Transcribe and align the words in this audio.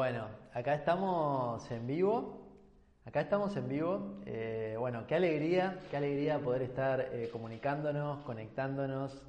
bueno, 0.00 0.28
acá 0.54 0.72
estamos 0.76 1.70
en 1.70 1.86
vivo. 1.86 2.40
Acá 3.04 3.20
estamos 3.20 3.54
en 3.54 3.68
vivo. 3.68 4.22
Eh, 4.24 4.74
bueno, 4.78 5.06
qué 5.06 5.16
alegría, 5.16 5.78
qué 5.90 5.98
alegría 5.98 6.38
poder 6.38 6.62
estar 6.62 7.02
eh, 7.12 7.28
comunicándonos, 7.30 8.22
conectándonos. 8.22 9.22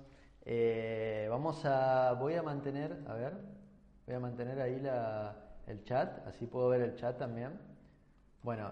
vamos 1.29 1.65
a, 1.65 2.13
voy 2.13 2.35
a 2.35 2.41
mantener, 2.41 3.03
a 3.05 3.15
ver, 3.15 3.34
voy 4.05 4.15
a 4.15 4.20
mantener 4.21 4.62
ahí 4.62 4.81
el 5.67 5.84
chat, 5.84 6.26
así 6.26 6.45
puedo 6.45 6.70
ver 6.70 6.79
el 6.84 6.95
chat 6.95 7.17
también. 7.17 7.51
Bueno, 8.41 8.71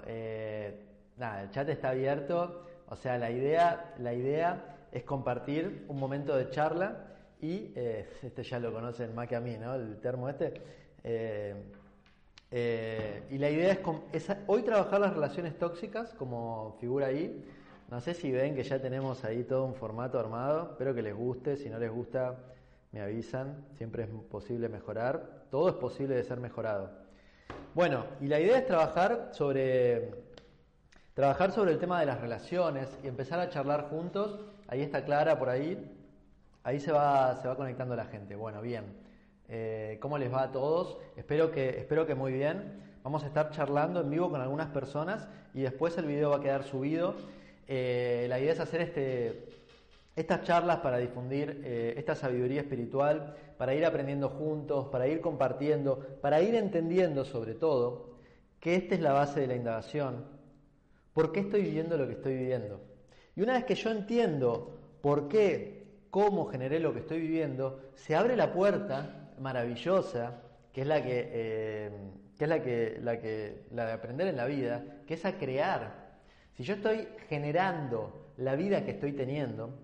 nada, 1.18 1.42
el 1.42 1.50
chat 1.50 1.68
está 1.68 1.90
abierto. 1.90 2.64
O 2.88 2.96
sea, 2.96 3.18
la 3.18 3.30
idea, 3.30 3.94
la 3.98 4.14
idea 4.14 4.88
es 4.94 5.04
compartir 5.04 5.84
un 5.90 6.00
momento 6.00 6.34
de 6.38 6.50
charla 6.50 7.08
y 7.42 7.74
este 7.76 8.42
ya 8.44 8.58
lo 8.58 8.72
conocen 8.72 9.14
más 9.14 9.28
que 9.28 9.36
a 9.36 9.42
mí, 9.42 9.58
¿no? 9.58 9.76
El 9.76 10.00
termo 10.00 10.30
este. 10.30 10.80
Eh, 11.04 11.56
eh, 12.52 13.24
y 13.30 13.38
la 13.38 13.50
idea 13.50 13.78
es, 14.12 14.28
hoy 14.48 14.64
trabajar 14.64 15.00
las 15.00 15.14
relaciones 15.14 15.58
tóxicas, 15.58 16.14
como 16.16 16.78
figura 16.80 17.08
ahí. 17.08 17.46
No 17.90 18.00
sé 18.02 18.14
si 18.14 18.32
ven 18.32 18.56
que 18.56 18.64
ya 18.64 18.82
tenemos 18.82 19.24
ahí 19.24 19.44
todo 19.44 19.66
un 19.66 19.76
formato 19.76 20.20
armado. 20.20 20.72
Espero 20.72 20.94
que 20.94 21.02
les 21.02 21.16
guste. 21.16 21.58
Si 21.58 21.70
no 21.70 21.80
les 21.80 21.92
gusta, 21.92 22.38
me 22.92 23.02
avisan. 23.02 23.66
Siempre 23.76 24.04
es 24.04 24.10
posible 24.30 24.70
mejorar. 24.70 25.46
Todo 25.50 25.70
es 25.70 25.76
posible 25.76 26.16
de 26.16 26.24
ser 26.24 26.40
mejorado. 26.40 26.92
Bueno, 27.74 28.06
y 28.20 28.28
la 28.28 28.40
idea 28.40 28.58
es 28.58 28.66
trabajar 28.66 29.30
sobre, 29.32 30.12
trabajar 31.14 31.52
sobre 31.52 31.72
el 31.72 31.80
tema 31.80 32.00
de 32.00 32.06
las 32.08 32.20
relaciones 32.20 32.90
y 33.04 33.08
empezar 33.08 33.40
a 33.40 33.50
charlar 33.50 33.90
juntos. 33.90 34.40
Ahí 34.68 34.82
está 34.82 35.04
Clara 35.04 35.38
por 35.38 35.50
ahí. 35.50 35.96
Ahí 36.64 36.80
se 36.80 36.92
va, 36.92 37.36
se 37.42 37.48
va 37.48 37.56
conectando 37.56 37.96
la 37.96 38.06
gente. 38.06 38.36
Bueno, 38.36 38.62
bien. 38.62 39.09
Eh, 39.52 39.98
¿Cómo 40.00 40.20
les 40.20 40.32
va 40.32 40.44
a 40.44 40.52
todos? 40.52 40.98
Espero 41.16 41.52
que, 41.52 41.70
espero 41.70 42.06
que 42.06 42.14
muy 42.14 42.32
bien. 42.32 42.84
Vamos 43.04 43.24
a 43.24 43.28
estar 43.28 43.50
charlando 43.50 44.02
en 44.02 44.10
vivo 44.12 44.30
con 44.30 44.42
algunas 44.42 44.68
personas 44.68 45.28
y 45.56 45.62
después 45.62 45.98
el 45.98 46.06
video 46.06 46.30
va 46.30 46.38
a 46.38 46.42
quedar 46.42 46.64
subido. 46.64 47.16
Eh, 47.68 48.28
la 48.30 48.40
idea 48.40 48.54
es 48.54 48.60
hacer 48.60 48.82
este, 48.82 49.46
estas 50.16 50.44
charlas 50.44 50.78
para 50.78 50.98
difundir 50.98 51.62
eh, 51.64 51.96
esta 51.98 52.14
sabiduría 52.14 52.62
espiritual, 52.62 53.36
para 53.58 53.74
ir 53.74 53.86
aprendiendo 53.86 54.30
juntos, 54.30 54.88
para 54.90 55.08
ir 55.08 55.20
compartiendo, 55.20 55.98
para 56.22 56.42
ir 56.42 56.54
entendiendo 56.54 57.26
sobre 57.26 57.56
todo 57.56 58.10
que 58.60 58.76
esta 58.76 58.94
es 58.94 59.02
la 59.02 59.14
base 59.14 59.40
de 59.40 59.48
la 59.48 59.56
indagación. 59.56 60.26
¿Por 61.14 61.32
qué 61.32 61.40
estoy 61.40 61.64
viviendo 61.64 61.98
lo 61.98 62.06
que 62.06 62.14
estoy 62.14 62.36
viviendo? 62.36 62.82
Y 63.36 63.42
una 63.42 63.54
vez 63.54 63.66
que 63.66 63.76
yo 63.76 63.90
entiendo 63.90 64.78
por 65.02 65.28
qué, 65.28 65.88
cómo 66.12 66.46
generé 66.46 66.80
lo 66.80 66.94
que 66.94 67.00
estoy 67.00 67.20
viviendo, 67.22 67.80
se 67.96 68.16
abre 68.16 68.36
la 68.36 68.54
puerta 68.54 69.19
maravillosa, 69.40 70.42
que 70.74 70.82
es 70.82 70.88
la 70.88 71.04
que, 71.04 71.30
eh, 71.32 71.92
que 72.38 72.44
es 72.44 72.50
la 72.50 72.62
que, 72.62 73.00
la 73.02 73.20
que, 73.20 73.66
la 73.72 73.86
de 73.86 73.92
aprender 73.94 74.28
en 74.28 74.38
la 74.38 74.46
vida, 74.46 74.84
que 75.08 75.16
es 75.16 75.26
a 75.26 75.38
crear. 75.38 76.10
Si 76.54 76.64
yo 76.64 76.76
estoy 76.76 77.08
generando 77.28 78.34
la 78.38 78.56
vida 78.56 78.84
que 78.86 78.92
estoy 78.92 79.14
teniendo, 79.14 79.80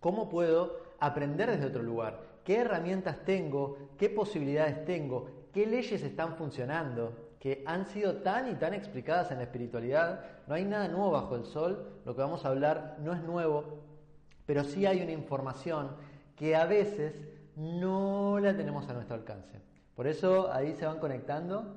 ¿cómo 0.00 0.28
puedo 0.28 0.82
aprender 1.00 1.50
desde 1.50 1.66
otro 1.66 1.82
lugar? 1.82 2.20
¿Qué 2.44 2.58
herramientas 2.58 3.24
tengo? 3.24 3.78
¿Qué 3.98 4.10
posibilidades 4.10 4.84
tengo? 4.84 5.48
¿Qué 5.52 5.66
leyes 5.66 6.02
están 6.02 6.36
funcionando? 6.36 7.24
que 7.44 7.62
han 7.66 7.84
sido 7.84 8.22
tan 8.22 8.50
y 8.50 8.54
tan 8.54 8.72
explicadas 8.72 9.30
en 9.30 9.36
la 9.36 9.42
espiritualidad. 9.42 10.24
No 10.46 10.54
hay 10.54 10.64
nada 10.64 10.88
nuevo 10.88 11.10
bajo 11.10 11.36
el 11.36 11.44
sol, 11.44 12.00
lo 12.06 12.16
que 12.16 12.22
vamos 12.22 12.42
a 12.42 12.48
hablar 12.48 12.96
no 13.00 13.12
es 13.12 13.22
nuevo, 13.22 13.82
pero 14.46 14.64
sí 14.64 14.86
hay 14.86 15.02
una 15.02 15.12
información 15.12 15.90
que 16.36 16.56
a 16.56 16.64
veces 16.64 17.22
no 17.56 18.38
la 18.40 18.56
tenemos 18.56 18.88
a 18.88 18.92
nuestro 18.92 19.16
alcance. 19.16 19.60
Por 19.94 20.06
eso 20.06 20.52
ahí 20.52 20.74
se 20.74 20.86
van 20.86 20.98
conectando. 20.98 21.76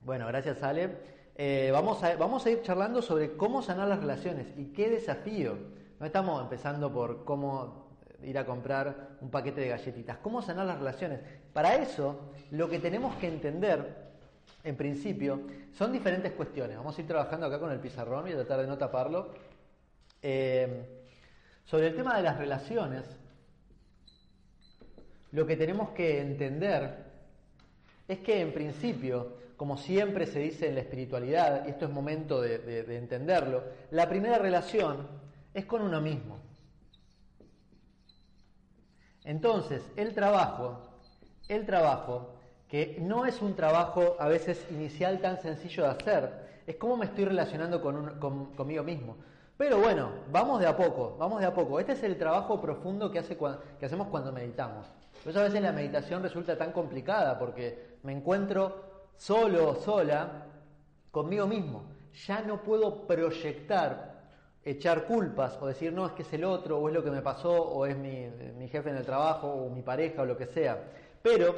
Bueno, 0.00 0.26
gracias 0.26 0.62
Ale. 0.62 1.16
Eh, 1.36 1.70
vamos, 1.72 2.02
a, 2.02 2.16
vamos 2.16 2.46
a 2.46 2.50
ir 2.50 2.62
charlando 2.62 3.02
sobre 3.02 3.36
cómo 3.36 3.62
sanar 3.62 3.88
las 3.88 4.00
relaciones 4.00 4.46
y 4.56 4.72
qué 4.72 4.88
desafío. 4.88 5.56
No 6.00 6.06
estamos 6.06 6.42
empezando 6.42 6.92
por 6.92 7.24
cómo 7.24 7.86
ir 8.22 8.38
a 8.38 8.46
comprar 8.46 9.18
un 9.20 9.30
paquete 9.30 9.60
de 9.60 9.68
galletitas, 9.68 10.18
cómo 10.18 10.42
sanar 10.42 10.66
las 10.66 10.78
relaciones. 10.78 11.20
Para 11.52 11.76
eso, 11.76 12.30
lo 12.50 12.68
que 12.68 12.78
tenemos 12.78 13.14
que 13.16 13.28
entender, 13.28 13.96
en 14.64 14.76
principio, 14.76 15.42
son 15.72 15.92
diferentes 15.92 16.32
cuestiones. 16.32 16.76
Vamos 16.76 16.96
a 16.96 17.00
ir 17.00 17.06
trabajando 17.06 17.46
acá 17.46 17.60
con 17.60 17.70
el 17.70 17.80
pizarrón, 17.80 18.26
a 18.26 18.30
tratar 18.30 18.60
de 18.60 18.66
no 18.66 18.78
taparlo. 18.78 19.32
Eh, 20.22 21.05
sobre 21.66 21.88
el 21.88 21.96
tema 21.96 22.16
de 22.16 22.22
las 22.22 22.38
relaciones, 22.38 23.04
lo 25.32 25.46
que 25.46 25.56
tenemos 25.56 25.90
que 25.90 26.20
entender 26.20 27.04
es 28.08 28.20
que 28.20 28.40
en 28.40 28.52
principio, 28.52 29.36
como 29.56 29.76
siempre 29.76 30.26
se 30.26 30.38
dice 30.38 30.68
en 30.68 30.76
la 30.76 30.82
espiritualidad, 30.82 31.66
y 31.66 31.70
esto 31.70 31.86
es 31.86 31.90
momento 31.90 32.40
de, 32.40 32.96
entenderlo, 32.96 33.64
la 33.90 34.08
primera 34.08 34.38
relación 34.38 35.08
es 35.52 35.66
con 35.66 35.82
uno 35.82 36.00
mismo. 36.00 36.38
Entonces, 39.24 39.82
el 39.96 40.14
trabajo, 40.14 41.00
el 41.48 41.66
trabajo, 41.66 42.36
que 42.68 42.96
no 43.00 43.26
es 43.26 43.42
un 43.42 43.56
trabajo 43.56 44.16
a 44.20 44.28
veces 44.28 44.64
inicial 44.70 45.20
tan 45.20 45.40
sencillo 45.42 45.82
de 45.82 45.90
hacer, 45.90 46.62
es 46.66 46.76
cómo 46.76 46.96
me 46.96 47.06
estoy 47.06 47.24
relacionando 47.24 47.80
con 47.82 48.20
conmigo 48.54 48.84
mismo. 48.84 49.16
Pero 49.56 49.78
bueno, 49.78 50.10
vamos 50.30 50.60
de 50.60 50.66
a 50.66 50.76
poco, 50.76 51.16
vamos 51.18 51.40
de 51.40 51.46
a 51.46 51.54
poco. 51.54 51.80
Este 51.80 51.92
es 51.92 52.02
el 52.02 52.18
trabajo 52.18 52.60
profundo 52.60 53.10
que, 53.10 53.18
hace, 53.18 53.38
que 53.78 53.86
hacemos 53.86 54.08
cuando 54.08 54.30
meditamos. 54.30 54.86
Por 55.22 55.30
eso 55.30 55.40
a 55.40 55.44
veces 55.44 55.62
la 55.62 55.72
meditación 55.72 56.22
resulta 56.22 56.58
tan 56.58 56.72
complicada 56.72 57.38
porque 57.38 57.98
me 58.02 58.12
encuentro 58.12 59.10
solo 59.16 59.70
o 59.70 59.74
sola 59.76 60.44
conmigo 61.10 61.46
mismo. 61.46 61.84
Ya 62.26 62.42
no 62.42 62.62
puedo 62.62 63.06
proyectar, 63.06 64.28
echar 64.62 65.06
culpas 65.06 65.56
o 65.60 65.66
decir, 65.66 65.90
no, 65.90 66.04
es 66.04 66.12
que 66.12 66.22
es 66.22 66.32
el 66.34 66.44
otro, 66.44 66.78
o 66.78 66.88
es 66.88 66.94
lo 66.94 67.02
que 67.02 67.10
me 67.10 67.22
pasó, 67.22 67.50
o 67.50 67.86
es 67.86 67.96
mi 67.96 68.68
jefe 68.68 68.90
en 68.90 68.96
el 68.96 69.06
trabajo, 69.06 69.48
o 69.48 69.70
mi 69.70 69.82
pareja, 69.82 70.22
o 70.22 70.26
lo 70.26 70.36
que 70.36 70.46
sea. 70.46 70.82
Pero 71.22 71.54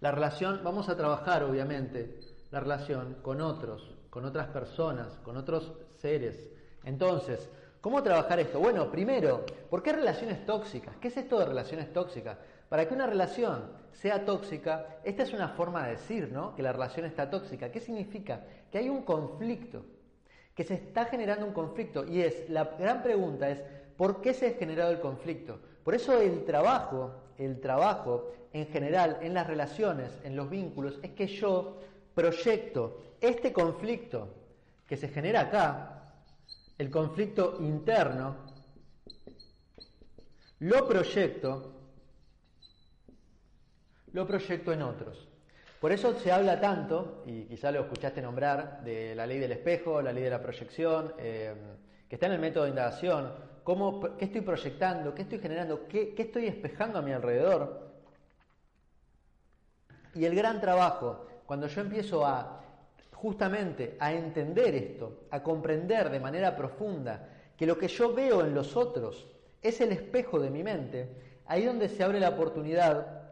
la 0.00 0.10
relación, 0.10 0.60
vamos 0.62 0.90
a 0.90 0.96
trabajar 0.96 1.44
obviamente 1.44 2.20
la 2.50 2.60
relación 2.60 3.16
con 3.22 3.40
otros, 3.40 3.96
con 4.10 4.26
otras 4.26 4.48
personas, 4.48 5.18
con 5.24 5.38
otros 5.38 5.72
seres 5.98 6.59
entonces, 6.84 7.48
¿cómo 7.80 8.02
trabajar 8.02 8.40
esto? 8.40 8.58
Bueno, 8.58 8.90
primero, 8.90 9.44
¿por 9.68 9.82
qué 9.82 9.92
relaciones 9.92 10.44
tóxicas? 10.46 10.96
¿Qué 11.00 11.08
es 11.08 11.16
esto 11.16 11.38
de 11.38 11.46
relaciones 11.46 11.92
tóxicas? 11.92 12.38
Para 12.68 12.86
que 12.86 12.94
una 12.94 13.06
relación 13.06 13.64
sea 13.92 14.24
tóxica, 14.24 15.00
esta 15.04 15.24
es 15.24 15.32
una 15.32 15.48
forma 15.48 15.84
de 15.84 15.92
decir, 15.92 16.30
¿no? 16.32 16.54
Que 16.54 16.62
la 16.62 16.72
relación 16.72 17.04
está 17.06 17.28
tóxica. 17.28 17.70
¿Qué 17.70 17.80
significa? 17.80 18.40
Que 18.70 18.78
hay 18.78 18.88
un 18.88 19.02
conflicto, 19.02 19.84
que 20.54 20.64
se 20.64 20.74
está 20.74 21.06
generando 21.06 21.46
un 21.46 21.52
conflicto. 21.52 22.04
Y 22.04 22.22
es, 22.22 22.48
la 22.48 22.64
gran 22.78 23.02
pregunta 23.02 23.50
es, 23.50 23.62
¿por 23.96 24.20
qué 24.20 24.32
se 24.32 24.48
ha 24.48 24.52
generado 24.52 24.90
el 24.90 25.00
conflicto? 25.00 25.58
Por 25.84 25.94
eso 25.94 26.20
el 26.20 26.44
trabajo, 26.44 27.12
el 27.38 27.60
trabajo 27.60 28.30
en 28.52 28.66
general, 28.68 29.18
en 29.20 29.34
las 29.34 29.46
relaciones, 29.46 30.18
en 30.24 30.36
los 30.36 30.48
vínculos, 30.48 30.98
es 31.02 31.10
que 31.10 31.26
yo 31.26 31.78
proyecto 32.14 33.00
este 33.20 33.52
conflicto 33.52 34.28
que 34.86 34.96
se 34.96 35.08
genera 35.08 35.42
acá, 35.42 35.99
el 36.80 36.90
conflicto 36.90 37.58
interno, 37.60 38.36
lo 40.60 40.88
proyecto, 40.88 41.74
lo 44.14 44.26
proyecto 44.26 44.72
en 44.72 44.80
otros. 44.80 45.28
Por 45.78 45.92
eso 45.92 46.18
se 46.18 46.32
habla 46.32 46.58
tanto, 46.58 47.22
y 47.26 47.44
quizá 47.44 47.70
lo 47.70 47.80
escuchaste 47.80 48.22
nombrar, 48.22 48.82
de 48.82 49.14
la 49.14 49.26
ley 49.26 49.38
del 49.38 49.52
espejo, 49.52 50.00
la 50.00 50.10
ley 50.10 50.22
de 50.22 50.30
la 50.30 50.40
proyección, 50.40 51.12
eh, 51.18 51.54
que 52.08 52.14
está 52.14 52.24
en 52.28 52.32
el 52.32 52.40
método 52.40 52.64
de 52.64 52.70
indagación, 52.70 53.30
cómo, 53.62 54.16
qué 54.16 54.24
estoy 54.24 54.40
proyectando, 54.40 55.14
qué 55.14 55.20
estoy 55.20 55.38
generando, 55.38 55.86
qué, 55.86 56.14
qué 56.14 56.22
estoy 56.22 56.46
espejando 56.46 56.98
a 56.98 57.02
mi 57.02 57.12
alrededor. 57.12 57.90
Y 60.14 60.24
el 60.24 60.34
gran 60.34 60.62
trabajo 60.62 61.26
cuando 61.44 61.66
yo 61.66 61.82
empiezo 61.82 62.24
a 62.24 62.59
justamente 63.20 63.96
a 64.00 64.14
entender 64.14 64.74
esto, 64.74 65.24
a 65.30 65.42
comprender 65.42 66.08
de 66.08 66.20
manera 66.20 66.56
profunda 66.56 67.28
que 67.54 67.66
lo 67.66 67.76
que 67.76 67.88
yo 67.88 68.14
veo 68.14 68.40
en 68.40 68.54
los 68.54 68.76
otros 68.76 69.28
es 69.60 69.82
el 69.82 69.92
espejo 69.92 70.38
de 70.38 70.48
mi 70.48 70.62
mente, 70.62 71.42
ahí 71.44 71.66
donde 71.66 71.90
se 71.90 72.02
abre 72.02 72.18
la 72.18 72.30
oportunidad 72.30 73.28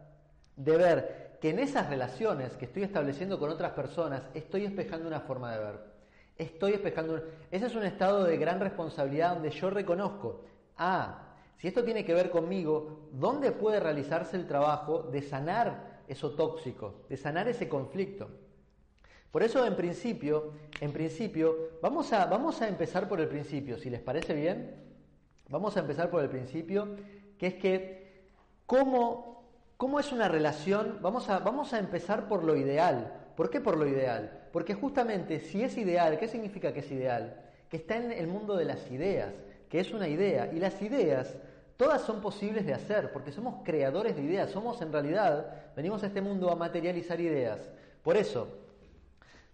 de 0.56 0.76
ver 0.76 1.38
que 1.40 1.50
en 1.50 1.58
esas 1.58 1.88
relaciones 1.88 2.52
que 2.56 2.66
estoy 2.66 2.82
estableciendo 2.82 3.38
con 3.38 3.48
otras 3.48 3.72
personas 3.72 4.24
estoy 4.34 4.66
espejando 4.66 5.08
una 5.08 5.20
forma 5.20 5.52
de 5.52 5.64
ver. 5.64 5.80
Estoy 6.36 6.72
espejando. 6.72 7.22
Ese 7.50 7.66
es 7.66 7.74
un 7.74 7.84
estado 7.84 8.24
de 8.24 8.36
gran 8.36 8.60
responsabilidad 8.60 9.34
donde 9.34 9.50
yo 9.50 9.70
reconozco, 9.70 10.44
ah, 10.76 11.22
si 11.56 11.66
esto 11.66 11.82
tiene 11.82 12.04
que 12.04 12.12
ver 12.12 12.28
conmigo, 12.28 13.08
¿dónde 13.12 13.52
puede 13.52 13.80
realizarse 13.80 14.36
el 14.36 14.46
trabajo 14.46 15.04
de 15.04 15.22
sanar 15.22 16.02
eso 16.06 16.32
tóxico, 16.32 17.06
de 17.08 17.16
sanar 17.16 17.48
ese 17.48 17.70
conflicto? 17.70 18.28
Por 19.30 19.42
eso, 19.42 19.66
en 19.66 19.76
principio, 19.76 20.52
en 20.80 20.92
principio, 20.92 21.56
vamos 21.82 22.12
a, 22.12 22.26
vamos 22.26 22.62
a 22.62 22.68
empezar 22.68 23.08
por 23.08 23.20
el 23.20 23.28
principio, 23.28 23.78
si 23.78 23.90
les 23.90 24.00
parece 24.00 24.34
bien. 24.34 24.74
Vamos 25.48 25.76
a 25.76 25.80
empezar 25.80 26.10
por 26.10 26.22
el 26.22 26.28
principio, 26.28 26.96
que 27.38 27.46
es 27.48 27.54
que 27.54 28.28
cómo, 28.66 29.44
cómo 29.76 30.00
es 30.00 30.12
una 30.12 30.28
relación, 30.28 30.98
vamos 31.00 31.28
a, 31.28 31.38
vamos 31.38 31.72
a 31.72 31.78
empezar 31.78 32.28
por 32.28 32.44
lo 32.44 32.56
ideal. 32.56 33.14
¿Por 33.36 33.50
qué 33.50 33.60
por 33.60 33.76
lo 33.76 33.86
ideal? 33.86 34.48
Porque 34.52 34.74
justamente 34.74 35.40
si 35.40 35.62
es 35.62 35.76
ideal, 35.76 36.18
¿qué 36.18 36.28
significa 36.28 36.72
que 36.72 36.80
es 36.80 36.90
ideal? 36.90 37.40
Que 37.70 37.78
está 37.78 37.96
en 37.96 38.12
el 38.12 38.26
mundo 38.26 38.56
de 38.56 38.64
las 38.64 38.90
ideas, 38.90 39.32
que 39.68 39.80
es 39.80 39.92
una 39.92 40.08
idea. 40.08 40.50
Y 40.52 40.58
las 40.58 40.80
ideas 40.82 41.36
Todas 41.78 42.02
son 42.02 42.20
posibles 42.20 42.66
de 42.66 42.74
hacer, 42.74 43.12
porque 43.12 43.30
somos 43.30 43.62
creadores 43.64 44.16
de 44.16 44.22
ideas, 44.22 44.50
somos 44.50 44.82
en 44.82 44.92
realidad, 44.92 45.46
venimos 45.76 46.02
a 46.02 46.08
este 46.08 46.20
mundo 46.20 46.50
a 46.50 46.56
materializar 46.56 47.20
ideas. 47.20 47.60
Por 48.02 48.16
eso, 48.16 48.48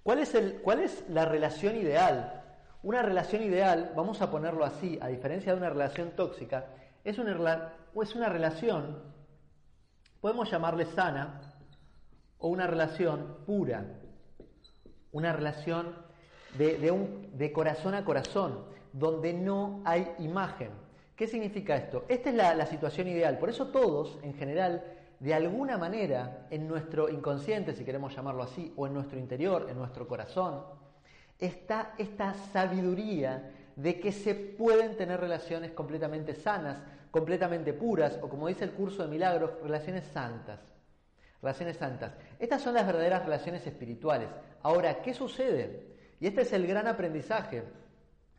¿cuál 0.04 0.20
es, 0.20 1.04
la 1.08 1.24
relación 1.24 1.74
ideal? 1.76 2.44
Una 2.84 3.02
relación 3.02 3.42
ideal, 3.42 3.92
vamos 3.96 4.22
a 4.22 4.30
ponerlo 4.30 4.64
así, 4.64 4.98
a 5.02 5.08
diferencia 5.08 5.52
de 5.52 5.58
una 5.58 5.70
relación 5.70 6.12
tóxica, 6.12 6.66
es 7.02 7.18
una, 7.18 7.72
es 8.00 8.14
una 8.14 8.28
relación, 8.28 9.02
podemos 10.20 10.48
llamarle 10.50 10.86
sana, 10.86 11.40
o 12.38 12.48
una 12.48 12.68
relación 12.68 13.38
pura, 13.46 13.84
una 15.10 15.32
relación 15.32 15.96
de 16.56 17.52
corazón 17.52 17.94
a 17.94 18.04
corazón, 18.04 18.66
donde 18.92 19.32
no 19.32 19.82
hay 19.84 20.14
imagen 20.20 20.70
¿Qué 21.16 21.28
significa 21.28 21.76
esto? 21.76 22.04
Esta 22.08 22.30
es 22.30 22.34
la, 22.34 22.66
situación 22.66 23.06
ideal. 23.06 23.38
Por 23.38 23.48
eso 23.48 23.68
todos, 23.68 24.18
en 24.22 24.34
general, 24.34 24.84
de 25.25 25.32
alguna 25.32 25.79
manera, 25.79 26.49
en 26.50 26.69
nuestro 26.69 27.09
inconsciente, 27.09 27.73
si 27.73 27.82
queremos 27.82 28.15
llamarlo 28.15 28.43
así, 28.43 28.75
o 28.76 28.87
en 28.87 28.93
nuestro 28.93 29.19
interior, 29.19 29.69
en 29.71 29.79
nuestro 29.79 30.06
corazón, 30.06 30.62
está 31.38 31.94
esta 31.97 32.35
sabiduría 32.35 33.50
de 33.75 33.99
que 34.00 34.12
se 34.12 34.35
pueden 34.35 34.99
tener 34.99 35.19
relaciones 35.19 35.71
completamente 35.71 36.35
sanas, 36.35 36.82
completamente 37.11 37.73
puras, 37.73 38.19
o 38.21 38.29
como 38.29 38.49
dice 38.49 38.65
el 38.65 38.73
curso 38.73 39.03
de 39.03 39.09
milagros, 39.09 39.53
relaciones 39.62 40.05
santas. 40.12 40.61
Relaciones 41.41 41.79
santas. 41.79 42.12
Estas 42.38 42.61
son 42.61 42.75
las 42.75 42.85
verdaderas 42.85 43.25
relaciones 43.25 43.67
espirituales. 43.67 44.29
Ahora, 44.62 45.00
¿qué 45.00 45.15
sucede? 45.15 45.87
Y 46.21 46.26
este 46.26 46.43
es 46.43 46.53
el 46.53 46.67
gran 46.67 46.87
aprendizaje 46.87 47.65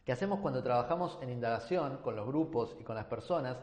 que 0.06 0.12
hacemos 0.12 0.40
cuando 0.40 0.62
trabajamos 0.62 1.18
en 1.24 1.32
indagación 1.32 1.98
con 2.04 2.16
los 2.16 2.28
grupos 2.28 2.78
y 2.80 2.84
con 2.84 2.96
las 2.96 3.06
personas 3.06 3.58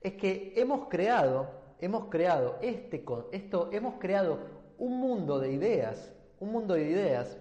es 0.00 0.14
que 0.14 0.52
hemos 0.56 0.88
creado, 0.88 1.63
hemos 1.80 2.06
creado 2.06 2.58
este, 2.62 3.04
esto, 3.32 3.70
hemos 3.72 3.94
creado 3.98 4.38
un 4.78 4.98
mundo 4.98 5.38
de 5.38 5.52
ideas, 5.52 6.12
un 6.40 6.52
mundo 6.52 6.74
de 6.74 6.88
ideas 6.88 7.36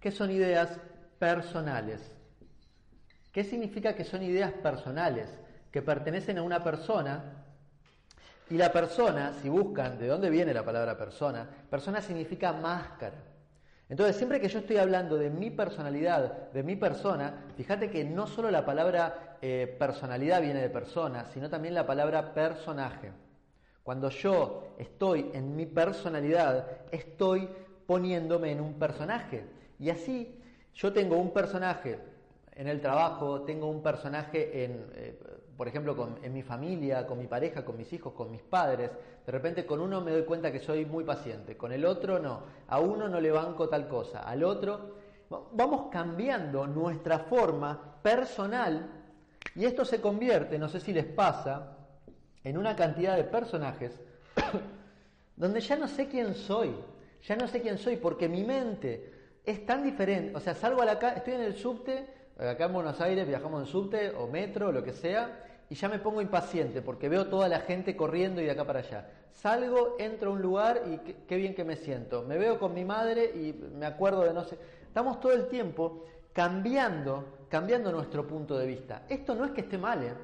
que 0.00 0.10
son 0.10 0.30
ideas 0.30 0.78
personales. 1.18 2.14
¿Qué 3.32 3.44
significa 3.44 3.94
que 3.94 4.04
son 4.04 4.22
ideas 4.22 4.52
personales? 4.52 5.28
Que 5.70 5.82
pertenecen 5.82 6.38
a 6.38 6.42
una 6.42 6.62
persona 6.62 7.44
y 8.48 8.56
la 8.56 8.72
persona, 8.72 9.32
si 9.42 9.48
buscan 9.48 9.98
de 9.98 10.06
dónde 10.06 10.30
viene 10.30 10.54
la 10.54 10.64
palabra 10.64 10.96
persona, 10.96 11.48
persona 11.68 12.00
significa 12.00 12.52
máscara. 12.52 13.16
Entonces, 13.88 14.16
siempre 14.16 14.40
que 14.40 14.48
yo 14.48 14.58
estoy 14.58 14.78
hablando 14.78 15.16
de 15.16 15.30
mi 15.30 15.50
personalidad, 15.50 16.50
de 16.52 16.62
mi 16.62 16.74
persona, 16.74 17.44
fíjate 17.56 17.88
que 17.88 18.04
no 18.04 18.26
solo 18.26 18.50
la 18.50 18.66
palabra 18.66 19.36
eh, 19.40 19.76
personalidad 19.78 20.42
viene 20.42 20.60
de 20.60 20.70
persona, 20.70 21.26
sino 21.26 21.48
también 21.48 21.74
la 21.74 21.86
palabra 21.86 22.34
personaje. 22.34 23.12
Cuando 23.84 24.10
yo 24.10 24.74
estoy 24.78 25.30
en 25.32 25.54
mi 25.54 25.66
personalidad, 25.66 26.66
estoy 26.90 27.48
poniéndome 27.86 28.50
en 28.50 28.60
un 28.60 28.74
personaje. 28.74 29.44
Y 29.78 29.90
así 29.90 30.36
yo 30.74 30.92
tengo 30.92 31.16
un 31.16 31.32
personaje 31.32 32.00
en 32.56 32.66
el 32.66 32.80
trabajo, 32.80 33.42
tengo 33.42 33.68
un 33.70 33.82
personaje 33.82 34.64
en, 34.64 34.90
eh, 34.94 35.16
por 35.56 35.68
ejemplo, 35.68 36.18
en 36.22 36.32
mi 36.32 36.42
familia, 36.42 37.06
con 37.06 37.18
mi 37.18 37.26
pareja, 37.26 37.64
con 37.64 37.76
mis 37.76 37.90
hijos, 37.92 38.12
con 38.12 38.30
mis 38.30 38.42
padres. 38.42 38.90
De 39.24 39.32
repente 39.32 39.64
con 39.64 39.80
uno 39.80 40.00
me 40.00 40.10
doy 40.10 40.24
cuenta 40.24 40.52
que 40.52 40.60
soy 40.60 40.84
muy 40.84 41.04
paciente, 41.04 41.56
con 41.56 41.72
el 41.72 41.84
otro 41.84 42.18
no. 42.18 42.42
A 42.68 42.78
uno 42.80 43.08
no 43.08 43.20
le 43.20 43.30
banco 43.30 43.68
tal 43.68 43.88
cosa, 43.88 44.20
al 44.20 44.44
otro... 44.44 45.06
Vamos 45.28 45.88
cambiando 45.90 46.68
nuestra 46.68 47.18
forma 47.18 48.00
personal 48.00 48.88
y 49.56 49.64
esto 49.64 49.84
se 49.84 50.00
convierte, 50.00 50.56
no 50.56 50.68
sé 50.68 50.78
si 50.78 50.92
les 50.92 51.04
pasa, 51.04 51.78
en 52.44 52.56
una 52.56 52.76
cantidad 52.76 53.16
de 53.16 53.24
personajes 53.24 53.98
donde 55.36 55.60
ya 55.60 55.74
no 55.74 55.88
sé 55.88 56.06
quién 56.08 56.34
soy, 56.34 56.76
ya 57.22 57.34
no 57.34 57.48
sé 57.48 57.60
quién 57.60 57.76
soy 57.76 57.96
porque 57.96 58.28
mi 58.28 58.44
mente 58.44 59.40
es 59.44 59.66
tan 59.66 59.82
diferente, 59.82 60.36
o 60.36 60.38
sea, 60.40 60.54
salgo 60.54 60.82
a 60.82 60.84
la 60.84 61.00
calle, 61.00 61.18
estoy 61.18 61.34
en 61.34 61.40
el 61.40 61.56
subte, 61.56 62.06
acá 62.38 62.66
en 62.66 62.72
Buenos 62.72 63.00
Aires 63.00 63.26
viajamos 63.26 63.62
en 63.62 63.66
subte 63.66 64.10
o 64.10 64.28
metro, 64.28 64.68
o 64.68 64.72
lo 64.72 64.84
que 64.84 64.92
sea, 64.92 65.45
y 65.68 65.74
ya 65.74 65.88
me 65.88 65.98
pongo 65.98 66.20
impaciente 66.20 66.80
porque 66.80 67.08
veo 67.08 67.26
toda 67.26 67.48
la 67.48 67.60
gente 67.60 67.96
corriendo 67.96 68.40
y 68.40 68.44
de 68.44 68.52
acá 68.52 68.64
para 68.64 68.80
allá. 68.80 69.10
Salgo, 69.32 69.96
entro 69.98 70.30
a 70.30 70.34
un 70.34 70.42
lugar 70.42 70.82
y 70.86 70.98
qué, 71.26 71.36
bien 71.36 71.54
que 71.54 71.64
me 71.64 71.76
siento. 71.76 72.22
Me 72.22 72.38
veo 72.38 72.58
con 72.58 72.72
mi 72.72 72.84
madre 72.84 73.24
y 73.34 73.52
me 73.52 73.86
acuerdo 73.86 74.22
de 74.22 74.32
no 74.32 74.44
sé. 74.44 74.58
Estamos 74.86 75.20
todo 75.20 75.32
el 75.32 75.48
tiempo 75.48 76.04
cambiando, 76.32 77.24
cambiando 77.48 77.90
nuestro 77.90 78.26
punto 78.26 78.56
de 78.56 78.66
vista. 78.66 79.02
Esto 79.08 79.34
no 79.34 79.44
es 79.44 79.50
que 79.50 79.62
esté 79.62 79.76
mal, 79.76 80.02
¿eh? 80.02 80.14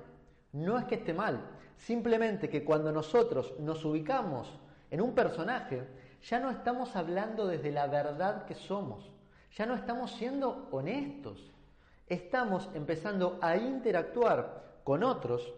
no 0.53 0.79
es 0.79 0.85
que 0.85 0.97
esté 0.97 1.13
mal. 1.13 1.41
Simplemente 1.77 2.49
que 2.49 2.65
cuando 2.65 2.93
nosotros 2.93 3.55
nos 3.59 3.85
ubicamos 3.85 4.49
en 4.91 5.01
un 5.01 5.15
personaje, 5.15 5.83
ya 6.23 6.39
no 6.39 6.51
estamos 6.51 6.95
hablando 6.95 7.47
desde 7.47 7.73
la 7.73 7.89
verdad 7.89 8.45
que 8.45 8.55
somos. 8.55 9.11
Ya 9.57 9.67
no 9.67 9.75
estamos 9.75 10.13
siendo 10.13 10.69
honestos. 10.71 11.51
Estamos 12.07 12.71
empezando 12.75 13.39
a 13.43 13.57
interactuar 13.57 14.63
con 14.85 15.03
otros 15.03 15.53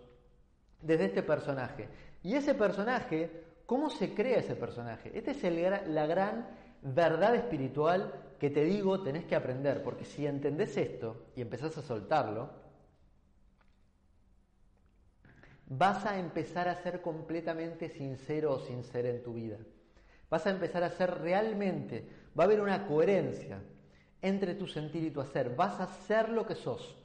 desde 0.81 1.07
este 1.07 1.23
personaje. 1.23 1.88
Y 2.23 2.35
ese 2.35 2.54
personaje, 2.54 3.31
¿cómo 3.66 3.90
se 3.90 4.14
crea 4.14 4.38
ese 4.38 4.57
personaje? 4.57 5.11
Esta 5.14 5.33
es 5.33 5.45
el, 5.45 5.95
la 5.95 6.07
gran 6.07 6.49
verdad 6.83 7.35
espiritual 7.35 8.12
que 8.38 8.50
te 8.50 8.64
digo 8.64 9.02
tenés 9.02 9.25
que 9.25 9.37
aprender, 9.37 9.83
porque 9.83 10.04
si 10.04 10.26
entendés 10.26 10.76
esto 10.76 11.26
y 11.35 11.40
empezás 11.40 11.76
a 11.78 11.83
soltarlo, 11.83 12.50
vas 15.66 16.04
a 16.04 16.19
empezar 16.19 16.69
a 16.69 16.76
ser 16.76 17.00
completamente 17.00 17.88
sincero 17.88 18.52
o 18.52 18.59
sincera 18.61 19.09
en 19.09 19.23
tu 19.23 19.35
vida. 19.35 19.57
Vas 20.28 20.47
a 20.47 20.50
empezar 20.50 20.83
a 20.83 20.90
ser 20.90 21.21
realmente, 21.21 22.07
va 22.38 22.45
a 22.45 22.47
haber 22.47 22.61
una 22.61 22.87
coherencia 22.87 23.62
entre 24.21 24.54
tu 24.54 24.66
sentir 24.66 25.04
y 25.04 25.11
tu 25.11 25.21
hacer. 25.21 25.54
Vas 25.54 25.81
a 25.81 25.87
ser 25.87 26.28
lo 26.31 26.47
que 26.47 26.54
sos. 26.54 26.97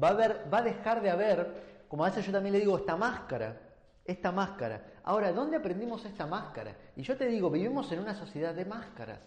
Va 0.00 0.10
a, 0.10 0.48
va 0.48 0.58
a 0.58 0.62
dejar 0.62 1.02
de 1.02 1.10
haber, 1.10 1.67
como 1.88 2.04
a 2.04 2.08
veces 2.08 2.26
yo 2.26 2.32
también 2.32 2.52
le 2.52 2.60
digo, 2.60 2.76
esta 2.76 2.96
máscara, 2.96 3.60
esta 4.04 4.30
máscara. 4.32 5.00
Ahora, 5.04 5.32
¿dónde 5.32 5.56
aprendimos 5.56 6.04
esta 6.04 6.26
máscara? 6.26 6.76
Y 6.96 7.02
yo 7.02 7.16
te 7.16 7.26
digo, 7.26 7.50
vivimos 7.50 7.90
en 7.92 8.00
una 8.00 8.14
sociedad 8.14 8.54
de 8.54 8.64
máscaras. 8.64 9.20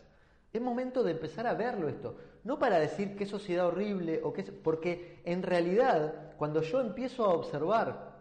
Es 0.54 0.62
momento 0.62 1.04
de 1.04 1.12
empezar 1.12 1.48
a 1.48 1.54
verlo 1.54 1.88
esto. 1.88 2.16
No 2.44 2.60
para 2.60 2.80
decir 2.80 3.16
qué 3.16 3.26
sociedad 3.26 3.68
horrible 3.68 4.22
o 4.24 4.34
qué... 4.34 4.44
Porque 4.44 5.22
en 5.24 5.44
realidad, 5.44 6.34
cuando 6.38 6.62
yo 6.62 6.82
empiezo 6.82 7.26
a 7.26 7.34
observar 7.34 8.12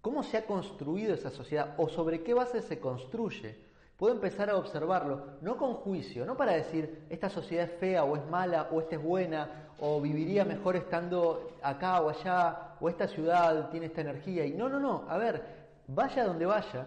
cómo 0.00 0.22
se 0.22 0.38
ha 0.38 0.46
construido 0.46 1.14
esa 1.14 1.30
sociedad 1.30 1.74
o 1.76 1.88
sobre 1.88 2.22
qué 2.22 2.34
base 2.34 2.62
se 2.62 2.80
construye, 2.80 3.69
puedo 4.00 4.14
empezar 4.14 4.48
a 4.48 4.56
observarlo, 4.56 5.26
no 5.42 5.58
con 5.58 5.74
juicio, 5.74 6.24
no 6.24 6.34
para 6.34 6.52
decir 6.52 7.04
esta 7.10 7.28
sociedad 7.28 7.66
es 7.66 7.78
fea 7.78 8.02
o 8.02 8.16
es 8.16 8.26
mala 8.28 8.70
o 8.72 8.80
esta 8.80 8.96
es 8.96 9.02
buena 9.02 9.74
o 9.78 10.00
viviría 10.00 10.42
mejor 10.42 10.74
estando 10.74 11.50
acá 11.62 12.00
o 12.00 12.08
allá 12.08 12.76
o 12.80 12.88
esta 12.88 13.06
ciudad 13.06 13.68
tiene 13.68 13.86
esta 13.86 14.00
energía. 14.00 14.46
Y 14.46 14.54
no, 14.54 14.70
no, 14.70 14.80
no, 14.80 15.04
a 15.06 15.18
ver, 15.18 15.42
vaya 15.86 16.24
donde 16.24 16.46
vaya, 16.46 16.86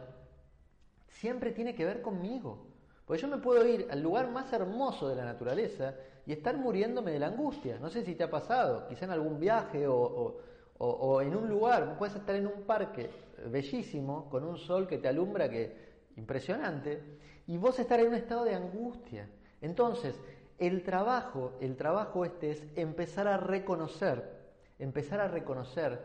siempre 1.07 1.51
tiene 1.51 1.75
que 1.75 1.85
ver 1.85 2.01
conmigo. 2.01 2.65
Porque 3.05 3.21
yo 3.21 3.27
me 3.27 3.37
puedo 3.37 3.63
ir 3.67 3.87
al 3.91 4.01
lugar 4.01 4.31
más 4.31 4.51
hermoso 4.51 5.07
de 5.07 5.15
la 5.15 5.23
naturaleza 5.23 5.93
y 6.25 6.31
estar 6.33 6.57
muriéndome 6.57 7.11
de 7.11 7.19
la 7.19 7.27
angustia. 7.27 7.77
No 7.79 7.91
sé 7.91 8.03
si 8.03 8.15
te 8.15 8.23
ha 8.23 8.31
pasado, 8.31 8.87
quizá 8.87 9.05
en 9.05 9.11
algún 9.11 9.39
viaje 9.39 9.85
o, 9.87 10.35
o 10.79 11.21
en 11.21 11.35
un 11.35 11.47
lugar, 11.47 11.95
puedes 11.99 12.15
estar 12.15 12.35
en 12.35 12.47
un 12.47 12.63
parque 12.63 13.11
bellísimo 13.51 14.31
con 14.31 14.43
un 14.43 14.57
sol 14.57 14.87
que 14.87 14.97
te 14.97 15.07
alumbra 15.07 15.47
que 15.47 15.92
impresionante 16.15 17.01
y 17.47 17.57
vos 17.57 17.79
estar 17.79 17.99
en 17.99 18.07
un 18.07 18.15
estado 18.15 18.45
de 18.45 18.55
angustia. 18.55 19.29
Entonces, 19.61 20.19
el 20.57 20.83
trabajo, 20.83 21.53
el 21.59 21.75
trabajo 21.75 22.25
este 22.25 22.51
es 22.51 22.63
empezar 22.75 23.27
a 23.27 23.37
reconocer, 23.37 24.41
empezar 24.79 25.19
a 25.19 25.27
reconocer 25.27 26.01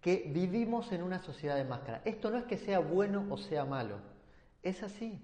que 0.00 0.30
vivimos 0.32 0.92
en 0.92 1.02
una 1.02 1.20
sociedad 1.20 1.56
de 1.56 1.64
máscara. 1.64 2.02
Esto 2.04 2.30
no 2.30 2.38
es 2.38 2.44
que 2.44 2.58
sea 2.58 2.78
bueno 2.78 3.26
o 3.30 3.36
sea 3.36 3.64
malo, 3.64 3.96
es 4.62 4.82
así. 4.82 5.20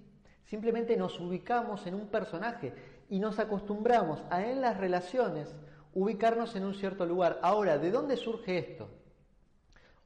Simplemente 0.47 0.97
nos 0.97 1.19
ubicamos 1.21 1.87
en 1.87 1.95
un 1.95 2.09
personaje 2.09 2.75
y 3.09 3.19
nos 3.19 3.39
acostumbramos 3.39 4.23
a 4.31 4.47
en 4.47 4.61
las 4.61 4.77
relaciones 4.77 5.55
ubicarnos 5.95 6.57
en 6.57 6.65
un 6.65 6.75
cierto 6.75 7.07
lugar. 7.07 7.39
Ahora, 7.43 7.79
¿de 7.79 7.91
dónde 7.91 8.17
surge 8.17 8.59
esto? 8.59 8.89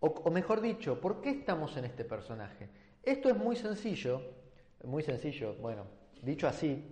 O, 0.01 0.31
mejor 0.31 0.61
dicho, 0.61 1.01
¿por 1.01 1.21
qué 1.21 1.31
estamos 1.31 1.77
en 1.77 1.87
este 1.87 2.05
personaje? 2.05 2.69
Esto 3.07 3.29
es 3.29 3.37
muy 3.37 3.55
sencillo, 3.55 4.21
muy 4.83 5.01
sencillo, 5.05 5.55
bueno, 5.61 5.85
dicho 6.23 6.49
así, 6.49 6.85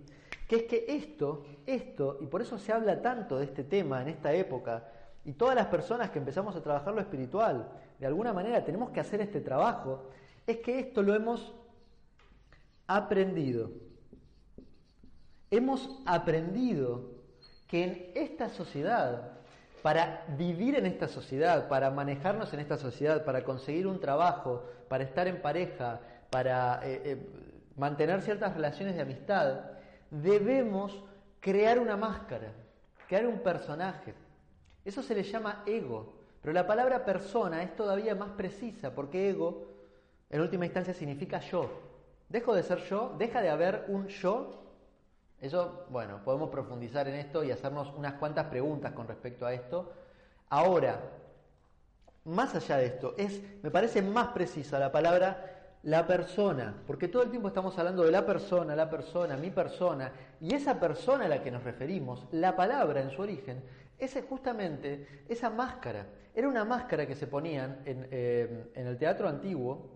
que 0.47 0.55
es 0.55 0.63
que 0.63 0.85
esto, 0.87 1.45
esto, 1.65 2.19
y 2.21 2.27
por 2.27 2.41
eso 2.41 2.57
se 2.57 2.71
habla 2.71 3.01
tanto 3.01 3.37
de 3.37 3.43
este 3.43 3.65
tema 3.65 4.01
en 4.01 4.07
esta 4.07 4.33
época, 4.33 4.89
y 5.25 5.33
todas 5.33 5.55
las 5.55 5.67
personas 5.67 6.11
que 6.11 6.19
empezamos 6.19 6.55
a 6.55 6.63
trabajar 6.63 6.93
lo 6.93 7.01
espiritual, 7.01 7.69
de 7.99 8.05
alguna 8.05 8.31
manera 8.31 8.63
tenemos 8.63 8.91
que 8.91 9.01
hacer 9.01 9.19
este 9.19 9.41
trabajo, 9.41 10.09
es 10.47 10.57
que 10.59 10.79
esto 10.79 11.03
lo 11.03 11.13
hemos 11.13 11.53
aprendido. 12.87 13.71
Hemos 15.51 16.01
aprendido 16.05 17.11
que 17.67 17.83
en 17.83 18.11
esta 18.15 18.47
sociedad, 18.47 19.34
para 19.85 20.25
vivir 20.29 20.73
en 20.73 20.87
esta 20.87 21.07
sociedad, 21.07 21.67
para 21.67 21.91
manejarnos 21.91 22.51
en 22.55 22.59
esta 22.59 22.75
sociedad, 22.75 23.23
para 23.23 23.43
conseguir 23.43 23.85
un 23.85 23.99
trabajo, 23.99 24.63
para 24.89 25.03
estar 25.03 25.27
en 25.27 25.43
pareja, 25.43 25.99
para 26.31 26.79
eh, 26.83 27.01
eh, 27.05 27.29
mantener 27.75 28.23
ciertas 28.23 28.55
relaciones 28.55 28.95
de 28.95 29.03
amistad, 29.03 29.59
debemos 30.09 31.03
crear 31.39 31.77
una 31.77 31.95
máscara, 31.95 32.51
crear 33.07 33.27
un 33.27 33.37
personaje. 33.41 34.15
Eso 34.83 35.03
se 35.03 35.13
le 35.13 35.21
llama 35.21 35.61
ego, 35.67 36.15
pero 36.41 36.51
la 36.51 36.65
palabra 36.65 37.05
persona 37.05 37.61
es 37.61 37.75
todavía 37.75 38.15
más 38.15 38.31
precisa 38.31 38.95
porque 38.95 39.29
ego 39.29 39.67
en 40.31 40.41
última 40.41 40.65
instancia 40.65 40.95
significa 40.95 41.41
yo. 41.41 41.69
Dejo 42.27 42.55
de 42.55 42.63
ser 42.63 42.79
yo, 42.85 43.13
deja 43.19 43.39
de 43.39 43.51
haber 43.51 43.85
un 43.89 44.07
yo. 44.07 44.64
Eso, 45.45 45.85
bueno, 45.91 46.21
podemos 46.23 46.49
profundizar 46.49 47.07
en 47.07 47.15
esto 47.15 47.43
y 47.43 47.51
hacernos 47.51 47.93
unas 47.95 48.13
cuantas 48.13 48.47
preguntas 48.47 48.93
con 48.93 49.07
respecto 49.07 49.45
a 49.45 49.53
esto. 49.53 49.93
Ahora, 50.49 50.99
más 52.23 52.55
allá 52.55 52.77
de 52.77 52.87
esto, 52.87 53.13
es, 53.15 53.43
me 53.61 53.69
parece 53.69 54.01
más 54.01 54.29
precisa 54.29 54.79
la 54.79 54.91
palabra 54.91 55.51
la 55.83 56.07
persona, 56.07 56.73
porque 56.87 57.07
todo 57.07 57.21
el 57.21 57.29
tiempo 57.29 57.47
estamos 57.47 57.77
hablando 57.77 58.03
de 58.03 58.11
la 58.11 58.25
persona, 58.25 58.75
la 58.75 58.89
persona, 58.89 59.37
mi 59.37 59.51
persona, 59.51 60.11
y 60.41 60.55
esa 60.55 60.79
persona 60.79 61.25
a 61.25 61.27
la 61.27 61.43
que 61.43 61.51
nos 61.51 61.63
referimos, 61.63 62.25
la 62.31 62.55
palabra 62.55 63.01
en 63.01 63.11
su 63.11 63.21
origen, 63.21 63.61
es 63.99 64.17
justamente 64.27 65.25
esa 65.29 65.51
máscara. 65.51 66.07
Era 66.33 66.47
una 66.47 66.65
máscara 66.65 67.05
que 67.05 67.13
se 67.13 67.27
ponían 67.27 67.83
en, 67.85 68.07
eh, 68.09 68.71
el 68.73 68.97
teatro 68.97 69.29
antiguo, 69.29 69.94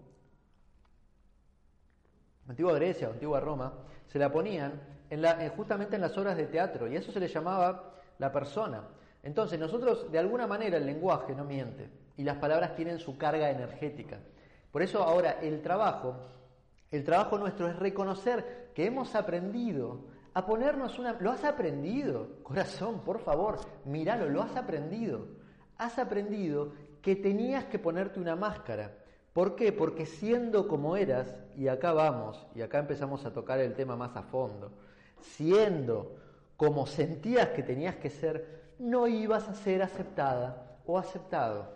antigua 2.49 2.73
Grecia 2.73 3.07
antigua 3.07 3.39
Roma, 3.39 3.73
se 4.07 4.19
la 4.19 4.31
ponían 4.31 4.81
en 5.09 5.21
la, 5.21 5.49
justamente 5.55 5.95
en 5.95 6.01
las 6.01 6.17
obras 6.17 6.35
de 6.35 6.47
teatro, 6.47 6.87
y 6.87 6.95
eso 6.95 7.11
se 7.11 7.19
le 7.19 7.27
llamaba 7.27 7.93
la 8.17 8.31
persona. 8.31 8.83
Entonces 9.23 9.59
nosotros, 9.59 10.11
de 10.11 10.19
alguna 10.19 10.47
manera, 10.47 10.77
el 10.77 10.85
lenguaje 10.85 11.33
no 11.35 11.43
miente, 11.43 11.89
y 12.17 12.23
las 12.23 12.37
palabras 12.37 12.75
tienen 12.75 12.99
su 12.99 13.17
carga 13.17 13.49
energética. 13.49 14.19
Por 14.71 14.81
eso 14.81 15.03
ahora 15.03 15.39
el 15.41 15.61
trabajo, 15.61 16.15
el 16.91 17.03
trabajo 17.03 17.37
nuestro 17.37 17.67
es 17.67 17.75
reconocer 17.77 18.71
que 18.73 18.85
hemos 18.85 19.15
aprendido 19.15 20.05
a 20.33 20.45
ponernos 20.45 20.99
una... 20.99 21.13
Lo 21.19 21.31
has 21.31 21.43
aprendido, 21.43 22.41
corazón, 22.43 23.01
por 23.03 23.19
favor, 23.19 23.59
míralo, 23.85 24.29
lo 24.29 24.41
has 24.41 24.55
aprendido. 24.55 25.27
Has 25.77 25.97
aprendido 25.97 26.73
que 27.01 27.15
tenías 27.15 27.65
que 27.65 27.79
ponerte 27.79 28.19
una 28.19 28.35
máscara. 28.35 28.91
¿Por 29.39 29.55
qué? 29.55 29.71
Porque 29.71 30.05
siendo 30.05 30.67
como 30.67 30.97
eras, 30.97 31.33
y 31.55 31.69
acá 31.69 31.93
vamos, 31.93 32.45
y 32.55 32.61
acá 32.61 32.79
empezamos 32.79 33.23
a 33.23 33.31
tocar 33.31 33.61
el 33.61 33.73
tema 33.73 33.95
más 33.95 34.17
a 34.17 34.23
fondo, 34.23 34.73
siendo 35.21 36.17
como 36.57 36.85
sentías 36.85 37.47
que 37.51 37.63
tenías 37.63 37.95
que 37.95 38.09
ser, 38.09 38.73
no 38.79 39.07
ibas 39.07 39.47
a 39.47 39.53
ser 39.53 39.81
aceptada 39.81 40.81
o 40.85 40.97
aceptado. 40.97 41.69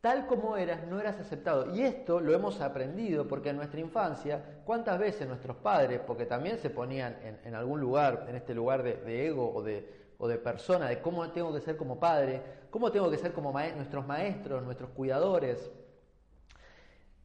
Tal 0.00 0.26
como 0.26 0.56
eras, 0.56 0.86
no 0.86 0.98
eras 0.98 1.20
aceptado. 1.20 1.76
Y 1.76 1.82
esto 1.82 2.18
lo 2.18 2.32
hemos 2.32 2.62
aprendido 2.62 3.28
porque 3.28 3.50
en 3.50 3.58
nuestra 3.58 3.80
infancia, 3.80 4.62
¿cuántas 4.64 4.98
veces 4.98 5.28
nuestros 5.28 5.58
padres, 5.58 6.00
porque 6.06 6.24
también 6.24 6.56
se 6.56 6.70
ponían 6.70 7.18
en, 7.44 7.54
algún 7.54 7.78
lugar, 7.78 8.24
en 8.26 8.36
este 8.36 8.54
lugar 8.54 8.82
de, 8.82 9.26
ego 9.26 9.52
o 9.54 9.62
de, 9.62 10.38
persona, 10.38 10.88
de 10.88 11.02
cómo 11.02 11.30
tengo 11.30 11.52
que 11.52 11.60
ser 11.60 11.76
como 11.76 12.00
padre, 12.00 12.40
cómo 12.70 12.90
tengo 12.90 13.10
que 13.10 13.18
ser 13.18 13.34
como 13.34 13.52
nuestros 13.52 14.06
maestros, 14.06 14.62
nuestros 14.62 14.88
cuidadores, 14.92 15.70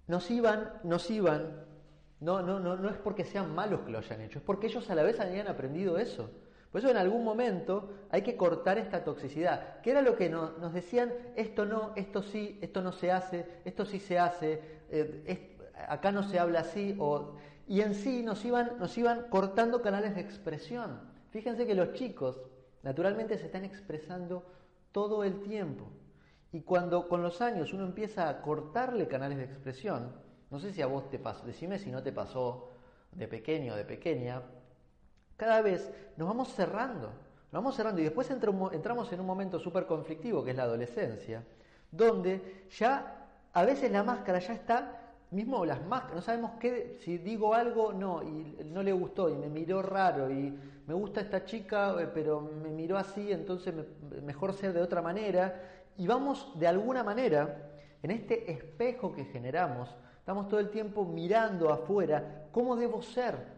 nos 0.07 0.29
iban, 0.31 0.73
nos 0.83 1.09
iban, 1.09 1.65
no, 2.19 2.41
no, 2.41 2.59
no, 2.59 2.75
no 2.75 2.89
es 2.89 2.97
porque 2.97 3.25
sean 3.25 3.53
malos 3.53 3.81
que 3.81 3.91
lo 3.91 3.99
hayan 3.99 4.21
hecho, 4.21 4.39
es 4.39 4.45
porque 4.45 4.67
ellos 4.67 4.89
a 4.89 4.95
la 4.95 5.03
vez 5.03 5.19
habían 5.19 5.47
aprendido 5.47 5.97
eso. 5.97 6.29
Por 6.71 6.79
eso 6.79 6.89
en 6.89 6.97
algún 6.97 7.23
momento 7.23 7.91
hay 8.09 8.23
que 8.23 8.35
cortar 8.35 8.79
esta 8.79 9.03
toxicidad, 9.03 9.79
que 9.81 9.91
era 9.91 10.01
lo 10.01 10.15
que 10.15 10.27
nos, 10.27 10.73
decían, 10.73 11.13
esto 11.35 11.65
no, 11.65 11.93
esto 11.95 12.23
sí, 12.23 12.57
esto 12.63 12.81
no 12.81 12.91
se 12.91 13.11
hace, 13.11 13.45
esto 13.63 13.85
sí 13.85 13.99
se 13.99 14.17
hace, 14.17 14.59
eh, 14.89 15.57
acá 15.87 16.11
no 16.11 16.23
se 16.23 16.39
habla 16.39 16.61
así, 16.61 16.97
y 17.67 17.81
en 17.81 17.93
sí 17.93 18.23
nos 18.23 18.43
iban, 18.43 18.79
nos 18.79 18.97
iban 18.97 19.27
cortando 19.29 19.83
canales 19.83 20.15
de 20.15 20.21
expresión. 20.21 20.99
Fíjense 21.29 21.67
que 21.67 21.75
los 21.75 21.93
chicos 21.93 22.41
naturalmente 22.81 23.37
se 23.37 23.45
están 23.45 23.65
expresando 23.65 24.43
todo 24.91 25.23
el 25.23 25.41
tiempo. 25.41 25.91
Y 26.53 26.61
cuando 26.61 27.09
con 27.09 27.23
los 27.23 27.41
años 27.41 27.73
uno 27.73 27.83
empieza 27.83 28.29
a 28.29 28.41
cortarle 28.41 29.07
canales 29.07 29.39
de 29.39 29.45
expresión, 29.45 30.13
no 30.51 30.59
sé 30.59 30.71
si 30.71 30.83
a 30.83 30.87
vos 30.87 31.09
te 31.09 31.17
pasó, 31.17 31.43
decime 31.45 31.79
si 31.79 31.89
no 31.89 32.03
te 32.03 32.11
pasó 32.11 32.69
de 33.11 33.27
pequeño 33.27 33.73
o 33.73 33.75
de 33.75 33.83
pequeña, 33.83 34.43
cada 35.35 35.61
vez 35.63 35.91
nos 36.15 36.27
vamos 36.27 36.53
cerrando, 36.53 37.07
nos 37.51 37.63
vamos 37.63 37.75
cerrando 37.75 38.01
y 38.01 38.03
después 38.03 38.29
entramos 38.29 39.11
en 39.11 39.19
un 39.19 39.25
momento 39.25 39.59
súper 39.59 39.87
conflictivo 39.87 40.43
que 40.43 40.51
es 40.51 40.55
la 40.55 40.63
adolescencia, 40.63 41.43
donde 41.89 42.67
ya 42.69 43.29
a 43.51 43.65
veces 43.65 43.91
la 43.91 44.03
máscara 44.03 44.37
ya 44.37 44.53
está, 44.53 44.99
mismo 45.31 45.65
las 45.65 45.83
máscaras, 45.83 46.17
no 46.17 46.21
sabemos 46.21 46.51
qué, 46.59 46.99
si 47.03 47.17
digo 47.17 47.55
algo, 47.55 47.93
no, 47.93 48.21
y 48.21 48.63
no 48.63 48.83
le 48.83 48.93
gustó 48.93 49.27
y 49.27 49.35
me 49.35 49.49
miró 49.49 49.81
raro 49.81 50.29
y 50.29 50.55
me 50.85 50.93
gusta 50.93 51.21
esta 51.21 51.45
chica, 51.45 51.95
eh, 51.99 52.09
pero 52.13 52.41
me 52.41 52.69
miró 52.69 52.97
así, 52.97 53.31
entonces 53.31 53.73
mejor 54.21 54.53
ser 54.53 54.73
de 54.73 54.81
otra 54.83 55.01
manera. 55.01 55.72
Y 55.97 56.07
vamos 56.07 56.57
de 56.59 56.67
alguna 56.67 57.03
manera, 57.03 57.71
en 58.01 58.11
este 58.11 58.51
espejo 58.51 59.13
que 59.13 59.25
generamos, 59.25 59.95
estamos 60.17 60.47
todo 60.47 60.59
el 60.59 60.69
tiempo 60.69 61.05
mirando 61.05 61.71
afuera 61.71 62.47
cómo 62.51 62.75
debo 62.75 63.01
ser, 63.01 63.53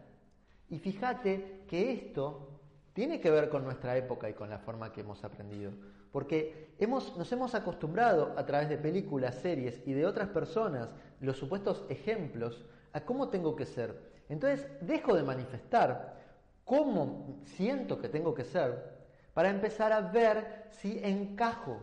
y 0.68 0.78
fíjate 0.78 1.62
que 1.68 1.92
esto 1.92 2.48
tiene 2.92 3.20
que 3.20 3.30
ver 3.30 3.48
con 3.48 3.64
nuestra 3.64 3.96
época 3.96 4.28
y 4.28 4.34
con 4.34 4.50
la 4.50 4.58
forma 4.58 4.92
que 4.92 5.02
hemos 5.02 5.22
aprendido. 5.22 5.72
Porque 6.10 6.74
hemos, 6.78 7.16
nos 7.16 7.30
hemos 7.30 7.54
acostumbrado 7.54 8.34
a 8.36 8.46
través 8.46 8.68
de 8.68 8.78
películas, 8.78 9.34
series 9.36 9.82
y 9.86 9.92
de 9.92 10.06
otras 10.06 10.28
personas, 10.28 10.88
los 11.20 11.36
supuestos 11.36 11.84
ejemplos, 11.88 12.64
a 12.92 13.02
cómo 13.02 13.28
tengo 13.28 13.54
que 13.54 13.66
ser. 13.66 14.14
Entonces 14.28 14.66
dejo 14.80 15.14
de 15.14 15.22
manifestar 15.22 16.16
cómo 16.64 17.42
siento 17.44 18.00
que 18.00 18.08
tengo 18.08 18.34
que 18.34 18.44
ser 18.44 18.96
para 19.34 19.50
empezar 19.50 19.92
a 19.92 20.00
ver 20.00 20.64
si 20.70 20.98
encajo. 21.04 21.78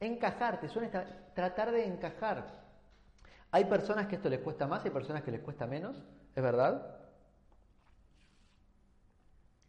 Encajar, 0.00 0.60
te 0.60 0.68
suena 0.68 1.04
tratar 1.34 1.72
de 1.72 1.86
encajar. 1.86 2.46
Hay 3.50 3.66
personas 3.66 4.06
que 4.06 4.16
esto 4.16 4.28
les 4.28 4.40
cuesta 4.40 4.66
más, 4.66 4.84
hay 4.84 4.90
personas 4.90 5.22
que 5.22 5.30
les 5.30 5.40
cuesta 5.40 5.66
menos, 5.66 6.02
¿es 6.34 6.42
verdad? 6.42 6.98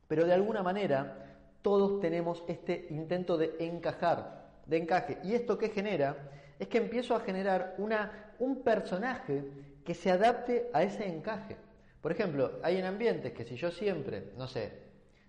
Pero 0.07 0.25
de 0.25 0.33
alguna 0.33 0.63
manera 0.63 1.37
todos 1.61 1.99
tenemos 1.99 2.43
este 2.47 2.87
intento 2.89 3.37
de 3.37 3.55
encajar, 3.59 4.49
de 4.65 4.77
encaje. 4.77 5.17
¿Y 5.23 5.33
esto 5.33 5.57
qué 5.57 5.69
genera? 5.69 6.15
Es 6.59 6.67
que 6.67 6.77
empiezo 6.77 7.15
a 7.15 7.19
generar 7.21 7.75
una, 7.77 8.33
un 8.39 8.61
personaje 8.63 9.43
que 9.83 9.93
se 9.93 10.11
adapte 10.11 10.69
a 10.73 10.83
ese 10.83 11.07
encaje. 11.07 11.57
Por 12.01 12.11
ejemplo, 12.11 12.59
hay 12.63 12.77
en 12.77 12.85
ambientes 12.85 13.33
que 13.33 13.45
si 13.45 13.55
yo 13.55 13.71
siempre, 13.71 14.31
no 14.37 14.47
sé, 14.47 14.84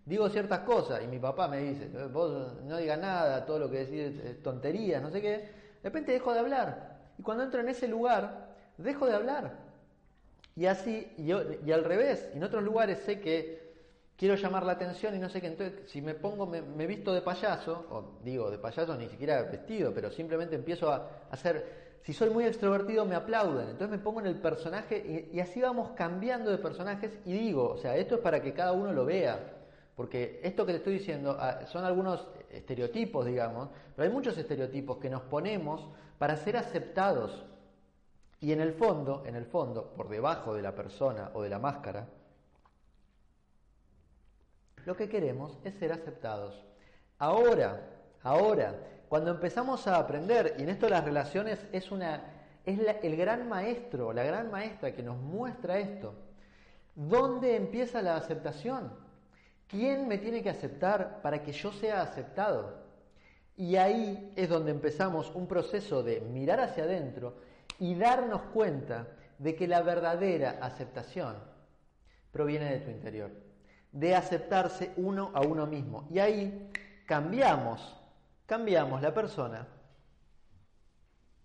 digo 0.07 0.29
ciertas 0.31 0.61
cosas 0.61 1.03
y 1.05 1.07
mi 1.07 1.19
papá 1.19 1.49
me 1.49 1.59
dice, 1.59 1.89
vos 2.13 2.55
no 2.65 2.77
digas 2.79 2.99
nada, 2.99 3.45
todo 3.45 3.59
lo 3.59 3.71
que 3.71 3.85
decís 3.85 4.25
es 4.25 4.43
tonterías, 4.43 5.03
no 5.03 5.11
sé 5.11 5.21
qué, 5.21 5.29
de 5.29 5.51
repente 5.83 6.13
dejo 6.13 6.33
de 6.33 6.41
hablar. 6.41 6.97
Y 7.19 7.23
cuando 7.23 7.45
entro 7.45 7.61
en 7.61 7.69
ese 7.69 7.89
lugar, 7.89 8.55
dejo 8.79 9.07
de 9.07 9.15
hablar. 9.15 9.59
Y 10.55 10.67
así, 10.67 11.13
y, 11.19 11.33
y 11.69 11.73
al 11.73 11.85
revés, 11.85 12.31
en 12.33 12.43
otros 12.43 12.63
lugares 12.63 13.01
sé 13.01 13.21
que 13.21 13.67
quiero 14.17 14.35
llamar 14.35 14.65
la 14.65 14.73
atención 14.73 15.15
y 15.15 15.19
no 15.19 15.29
sé 15.29 15.41
qué, 15.41 15.49
entonces 15.49 15.91
si 15.91 16.01
me 16.01 16.15
pongo, 16.15 16.47
me, 16.47 16.87
visto 16.87 17.13
de 17.13 17.21
payaso, 17.21 17.87
o 17.91 18.19
digo 18.25 18.51
de 18.51 18.59
payaso 18.59 18.97
ni 18.97 19.09
siquiera 19.09 19.43
vestido, 19.43 19.93
pero 19.93 20.11
simplemente 20.11 20.57
empiezo 20.57 20.91
a 20.91 21.09
hacer 21.31 21.87
si 22.03 22.13
soy 22.13 22.31
muy 22.31 22.45
extrovertido 22.45 23.05
me 23.05 23.17
aplauden, 23.17 23.69
entonces 23.69 23.91
me 23.91 23.99
pongo 23.99 24.21
en 24.21 24.27
el 24.27 24.37
personaje 24.37 25.29
y, 25.33 25.41
así 25.41 25.61
vamos 25.61 25.91
cambiando 25.97 26.53
de 26.53 26.59
personajes 26.59 27.19
y 27.25 27.33
digo, 27.33 27.71
o 27.71 27.79
sea, 27.79 27.97
esto 27.97 28.15
es 28.15 28.21
para 28.21 28.41
que 28.41 28.53
cada 28.53 28.73
uno 28.73 28.93
lo 28.93 29.05
vea, 29.05 29.56
porque 29.97 30.41
esto 30.45 30.67
que 30.67 30.73
te 30.73 30.79
estoy 30.79 30.99
diciendo 30.99 31.37
ah, 31.41 31.67
son 31.67 31.85
algunos 31.85 32.29
estereotipos, 32.51 33.25
digamos, 33.25 33.71
pero 33.97 34.07
hay 34.07 34.15
muchos 34.15 34.37
estereotipos 34.37 34.99
que 34.99 35.09
nos 35.09 35.23
ponemos 35.23 35.89
para 36.19 36.37
ser 36.37 36.59
aceptados. 36.59 37.47
Y 38.39 38.53
en 38.53 38.61
el 38.61 38.75
fondo, 38.75 39.25
en 39.25 39.35
el 39.35 39.47
fondo, 39.47 39.95
por 39.95 40.11
debajo 40.11 40.55
de 40.55 40.61
la 40.61 40.75
persona 40.75 41.31
o 41.33 41.43
de 41.43 41.49
la 41.49 41.59
máscara, 41.59 42.07
lo 44.85 44.95
que 44.95 45.09
queremos 45.09 45.59
es 45.65 45.75
ser 45.77 45.93
aceptados. 45.93 46.63
Ahora, 47.19 47.81
ahora, 48.23 48.75
cuando 49.09 49.31
empezamos 49.31 49.87
a 49.87 49.97
aprender, 49.97 50.57
y 50.59 50.63
en 50.63 50.69
esto 50.69 50.91
las 50.91 51.05
relaciones 51.05 51.59
es, 51.73 51.91
una, 51.91 52.23
es 52.67 52.79
el 53.03 53.17
gran 53.17 53.49
maestro, 53.49 54.13
la 54.13 54.25
gran 54.25 54.51
maestra 54.51 54.95
que 54.95 55.03
nos 55.03 55.17
muestra 55.17 55.79
esto, 55.79 56.15
¿dónde 56.95 57.57
empieza 57.57 58.03
la 58.03 58.17
aceptación? 58.17 59.06
¿Quién 59.69 60.07
me 60.07 60.19
tiene 60.19 60.43
que 60.43 60.51
aceptar 60.51 61.21
para 61.23 61.43
que 61.43 61.53
yo 61.53 61.73
sea 61.73 62.03
aceptado? 62.03 62.87
Y 63.57 63.77
ahí 63.77 64.33
es 64.37 64.49
donde 64.49 64.71
empezamos 64.71 65.31
un 65.35 65.49
proceso 65.49 66.03
de 66.03 66.21
mirar 66.21 66.61
hacia 66.61 66.85
adentro 66.85 67.37
y 67.79 67.95
darnos 67.95 68.43
cuenta 68.53 69.09
de 69.39 69.55
que 69.57 69.67
la 69.67 69.83
verdadera 69.83 70.59
aceptación 70.61 71.37
proviene 72.31 72.71
de 72.71 72.81
tu 72.81 72.91
interior, 72.91 73.31
de 73.93 74.15
aceptarse 74.15 74.93
uno 74.97 75.31
a 75.35 75.41
uno 75.41 75.67
mismo. 75.67 76.07
Y 76.11 76.19
ahí 76.19 76.71
cambiamos, 77.07 77.97
cambiamos 78.47 79.03
la 79.03 79.13
persona 79.13 79.67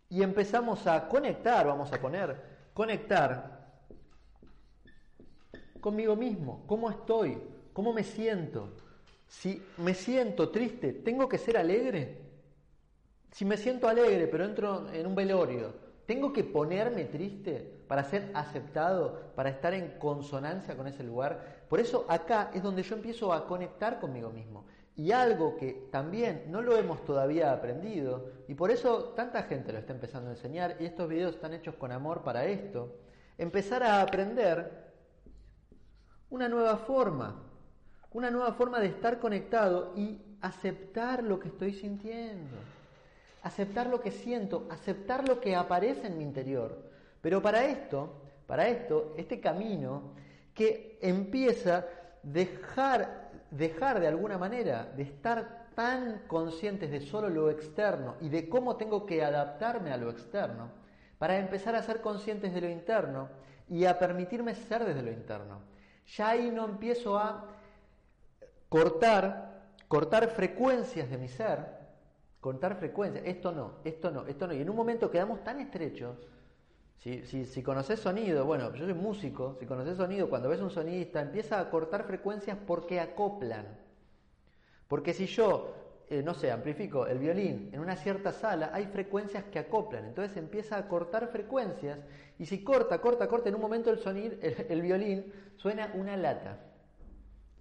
y 0.09 0.21
empezamos 0.21 0.85
a 0.87 1.07
conectar, 1.07 1.65
vamos 1.65 1.91
a 1.93 2.01
poner, 2.01 2.35
conectar 2.73 3.61
conmigo 5.79 6.17
mismo, 6.17 6.65
cómo 6.67 6.89
estoy, 6.89 7.41
cómo 7.73 7.93
me 7.93 8.03
siento. 8.03 8.69
Si 9.27 9.61
me 9.77 9.93
siento 9.93 10.49
triste, 10.49 10.93
¿tengo 10.93 11.29
que 11.29 11.37
ser 11.37 11.57
alegre? 11.57 12.19
Si 13.31 13.45
me 13.45 13.57
siento 13.57 13.87
alegre 13.87 14.27
pero 14.27 14.43
entro 14.43 14.89
en 14.91 15.07
un 15.07 15.15
velorio, 15.15 15.73
¿tengo 16.05 16.33
que 16.33 16.43
ponerme 16.43 17.05
triste 17.05 17.83
para 17.87 18.03
ser 18.03 18.29
aceptado, 18.33 19.31
para 19.35 19.49
estar 19.49 19.73
en 19.73 19.97
consonancia 19.99 20.75
con 20.75 20.87
ese 20.87 21.03
lugar? 21.03 21.65
Por 21.69 21.79
eso 21.79 22.05
acá 22.09 22.51
es 22.53 22.61
donde 22.61 22.83
yo 22.83 22.95
empiezo 22.95 23.31
a 23.31 23.47
conectar 23.47 23.99
conmigo 24.01 24.29
mismo. 24.29 24.65
Y 24.97 25.13
algo 25.13 25.55
que 25.55 25.87
también 25.89 26.43
no 26.49 26.61
lo 26.61 26.75
hemos 26.75 27.05
todavía 27.05 27.53
aprendido, 27.53 28.29
y 28.49 28.55
por 28.55 28.71
eso 28.71 29.13
tanta 29.15 29.43
gente 29.43 29.71
lo 29.71 29.79
está 29.79 29.93
empezando 29.93 30.29
a 30.29 30.33
enseñar, 30.33 30.75
y 30.81 30.85
estos 30.85 31.07
videos 31.07 31.35
están 31.35 31.53
hechos 31.53 31.75
con 31.75 31.93
amor 31.93 32.23
para 32.23 32.45
esto, 32.45 32.97
empezar 33.37 33.83
a 33.83 34.01
aprender 34.01 34.91
una 36.29 36.49
nueva 36.49 36.75
forma, 36.75 37.50
una 38.13 38.29
nueva 38.29 38.53
forma 38.53 38.79
de 38.79 38.87
estar 38.87 39.19
conectado 39.19 39.93
y 39.95 40.19
aceptar 40.41 41.23
lo 41.23 41.39
que 41.39 41.47
estoy 41.49 41.73
sintiendo, 41.73 42.57
aceptar 43.43 43.87
lo 43.87 44.01
que 44.01 44.11
siento, 44.11 44.67
aceptar 44.69 45.27
lo 45.27 45.39
que 45.39 45.55
aparece 45.55 46.07
en 46.07 46.17
mi 46.17 46.23
interior. 46.23 46.89
Pero 47.21 47.41
para 47.41 47.65
esto, 47.65 48.13
para 48.47 48.67
esto, 48.67 49.13
este 49.17 49.39
camino 49.39 50.13
que 50.53 50.97
empieza 51.01 51.85
dejar 52.23 53.21
dejar 53.51 53.99
de 53.99 54.07
alguna 54.07 54.37
manera 54.37 54.91
de 54.95 55.03
estar 55.03 55.67
tan 55.75 56.23
conscientes 56.27 56.89
de 56.89 57.01
solo 57.01 57.29
lo 57.29 57.49
externo 57.49 58.15
y 58.21 58.29
de 58.29 58.49
cómo 58.49 58.77
tengo 58.77 59.05
que 59.05 59.23
adaptarme 59.23 59.91
a 59.91 59.97
lo 59.97 60.09
externo, 60.09 60.69
para 61.17 61.37
empezar 61.37 61.75
a 61.75 61.83
ser 61.83 62.01
conscientes 62.01 62.53
de 62.53 62.61
lo 62.61 62.69
interno 62.69 63.29
y 63.69 63.85
a 63.85 63.99
permitirme 63.99 64.55
ser 64.55 64.85
desde 64.85 65.03
lo 65.03 65.11
interno. 65.11 65.59
Ya 66.17 66.29
ahí 66.29 66.49
no 66.49 66.65
empiezo 66.65 67.17
a 67.17 67.47
cortar, 68.71 69.73
cortar 69.89 70.29
frecuencias 70.29 71.09
de 71.09 71.17
mi 71.17 71.27
ser, 71.27 71.59
cortar 72.39 72.77
frecuencias, 72.77 73.25
esto 73.27 73.51
no, 73.51 73.73
esto 73.83 74.11
no, 74.11 74.25
esto 74.27 74.47
no. 74.47 74.53
Y 74.53 74.61
en 74.61 74.69
un 74.69 74.77
momento 74.77 75.11
quedamos 75.11 75.43
tan 75.43 75.59
estrechos 75.59 76.15
si, 76.99 77.25
si, 77.25 77.45
si, 77.45 77.63
conoces 77.63 77.99
sonido, 77.99 78.45
bueno, 78.45 78.73
yo 78.73 78.85
soy 78.85 78.93
músico, 78.93 79.57
si 79.59 79.65
conoces 79.65 79.97
sonido, 79.97 80.29
cuando 80.29 80.47
ves 80.47 80.61
un 80.61 80.69
sonidista, 80.69 81.19
empieza 81.19 81.59
a 81.59 81.69
cortar 81.69 82.05
frecuencias 82.05 82.57
porque 82.65 83.01
acoplan. 83.01 83.77
Porque 84.87 85.13
si 85.13 85.25
yo, 85.25 85.75
eh, 86.09 86.23
no 86.23 86.33
sé, 86.33 86.49
amplifico 86.49 87.07
el 87.07 87.19
violín 87.19 87.71
en 87.73 87.81
una 87.81 87.97
cierta 87.97 88.31
sala, 88.31 88.69
hay 88.71 88.85
frecuencias 88.85 89.43
que 89.51 89.59
acoplan. 89.59 90.05
Entonces 90.05 90.37
empieza 90.37 90.77
a 90.77 90.87
cortar 90.87 91.27
frecuencias 91.27 91.99
y 92.39 92.45
si 92.45 92.63
corta, 92.63 93.01
corta, 93.01 93.27
corta, 93.27 93.49
en 93.49 93.55
un 93.55 93.61
momento 93.61 93.89
el, 93.89 93.99
sonido, 93.99 94.37
el, 94.41 94.81
violín 94.81 95.33
suena 95.57 95.91
una 95.93 96.15
lata. 96.15 96.70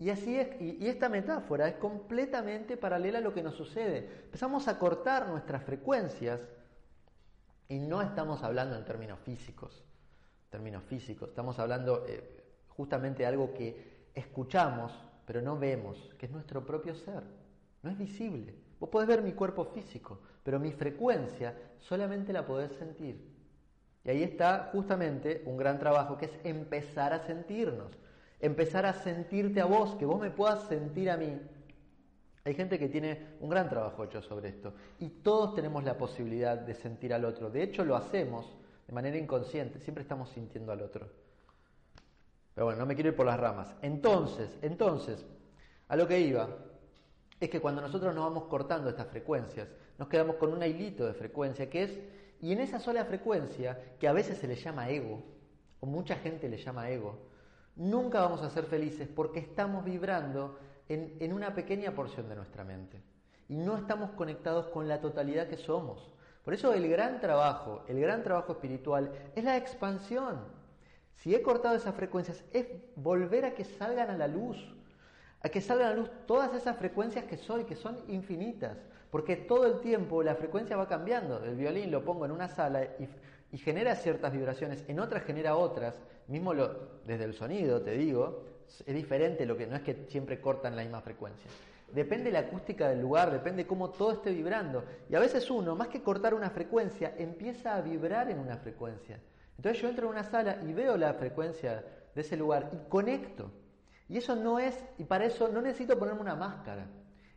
Y 0.00 0.08
así 0.08 0.34
es, 0.34 0.48
y 0.58 0.88
esta 0.88 1.10
metáfora 1.10 1.68
es 1.68 1.74
completamente 1.74 2.78
paralela 2.78 3.18
a 3.18 3.20
lo 3.20 3.34
que 3.34 3.42
nos 3.42 3.54
sucede. 3.54 4.22
Empezamos 4.24 4.66
a 4.66 4.78
cortar 4.78 5.28
nuestras 5.28 5.62
frecuencias 5.62 6.40
y 7.68 7.78
no 7.78 8.00
estamos 8.00 8.42
hablando 8.42 8.76
en 8.76 8.84
términos 8.86 9.20
físicos, 9.20 9.84
términos 10.48 10.82
físicos, 10.84 11.28
estamos 11.28 11.58
hablando 11.58 12.06
eh, 12.08 12.42
justamente 12.68 13.24
de 13.24 13.26
algo 13.26 13.52
que 13.52 14.08
escuchamos, 14.14 14.90
pero 15.26 15.42
no 15.42 15.58
vemos, 15.58 16.14
que 16.18 16.24
es 16.24 16.32
nuestro 16.32 16.64
propio 16.64 16.94
ser. 16.94 17.22
No 17.82 17.90
es 17.90 17.98
visible. 17.98 18.54
Vos 18.80 18.88
podés 18.88 19.06
ver 19.06 19.22
mi 19.22 19.34
cuerpo 19.34 19.66
físico, 19.66 20.22
pero 20.42 20.58
mi 20.58 20.72
frecuencia 20.72 21.54
solamente 21.78 22.32
la 22.32 22.46
podés 22.46 22.72
sentir. 22.72 23.22
Y 24.02 24.08
ahí 24.08 24.22
está 24.22 24.70
justamente 24.72 25.42
un 25.44 25.58
gran 25.58 25.78
trabajo 25.78 26.16
que 26.16 26.24
es 26.24 26.32
empezar 26.42 27.12
a 27.12 27.20
sentirnos, 27.20 27.98
empezar 28.40 28.86
a 28.86 28.94
sentirte 28.94 29.60
a 29.60 29.66
vos, 29.66 29.94
que 29.96 30.06
vos 30.06 30.20
me 30.20 30.30
puedas 30.30 30.66
sentir 30.68 31.10
a 31.10 31.16
mí, 31.16 31.38
hay 32.44 32.54
gente 32.54 32.78
que 32.78 32.88
tiene 32.88 33.36
un 33.40 33.50
gran 33.50 33.68
trabajo 33.68 34.02
hecho 34.02 34.22
sobre 34.22 34.48
esto 34.48 34.72
y 34.98 35.08
todos 35.08 35.54
tenemos 35.54 35.84
la 35.84 35.98
posibilidad 35.98 36.56
de 36.56 36.74
sentir 36.74 37.12
al 37.12 37.24
otro. 37.24 37.50
De 37.50 37.62
hecho, 37.62 37.84
lo 37.84 37.96
hacemos 37.96 38.56
de 38.86 38.94
manera 38.94 39.18
inconsciente, 39.18 39.78
siempre 39.80 40.02
estamos 40.02 40.30
sintiendo 40.30 40.72
al 40.72 40.80
otro. 40.80 41.08
Pero 42.54 42.64
bueno, 42.64 42.80
no 42.80 42.86
me 42.86 42.94
quiero 42.94 43.10
ir 43.10 43.16
por 43.16 43.26
las 43.26 43.38
ramas. 43.38 43.74
Entonces, 43.82 44.50
entonces, 44.62 45.24
a 45.88 45.96
lo 45.96 46.08
que 46.08 46.18
iba 46.20 46.48
es 47.38 47.50
que 47.50 47.60
cuando 47.60 47.82
nosotros 47.82 48.14
nos 48.14 48.24
vamos 48.24 48.44
cortando 48.48 48.88
estas 48.88 49.08
frecuencias, 49.08 49.68
nos 49.98 50.08
quedamos 50.08 50.36
con 50.36 50.52
un 50.52 50.62
hilito 50.62 51.06
de 51.06 51.14
frecuencia 51.14 51.68
que 51.68 51.82
es, 51.82 52.00
y 52.40 52.52
en 52.52 52.60
esa 52.60 52.80
sola 52.80 53.04
frecuencia, 53.04 53.78
que 53.98 54.08
a 54.08 54.12
veces 54.12 54.38
se 54.38 54.48
le 54.48 54.56
llama 54.56 54.88
ego, 54.88 55.22
o 55.78 55.86
mucha 55.86 56.16
gente 56.16 56.48
le 56.48 56.56
llama 56.56 56.90
ego, 56.90 57.29
nunca 57.76 58.20
vamos 58.20 58.42
a 58.42 58.50
ser 58.50 58.64
felices 58.64 59.08
porque 59.08 59.40
estamos 59.40 59.84
vibrando 59.84 60.58
en, 60.88 61.32
una 61.32 61.54
pequeña 61.54 61.92
porción 61.92 62.28
de 62.28 62.36
nuestra 62.36 62.64
mente 62.64 63.00
y 63.48 63.56
no 63.56 63.76
estamos 63.76 64.10
conectados 64.10 64.66
con 64.66 64.88
la 64.88 65.00
totalidad 65.00 65.48
que 65.48 65.56
somos. 65.56 66.12
Por 66.44 66.54
eso 66.54 66.72
el 66.72 66.88
gran 66.88 67.20
trabajo, 67.20 67.84
el 67.88 68.00
gran 68.00 68.22
trabajo 68.22 68.52
espiritual 68.52 69.12
es 69.34 69.44
la 69.44 69.56
expansión. 69.56 70.38
Si 71.14 71.34
he 71.34 71.42
cortado 71.42 71.76
esas 71.76 71.94
frecuencias, 71.94 72.42
es 72.52 72.66
volver 72.96 73.44
a 73.44 73.54
que 73.54 73.64
salgan 73.64 74.10
a 74.10 74.16
la 74.16 74.26
luz, 74.26 74.56
a 75.42 75.48
que 75.48 75.60
salgan 75.60 75.88
a 75.88 75.90
la 75.90 75.96
luz 75.96 76.10
todas 76.26 76.54
esas 76.54 76.76
frecuencias 76.76 77.24
que 77.26 77.36
soy, 77.36 77.64
que 77.64 77.76
son 77.76 77.98
infinitas, 78.08 78.78
porque 79.10 79.36
todo 79.36 79.66
el 79.66 79.80
tiempo 79.80 80.22
la 80.22 80.34
frecuencia 80.34 80.76
va 80.76 80.88
cambiando. 80.88 81.44
El 81.44 81.56
violín 81.56 81.90
lo 81.90 82.04
pongo 82.04 82.24
en 82.24 82.32
una 82.32 82.48
sala 82.48 82.84
y, 82.84 83.08
y 83.52 83.58
genera 83.58 83.94
ciertas 83.96 84.32
vibraciones, 84.32 84.84
en 84.88 85.00
otras 85.00 85.24
genera 85.24 85.56
otras, 85.56 85.94
mismo 86.28 86.54
lo, 86.54 87.00
desde 87.04 87.24
el 87.24 87.34
sonido, 87.34 87.82
te 87.82 87.92
digo, 87.92 88.44
es 88.86 88.94
diferente, 88.94 89.44
lo 89.46 89.56
que 89.56 89.66
no 89.66 89.76
es 89.76 89.82
que 89.82 90.06
siempre 90.08 90.40
cortan 90.40 90.76
la 90.76 90.82
misma 90.82 91.00
frecuencia. 91.00 91.50
Depende 91.92 92.30
la 92.30 92.40
acústica 92.40 92.88
del 92.88 93.00
lugar, 93.00 93.32
depende 93.32 93.66
cómo 93.66 93.90
todo 93.90 94.12
esté 94.12 94.30
vibrando. 94.30 94.84
Y 95.08 95.16
a 95.16 95.20
veces 95.20 95.50
uno, 95.50 95.74
más 95.74 95.88
que 95.88 96.02
cortar 96.02 96.34
una 96.34 96.50
frecuencia, 96.50 97.14
empieza 97.18 97.74
a 97.74 97.80
vibrar 97.80 98.30
en 98.30 98.38
una 98.38 98.56
frecuencia. 98.58 99.20
Entonces 99.56 99.82
yo 99.82 99.88
entro 99.88 100.06
en 100.06 100.12
una 100.12 100.24
sala 100.24 100.58
y 100.66 100.72
veo 100.72 100.96
la 100.96 101.14
frecuencia 101.14 101.84
de 102.14 102.20
ese 102.20 102.36
lugar 102.36 102.70
y 102.72 102.88
conecto. 102.88 103.50
Y 104.08 104.18
eso 104.18 104.36
no 104.36 104.60
es, 104.60 104.84
y 104.98 105.04
para 105.04 105.24
eso 105.24 105.48
no 105.48 105.60
necesito 105.60 105.98
ponerme 105.98 106.20
una 106.20 106.36
máscara. 106.36 106.86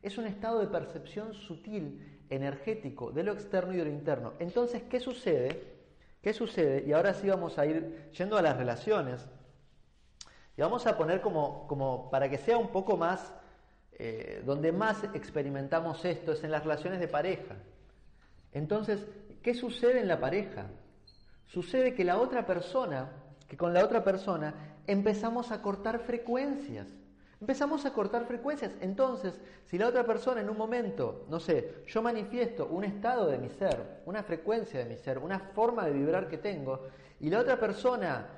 Es 0.03 0.17
un 0.17 0.27
estado 0.27 0.59
de 0.59 0.67
percepción 0.67 1.33
sutil, 1.33 2.21
energético, 2.29 3.11
de 3.11 3.23
lo 3.23 3.33
externo 3.33 3.73
y 3.73 3.77
de 3.77 3.85
lo 3.85 3.91
interno. 3.91 4.33
Entonces, 4.39 4.83
¿qué 4.83 4.99
sucede? 4.99 5.72
¿Qué 6.23 6.33
sucede? 6.33 6.85
Y 6.87 6.93
ahora 6.93 7.13
sí 7.13 7.27
vamos 7.27 7.59
a 7.59 7.65
ir 7.65 8.09
yendo 8.17 8.37
a 8.37 8.41
las 8.41 8.55
relaciones. 8.55 9.27
Y 10.55 10.61
vamos 10.61 10.87
a 10.87 10.97
poner 10.97 11.19
como, 11.19 11.67
como 11.67 12.09
para 12.09 12.29
que 12.29 12.37
sea 12.37 12.57
un 12.57 12.69
poco 12.69 12.95
más, 12.95 13.33
eh, 13.91 14.41
donde 14.45 14.71
más 14.71 15.03
experimentamos 15.13 16.05
esto 16.05 16.31
es 16.31 16.41
en 16.45 16.51
las 16.51 16.63
relaciones 16.63 17.01
de 17.01 17.09
pareja. 17.09 17.55
Entonces, 18.53 19.05
¿qué 19.41 19.53
sucede 19.53 19.99
en 19.99 20.07
la 20.07 20.21
pareja? 20.21 20.67
Sucede 21.45 21.93
que 21.93 22.05
la 22.05 22.17
otra 22.17 22.45
persona, 22.45 23.11
que 23.49 23.57
con 23.57 23.73
la 23.73 23.83
otra 23.83 24.05
persona 24.05 24.77
empezamos 24.87 25.51
a 25.51 25.61
cortar 25.61 25.99
frecuencias. 25.99 26.87
Empezamos 27.43 27.85
a 27.85 27.91
cortar 27.91 28.23
frecuencias. 28.25 28.71
Entonces, 28.79 29.37
si 29.65 29.77
la 29.77 29.89
otra 29.89 30.05
persona 30.05 30.39
en 30.39 30.49
un 30.49 30.57
momento, 30.57 31.25
no 31.27 31.41
sé, 31.41 31.83
yo 31.87 32.01
manifiesto 32.01 32.67
un 32.67 32.85
estado 32.85 33.27
de 33.27 33.37
mi 33.37 33.49
ser, 33.49 33.99
una 34.05 34.23
frecuencia 34.23 34.79
de 34.79 34.85
mi 34.85 34.95
ser, 34.95 35.17
una 35.17 35.39
forma 35.39 35.83
de 35.85 35.91
vibrar 35.91 36.29
que 36.29 36.37
tengo, 36.37 36.83
y 37.19 37.29
la 37.29 37.41
otra 37.41 37.59
persona, 37.59 38.29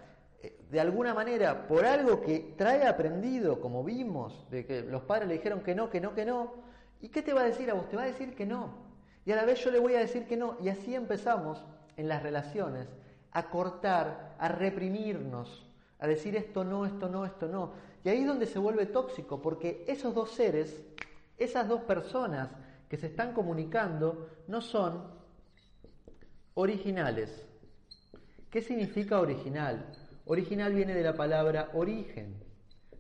eh, 0.42 0.58
de 0.72 0.80
alguna 0.80 1.14
manera, 1.14 1.68
por 1.68 1.86
algo 1.86 2.20
que 2.20 2.56
trae 2.58 2.88
aprendido, 2.88 3.62
como 3.62 3.84
vimos, 3.84 4.50
de 4.50 4.66
que 4.66 4.82
los 4.82 5.04
padres 5.04 5.28
le 5.28 5.36
dijeron 5.36 5.62
que 5.62 5.76
no, 5.76 5.88
que 5.88 6.02
no, 6.02 6.16
que 6.16 6.26
no, 6.26 6.56
¿y 7.00 7.10
qué 7.10 7.22
te 7.22 7.32
va 7.32 7.42
a 7.42 7.46
decir 7.46 7.70
a 7.70 7.76
vos? 7.76 7.88
Te 7.88 7.98
va 7.98 8.02
a 8.02 8.08
decir 8.08 8.34
que 8.34 8.48
no. 8.48 8.74
Y 9.24 9.32
a 9.32 9.36
la 9.36 9.46
vez 9.46 9.64
yo 9.64 9.70
le 9.70 9.78
voy 9.78 9.94
a 9.94 10.00
decir 10.00 10.26
que 10.26 10.36
no. 10.36 10.58
Y 10.60 10.70
así 10.70 10.96
empezamos 10.96 11.64
en 11.96 12.08
las 12.08 12.24
relaciones 12.24 12.88
a 13.34 13.52
cortar, 13.52 14.34
a 14.40 14.48
reprimirnos, 14.48 15.64
a 16.00 16.08
decir 16.08 16.36
esto 16.36 16.64
no, 16.64 16.88
esto 16.88 17.08
no, 17.08 17.24
esto 17.24 17.48
no. 17.48 17.95
Y 18.06 18.10
ahí 18.10 18.22
es 18.22 18.28
donde 18.28 18.46
se 18.46 18.60
vuelve 18.60 18.86
tóxico, 18.86 19.42
porque 19.42 19.84
esos 19.88 20.14
dos 20.14 20.30
seres, 20.30 20.80
esas 21.40 21.68
dos 21.68 21.82
personas 21.82 22.52
que 22.88 22.98
se 22.98 23.08
están 23.08 23.34
comunicando, 23.34 24.30
no 24.48 24.62
son 24.62 25.08
originales. 26.54 27.44
¿Qué 28.52 28.62
significa 28.62 29.20
original? 29.20 29.92
Original 30.26 30.72
viene 30.72 30.94
de 30.94 31.02
la 31.02 31.16
palabra 31.16 31.72
origen. 31.74 32.36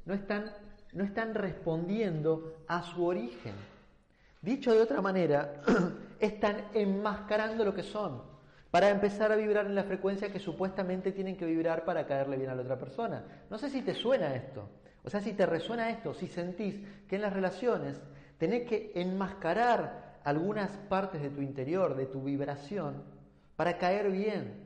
No 0.05 0.15
están, 0.15 0.51
no 0.93 1.03
están 1.03 1.35
respondiendo 1.35 2.55
a 2.67 2.81
su 2.81 3.05
origen. 3.05 3.53
Dicho 4.41 4.73
de 4.73 4.81
otra 4.81 5.01
manera, 5.01 5.61
están 6.19 6.69
enmascarando 6.73 7.63
lo 7.63 7.75
que 7.75 7.83
son 7.83 8.23
para 8.71 8.89
empezar 8.89 9.31
a 9.31 9.35
vibrar 9.35 9.67
en 9.67 9.75
la 9.75 9.83
frecuencia 9.83 10.33
que 10.33 10.39
supuestamente 10.39 11.11
tienen 11.11 11.37
que 11.37 11.45
vibrar 11.45 11.85
para 11.85 12.07
caerle 12.07 12.37
bien 12.37 12.49
a 12.49 12.55
la 12.55 12.63
otra 12.63 12.79
persona. 12.79 13.23
No 13.51 13.59
sé 13.59 13.69
si 13.69 13.83
te 13.83 13.93
suena 13.93 14.33
esto. 14.33 14.67
O 15.05 15.09
sea, 15.09 15.21
si 15.21 15.33
te 15.33 15.45
resuena 15.45 15.91
esto, 15.91 16.13
si 16.15 16.27
sentís 16.27 16.81
que 17.07 17.17
en 17.17 17.21
las 17.21 17.33
relaciones 17.33 18.01
tenés 18.39 18.67
que 18.67 18.91
enmascarar 18.95 20.19
algunas 20.23 20.71
partes 20.89 21.21
de 21.21 21.29
tu 21.29 21.41
interior, 21.41 21.95
de 21.95 22.07
tu 22.07 22.23
vibración, 22.23 23.03
para 23.55 23.77
caer 23.77 24.09
bien. 24.09 24.65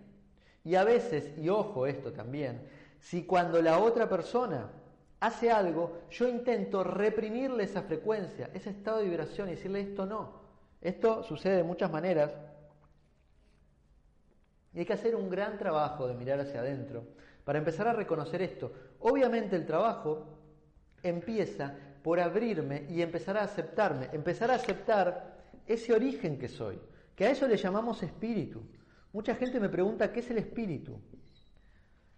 Y 0.63 0.75
a 0.75 0.85
veces, 0.85 1.37
y 1.37 1.49
ojo 1.49 1.85
esto 1.85 2.13
también, 2.13 2.61
si 3.01 3.23
cuando 3.23 3.61
la 3.61 3.79
otra 3.79 4.07
persona 4.07 4.69
hace 5.19 5.51
algo, 5.51 5.99
yo 6.09 6.29
intento 6.29 6.85
reprimirle 6.85 7.65
esa 7.65 7.81
frecuencia, 7.81 8.49
ese 8.53 8.69
estado 8.69 8.99
de 8.99 9.09
vibración 9.09 9.49
y 9.49 9.51
decirle 9.51 9.81
esto 9.81 10.05
no. 10.05 10.39
Esto 10.79 11.23
sucede 11.23 11.57
de 11.57 11.63
muchas 11.63 11.91
maneras. 11.91 12.33
Y 14.73 14.79
hay 14.79 14.85
que 14.85 14.93
hacer 14.93 15.17
un 15.17 15.29
gran 15.29 15.57
trabajo 15.57 16.07
de 16.07 16.13
mirar 16.13 16.39
hacia 16.39 16.61
adentro 16.61 17.03
para 17.49 17.57
empezar 17.57 17.87
a 17.87 17.93
reconocer 17.93 18.43
esto. 18.43 18.71
Obviamente 18.99 19.55
el 19.55 19.65
trabajo 19.65 20.37
empieza 21.01 21.75
por 22.03 22.19
abrirme 22.19 22.85
y 22.87 23.01
empezar 23.01 23.37
a 23.37 23.41
aceptarme, 23.41 24.07
empezar 24.13 24.51
a 24.51 24.53
aceptar 24.53 25.35
ese 25.65 25.91
origen 25.91 26.37
que 26.37 26.47
soy, 26.47 26.79
que 27.15 27.25
a 27.25 27.31
eso 27.31 27.47
le 27.47 27.57
llamamos 27.57 28.03
espíritu. 28.03 28.61
Mucha 29.13 29.33
gente 29.33 29.59
me 29.59 29.67
pregunta, 29.67 30.13
¿qué 30.13 30.19
es 30.19 30.29
el 30.29 30.37
espíritu? 30.37 31.01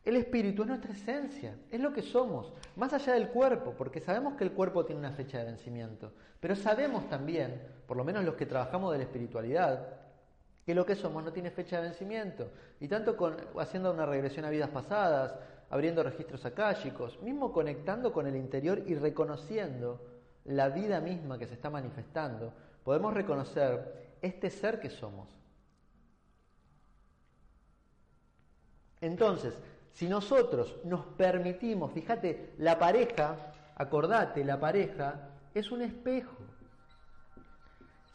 El 0.04 0.18
espíritu 0.18 0.64
es 0.64 0.68
nuestra 0.68 0.92
esencia, 0.92 1.56
es 1.72 1.80
lo 1.80 1.94
que 1.94 2.02
somos, 2.02 2.52
más 2.76 2.92
allá 2.92 3.14
del 3.14 3.30
cuerpo, 3.30 3.74
porque 3.78 4.02
sabemos 4.02 4.36
que 4.36 4.44
el 4.44 4.52
cuerpo 4.52 4.84
tiene 4.84 5.00
una 5.00 5.14
fecha 5.14 5.38
de 5.38 5.46
vencimiento, 5.46 6.12
pero 6.42 6.58
sabemos 6.58 7.08
también, 7.08 7.62
por 7.88 7.96
lo 7.96 8.04
menos 8.04 8.26
los 8.26 8.36
que 8.36 8.48
trabajamos 8.48 8.92
de 8.92 8.98
la 8.98 9.06
espiritualidad, 9.06 9.96
que 10.66 10.76
lo 10.76 10.86
que 10.86 10.96
somos 10.96 11.24
no 11.24 11.34
tiene 11.34 11.52
fecha 11.52 11.78
de 11.78 11.88
vencimiento. 11.88 12.52
Y 12.80 12.88
tanto 12.88 13.18
con, 13.18 13.38
haciendo 13.60 13.92
una 13.92 14.06
regresión 14.06 14.46
a 14.46 14.50
vidas 14.50 14.70
pasadas, 14.70 15.36
abriendo 15.70 16.04
registros 16.04 16.46
akáshicos, 16.46 17.22
mismo 17.22 17.52
conectando 17.52 18.12
con 18.12 18.28
el 18.28 18.36
interior 18.36 18.84
y 18.86 18.96
reconociendo 18.96 20.02
la 20.46 20.70
vida 20.70 21.00
misma 21.00 21.38
que 21.38 21.48
se 21.48 21.54
está 21.54 21.70
manifestando, 21.70 22.54
podemos 22.84 23.14
reconocer 23.14 24.18
este 24.22 24.50
ser 24.50 24.80
que 24.80 24.90
somos. 24.90 25.30
Entonces, 29.00 29.54
si 29.94 30.08
nosotros 30.08 30.78
nos 30.84 31.06
permitimos, 31.06 31.92
fíjate, 31.92 32.54
la 32.58 32.78
pareja, 32.78 33.54
acordate, 33.76 34.44
la 34.44 34.60
pareja 34.60 35.30
es 35.54 35.72
un 35.72 35.82
espejo. 35.82 36.38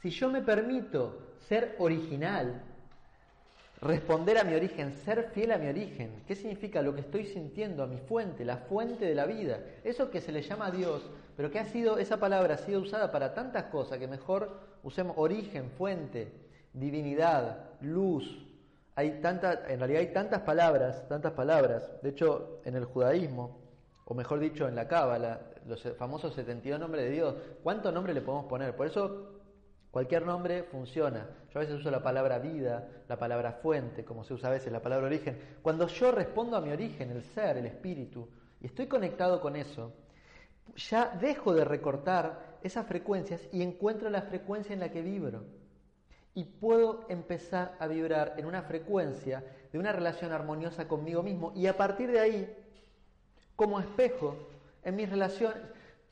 Si 0.00 0.10
yo 0.10 0.30
me 0.30 0.42
permito 0.42 1.25
ser 1.48 1.76
original, 1.78 2.62
responder 3.80 4.38
a 4.38 4.44
mi 4.44 4.54
origen, 4.54 4.92
ser 4.92 5.30
fiel 5.32 5.52
a 5.52 5.58
mi 5.58 5.68
origen, 5.68 6.22
¿qué 6.26 6.34
significa 6.34 6.82
lo 6.82 6.94
que 6.94 7.02
estoy 7.02 7.26
sintiendo, 7.26 7.82
a 7.82 7.86
mi 7.86 7.98
fuente, 7.98 8.44
la 8.44 8.56
fuente 8.56 9.04
de 9.04 9.14
la 9.14 9.26
vida? 9.26 9.60
Eso 9.84 10.10
que 10.10 10.20
se 10.20 10.32
le 10.32 10.42
llama 10.42 10.70
Dios, 10.70 11.02
pero 11.36 11.50
que 11.50 11.58
ha 11.58 11.66
sido, 11.66 11.98
esa 11.98 12.16
palabra 12.18 12.54
ha 12.54 12.58
sido 12.58 12.80
usada 12.80 13.12
para 13.12 13.34
tantas 13.34 13.64
cosas, 13.64 13.98
que 13.98 14.08
mejor 14.08 14.58
usemos 14.82 15.16
origen, 15.18 15.70
fuente, 15.76 16.32
divinidad, 16.72 17.70
luz. 17.80 18.44
Hay 18.94 19.20
tanta, 19.20 19.66
en 19.68 19.78
realidad 19.78 20.00
hay 20.00 20.12
tantas 20.12 20.40
palabras, 20.42 21.06
tantas 21.08 21.32
palabras. 21.32 21.82
De 22.02 22.10
hecho, 22.10 22.60
en 22.64 22.76
el 22.76 22.86
judaísmo, 22.86 23.58
o 24.06 24.14
mejor 24.14 24.40
dicho, 24.40 24.66
en 24.66 24.74
la 24.74 24.88
Cábala, 24.88 25.40
los 25.66 25.82
famosos 25.98 26.34
72 26.34 26.80
nombres 26.80 27.04
de 27.04 27.10
Dios, 27.10 27.34
¿cuántos 27.62 27.92
nombres 27.92 28.14
le 28.14 28.22
podemos 28.22 28.46
poner? 28.46 28.74
Por 28.74 28.86
eso 28.86 29.35
Cualquier 29.96 30.26
nombre 30.26 30.64
funciona. 30.64 31.26
Yo 31.50 31.58
a 31.58 31.60
veces 31.60 31.76
uso 31.76 31.90
la 31.90 32.02
palabra 32.02 32.38
vida, 32.38 32.86
la 33.08 33.18
palabra 33.18 33.52
fuente, 33.52 34.04
como 34.04 34.24
se 34.24 34.34
usa 34.34 34.50
a 34.50 34.52
veces 34.52 34.70
la 34.70 34.82
palabra 34.82 35.06
origen. 35.06 35.38
Cuando 35.62 35.86
yo 35.86 36.12
respondo 36.12 36.54
a 36.54 36.60
mi 36.60 36.70
origen, 36.70 37.12
el 37.12 37.22
ser, 37.22 37.56
el 37.56 37.64
espíritu, 37.64 38.28
y 38.60 38.66
estoy 38.66 38.88
conectado 38.88 39.40
con 39.40 39.56
eso, 39.56 39.94
ya 40.76 41.16
dejo 41.18 41.54
de 41.54 41.64
recortar 41.64 42.58
esas 42.62 42.86
frecuencias 42.86 43.40
y 43.54 43.62
encuentro 43.62 44.10
la 44.10 44.20
frecuencia 44.20 44.74
en 44.74 44.80
la 44.80 44.90
que 44.90 45.00
vibro. 45.00 45.44
Y 46.34 46.44
puedo 46.44 47.06
empezar 47.08 47.74
a 47.78 47.86
vibrar 47.86 48.34
en 48.36 48.44
una 48.44 48.64
frecuencia 48.64 49.44
de 49.72 49.78
una 49.78 49.92
relación 49.92 50.30
armoniosa 50.30 50.86
conmigo 50.86 51.22
mismo. 51.22 51.54
Y 51.56 51.68
a 51.68 51.76
partir 51.78 52.12
de 52.12 52.20
ahí, 52.20 52.54
como 53.56 53.80
espejo, 53.80 54.36
en 54.82 54.94
mis 54.94 55.08
relaciones, 55.08 55.56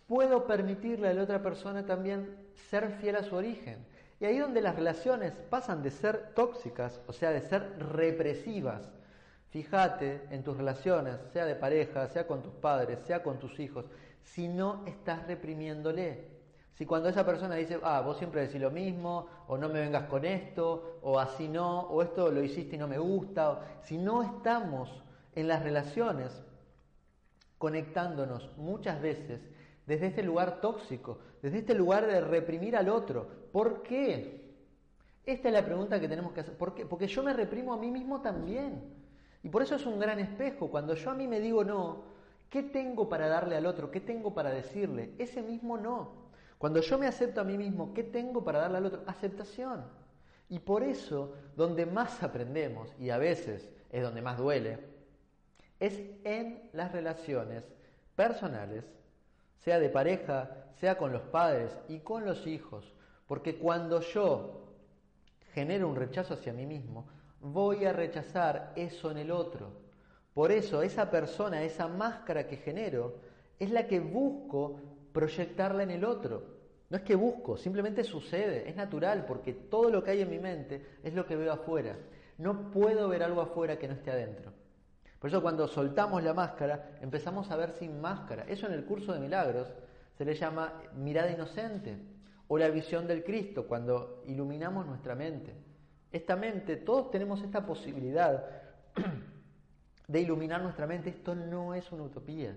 puedo 0.08 0.46
permitirle 0.46 1.08
a 1.08 1.12
la 1.12 1.24
otra 1.24 1.42
persona 1.42 1.84
también 1.84 2.43
ser 2.70 2.90
fiel 3.00 3.16
a 3.16 3.22
su 3.22 3.36
origen. 3.36 3.84
Y 4.20 4.26
ahí 4.26 4.38
donde 4.38 4.60
las 4.60 4.76
relaciones 4.76 5.32
pasan 5.50 5.82
de 5.82 5.90
ser 5.90 6.32
tóxicas, 6.34 7.00
o 7.06 7.12
sea, 7.12 7.30
de 7.30 7.40
ser 7.40 7.78
represivas. 7.78 8.90
Fíjate 9.50 10.22
en 10.30 10.42
tus 10.42 10.56
relaciones, 10.56 11.20
sea 11.32 11.44
de 11.44 11.54
pareja, 11.54 12.08
sea 12.08 12.26
con 12.26 12.42
tus 12.42 12.54
padres, 12.54 13.00
sea 13.06 13.22
con 13.22 13.38
tus 13.38 13.60
hijos, 13.60 13.84
si 14.22 14.48
no 14.48 14.84
estás 14.86 15.26
reprimiéndole. 15.26 16.32
Si 16.72 16.86
cuando 16.86 17.08
esa 17.08 17.24
persona 17.24 17.54
dice, 17.54 17.78
ah, 17.82 18.00
vos 18.00 18.18
siempre 18.18 18.40
decís 18.40 18.60
lo 18.60 18.70
mismo, 18.70 19.28
o 19.46 19.56
no 19.56 19.68
me 19.68 19.80
vengas 19.80 20.04
con 20.08 20.24
esto, 20.24 20.98
o 21.02 21.20
así 21.20 21.46
no, 21.46 21.82
o 21.82 22.02
esto 22.02 22.32
lo 22.32 22.42
hiciste 22.42 22.74
y 22.74 22.78
no 22.78 22.88
me 22.88 22.98
gusta, 22.98 23.78
si 23.82 23.96
no 23.96 24.22
estamos 24.24 24.90
en 25.34 25.46
las 25.46 25.62
relaciones 25.62 26.42
conectándonos 27.58 28.50
muchas 28.56 29.00
veces 29.00 29.40
desde 29.86 30.06
este 30.06 30.22
lugar 30.22 30.60
tóxico, 30.60 31.18
desde 31.42 31.58
este 31.58 31.74
lugar 31.74 32.06
de 32.06 32.20
reprimir 32.20 32.76
al 32.76 32.88
otro. 32.88 33.26
¿Por 33.52 33.82
qué? 33.82 34.44
Esta 35.26 35.48
es 35.48 35.54
la 35.54 35.64
pregunta 35.64 36.00
que 36.00 36.08
tenemos 36.08 36.32
que 36.32 36.40
hacer. 36.40 36.56
¿Por 36.56 36.74
qué? 36.74 36.86
Porque 36.86 37.06
yo 37.06 37.22
me 37.22 37.32
reprimo 37.32 37.72
a 37.72 37.78
mí 37.78 37.90
mismo 37.90 38.20
también. 38.20 38.82
Y 39.42 39.48
por 39.48 39.62
eso 39.62 39.74
es 39.74 39.86
un 39.86 39.98
gran 39.98 40.18
espejo. 40.18 40.70
Cuando 40.70 40.94
yo 40.94 41.10
a 41.10 41.14
mí 41.14 41.28
me 41.28 41.40
digo 41.40 41.64
no, 41.64 42.04
¿qué 42.50 42.62
tengo 42.62 43.08
para 43.08 43.28
darle 43.28 43.56
al 43.56 43.66
otro? 43.66 43.90
¿Qué 43.90 44.00
tengo 44.00 44.34
para 44.34 44.50
decirle? 44.50 45.14
Ese 45.18 45.42
mismo 45.42 45.76
no. 45.76 46.24
Cuando 46.58 46.80
yo 46.80 46.98
me 46.98 47.06
acepto 47.06 47.40
a 47.40 47.44
mí 47.44 47.58
mismo, 47.58 47.92
¿qué 47.92 48.02
tengo 48.02 48.42
para 48.42 48.60
darle 48.60 48.78
al 48.78 48.86
otro? 48.86 49.02
Aceptación. 49.06 49.84
Y 50.48 50.60
por 50.60 50.82
eso, 50.82 51.34
donde 51.56 51.84
más 51.84 52.22
aprendemos, 52.22 52.94
y 52.98 53.10
a 53.10 53.18
veces 53.18 53.70
es 53.90 54.02
donde 54.02 54.22
más 54.22 54.38
duele, 54.38 54.78
es 55.80 56.00
en 56.24 56.70
las 56.72 56.92
relaciones 56.92 57.64
personales 58.14 58.84
sea 59.58 59.78
de 59.78 59.88
pareja, 59.88 60.50
sea 60.80 60.96
con 60.96 61.12
los 61.12 61.22
padres 61.22 61.76
y 61.88 62.00
con 62.00 62.24
los 62.24 62.46
hijos, 62.46 62.92
porque 63.26 63.56
cuando 63.56 64.00
yo 64.00 64.64
genero 65.52 65.88
un 65.88 65.96
rechazo 65.96 66.34
hacia 66.34 66.52
mí 66.52 66.66
mismo, 66.66 67.06
voy 67.40 67.84
a 67.84 67.92
rechazar 67.92 68.72
eso 68.76 69.10
en 69.10 69.18
el 69.18 69.30
otro. 69.30 69.70
Por 70.34 70.50
eso 70.50 70.82
esa 70.82 71.10
persona, 71.10 71.62
esa 71.62 71.86
máscara 71.86 72.46
que 72.46 72.56
genero, 72.56 73.16
es 73.58 73.70
la 73.70 73.86
que 73.86 74.00
busco 74.00 74.80
proyectarla 75.12 75.84
en 75.84 75.90
el 75.90 76.04
otro. 76.04 76.54
No 76.90 76.96
es 76.96 77.02
que 77.02 77.14
busco, 77.14 77.56
simplemente 77.56 78.04
sucede, 78.04 78.68
es 78.68 78.76
natural, 78.76 79.24
porque 79.26 79.52
todo 79.52 79.90
lo 79.90 80.02
que 80.02 80.10
hay 80.10 80.22
en 80.22 80.30
mi 80.30 80.38
mente 80.38 80.84
es 81.02 81.14
lo 81.14 81.24
que 81.26 81.36
veo 81.36 81.52
afuera. 81.52 81.96
No 82.36 82.70
puedo 82.70 83.08
ver 83.08 83.22
algo 83.22 83.40
afuera 83.40 83.78
que 83.78 83.88
no 83.88 83.94
esté 83.94 84.10
adentro. 84.10 84.52
Por 85.24 85.30
eso 85.30 85.40
cuando 85.40 85.66
soltamos 85.66 86.22
la 86.22 86.34
máscara, 86.34 86.98
empezamos 87.00 87.50
a 87.50 87.56
ver 87.56 87.70
sin 87.70 87.98
máscara. 87.98 88.44
Eso 88.46 88.66
en 88.66 88.74
el 88.74 88.84
curso 88.84 89.14
de 89.14 89.20
milagros 89.20 89.72
se 90.18 90.22
le 90.26 90.34
llama 90.34 90.82
mirada 90.94 91.30
inocente 91.30 91.96
o 92.46 92.58
la 92.58 92.68
visión 92.68 93.06
del 93.06 93.24
Cristo, 93.24 93.66
cuando 93.66 94.22
iluminamos 94.26 94.84
nuestra 94.84 95.14
mente. 95.14 95.54
Esta 96.12 96.36
mente, 96.36 96.76
todos 96.76 97.10
tenemos 97.10 97.40
esta 97.40 97.64
posibilidad 97.64 98.44
de 100.08 100.20
iluminar 100.20 100.60
nuestra 100.60 100.86
mente. 100.86 101.08
Esto 101.08 101.34
no 101.34 101.72
es 101.72 101.90
una 101.90 102.02
utopía. 102.02 102.54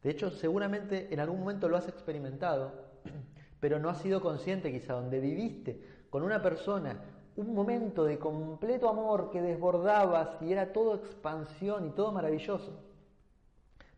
De 0.00 0.10
hecho, 0.10 0.30
seguramente 0.30 1.12
en 1.12 1.18
algún 1.18 1.40
momento 1.40 1.68
lo 1.68 1.76
has 1.76 1.88
experimentado, 1.88 2.70
pero 3.58 3.80
no 3.80 3.88
has 3.88 3.98
sido 3.98 4.20
consciente 4.20 4.70
quizá, 4.70 4.92
donde 4.92 5.18
viviste 5.18 6.04
con 6.08 6.22
una 6.22 6.40
persona 6.40 7.00
un 7.36 7.54
momento 7.54 8.04
de 8.04 8.18
completo 8.18 8.88
amor 8.88 9.30
que 9.30 9.42
desbordabas 9.42 10.40
y 10.40 10.52
era 10.52 10.72
todo 10.72 10.94
expansión 10.94 11.86
y 11.86 11.90
todo 11.90 12.12
maravilloso. 12.12 12.72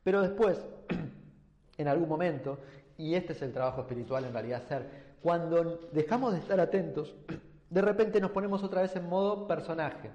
Pero 0.03 0.23
después, 0.23 0.65
en 1.77 1.89
algún 1.89 2.09
momento, 2.09 2.59
y 2.97 3.15
este 3.15 3.33
es 3.33 3.43
el 3.43 3.53
trabajo 3.53 3.83
espiritual 3.83 4.25
en 4.25 4.33
realidad 4.33 4.63
ser, 4.69 5.17
cuando 5.21 5.81
dejamos 5.93 6.33
de 6.33 6.39
estar 6.39 6.61
atentos, 6.61 7.15
de 7.71 7.83
repente 7.83 8.21
nos 8.21 8.31
ponemos 8.31 8.63
otra 8.63 8.83
vez 8.83 8.95
en 8.97 9.09
modo 9.09 9.47
personaje. 9.47 10.11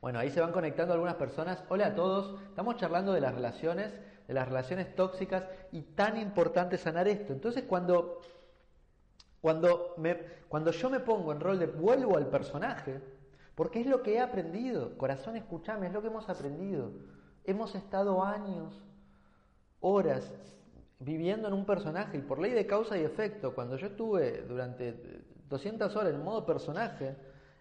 Bueno, 0.00 0.18
ahí 0.18 0.30
se 0.30 0.40
van 0.40 0.52
conectando 0.52 0.94
algunas 0.94 1.16
personas. 1.16 1.62
Hola 1.68 1.88
a 1.88 1.94
todos, 1.94 2.40
estamos 2.48 2.76
charlando 2.76 3.12
de 3.12 3.20
las 3.20 3.34
relaciones, 3.34 3.92
de 4.26 4.34
las 4.34 4.48
relaciones 4.48 4.94
tóxicas 4.94 5.44
y 5.72 5.82
tan 5.82 6.16
importante 6.16 6.78
sanar 6.78 7.06
esto. 7.08 7.32
Entonces 7.32 7.64
cuando, 7.64 8.20
cuando, 9.40 9.94
me, 9.96 10.16
cuando 10.48 10.70
yo 10.70 10.90
me 10.90 11.00
pongo 11.00 11.32
en 11.32 11.40
rol 11.40 11.58
de 11.58 11.66
vuelvo 11.66 12.16
al 12.16 12.26
personaje, 12.26 13.00
porque 13.54 13.80
es 13.80 13.86
lo 13.86 14.02
que 14.02 14.14
he 14.14 14.20
aprendido, 14.20 14.96
corazón 14.96 15.36
escúchame, 15.36 15.86
es 15.86 15.92
lo 15.92 16.00
que 16.00 16.08
hemos 16.08 16.28
aprendido. 16.28 16.92
Hemos 17.44 17.74
estado 17.74 18.22
años, 18.22 18.82
horas, 19.80 20.32
viviendo 20.98 21.48
en 21.48 21.54
un 21.54 21.64
personaje 21.64 22.18
y 22.18 22.20
por 22.20 22.38
ley 22.38 22.52
de 22.52 22.66
causa 22.66 22.96
y 22.98 23.02
efecto, 23.02 23.54
cuando 23.54 23.76
yo 23.76 23.88
estuve 23.88 24.42
durante 24.42 25.24
200 25.48 25.94
horas 25.96 26.14
en 26.14 26.22
modo 26.22 26.44
personaje, 26.44 27.16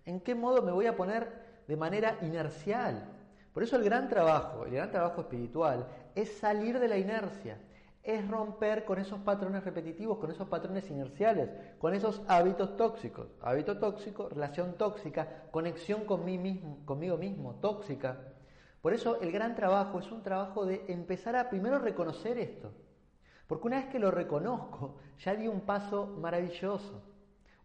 ¿en 0.06 0.20
qué 0.20 0.36
modo 0.36 0.62
me 0.62 0.72
voy 0.72 0.86
a 0.86 0.96
poner 0.96 1.64
de 1.68 1.78
manera 1.78 2.18
inercial? 2.22 3.06
Por 3.54 3.64
eso 3.64 3.78
el 3.78 3.84
gran 3.84 4.10
trabajo, 4.10 4.66
el 4.66 4.72
gran 4.72 4.92
trabajo 4.92 5.22
espiritual, 5.22 5.88
es 6.16 6.38
salir 6.38 6.80
de 6.80 6.88
la 6.88 6.98
inercia, 6.98 7.58
es 8.04 8.28
romper 8.28 8.86
con 8.86 9.00
esos 9.00 9.20
patrones 9.20 9.64
repetitivos, 9.64 10.18
con 10.18 10.32
esos 10.32 10.48
patrones 10.48 10.90
inerciales, 10.90 11.50
con 11.80 11.94
esos 11.94 12.22
hábitos 12.28 12.78
tóxicos. 12.78 13.28
Hábito 13.42 13.78
tóxico, 13.78 14.30
relación 14.30 14.74
tóxica, 14.74 15.48
conexión 15.52 16.06
con 16.06 16.26
mí 16.26 16.38
mismo, 16.38 16.86
conmigo 16.86 17.18
mismo, 17.18 17.56
tóxica. 17.56 18.18
Por 18.82 18.94
eso 18.94 19.20
el 19.22 19.32
gran 19.32 19.56
trabajo 19.56 20.00
es 20.00 20.12
un 20.12 20.24
trabajo 20.24 20.66
de 20.66 20.86
empezar 20.88 21.36
a 21.36 21.50
primero 21.50 21.80
reconocer 21.80 22.38
esto. 22.38 22.72
Porque 23.48 23.68
una 23.68 23.78
vez 23.78 23.88
que 23.88 24.00
lo 24.00 24.12
reconozco, 24.12 24.98
ya 25.20 25.36
di 25.36 25.48
un 25.48 25.62
paso 25.62 26.06
maravilloso. 26.06 27.04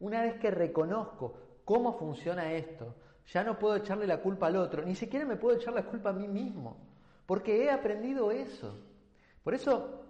Una 0.00 0.22
vez 0.22 0.34
que 0.40 0.50
reconozco 0.50 1.38
cómo 1.64 1.96
funciona 1.98 2.52
esto, 2.52 2.94
ya 3.26 3.44
no 3.44 3.58
puedo 3.58 3.76
echarle 3.76 4.06
la 4.06 4.20
culpa 4.20 4.48
al 4.48 4.56
otro, 4.56 4.82
ni 4.82 4.94
siquiera 4.94 5.24
me 5.24 5.36
puedo 5.36 5.56
echar 5.56 5.72
la 5.72 5.84
culpa 5.84 6.10
a 6.10 6.12
mí 6.12 6.28
mismo, 6.28 6.76
porque 7.26 7.64
he 7.64 7.70
aprendido 7.70 8.30
eso. 8.30 8.78
Por 9.42 9.54
eso, 9.54 10.03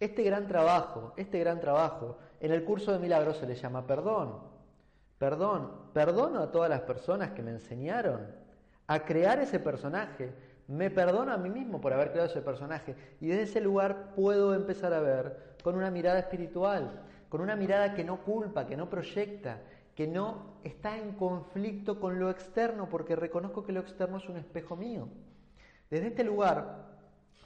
este 0.00 0.22
gran 0.22 0.46
trabajo, 0.46 1.12
este 1.16 1.38
gran 1.38 1.60
trabajo, 1.60 2.18
en 2.40 2.52
el 2.52 2.64
curso 2.64 2.92
de 2.92 2.98
milagros 2.98 3.38
se 3.38 3.46
le 3.46 3.54
llama 3.54 3.86
perdón. 3.86 4.38
Perdón, 5.18 5.70
perdono 5.92 6.40
a 6.40 6.50
todas 6.50 6.68
las 6.68 6.80
personas 6.80 7.30
que 7.30 7.42
me 7.42 7.52
enseñaron 7.52 8.26
a 8.86 9.04
crear 9.04 9.38
ese 9.38 9.60
personaje, 9.60 10.32
me 10.66 10.90
perdono 10.90 11.32
a 11.32 11.38
mí 11.38 11.50
mismo 11.50 11.80
por 11.80 11.92
haber 11.92 12.10
creado 12.10 12.28
ese 12.28 12.42
personaje 12.42 12.94
y 13.20 13.28
desde 13.28 13.42
ese 13.42 13.60
lugar 13.60 14.12
puedo 14.14 14.54
empezar 14.54 14.92
a 14.92 15.00
ver 15.00 15.56
con 15.62 15.76
una 15.76 15.90
mirada 15.90 16.18
espiritual, 16.18 17.02
con 17.28 17.40
una 17.40 17.56
mirada 17.56 17.94
que 17.94 18.04
no 18.04 18.22
culpa, 18.22 18.66
que 18.66 18.76
no 18.76 18.90
proyecta, 18.90 19.60
que 19.94 20.06
no 20.06 20.58
está 20.64 20.98
en 20.98 21.12
conflicto 21.12 22.00
con 22.00 22.18
lo 22.18 22.30
externo, 22.30 22.88
porque 22.88 23.16
reconozco 23.16 23.64
que 23.64 23.72
lo 23.72 23.80
externo 23.80 24.18
es 24.18 24.28
un 24.28 24.36
espejo 24.36 24.76
mío. 24.76 25.08
Desde 25.90 26.08
este 26.08 26.24
lugar 26.24 26.88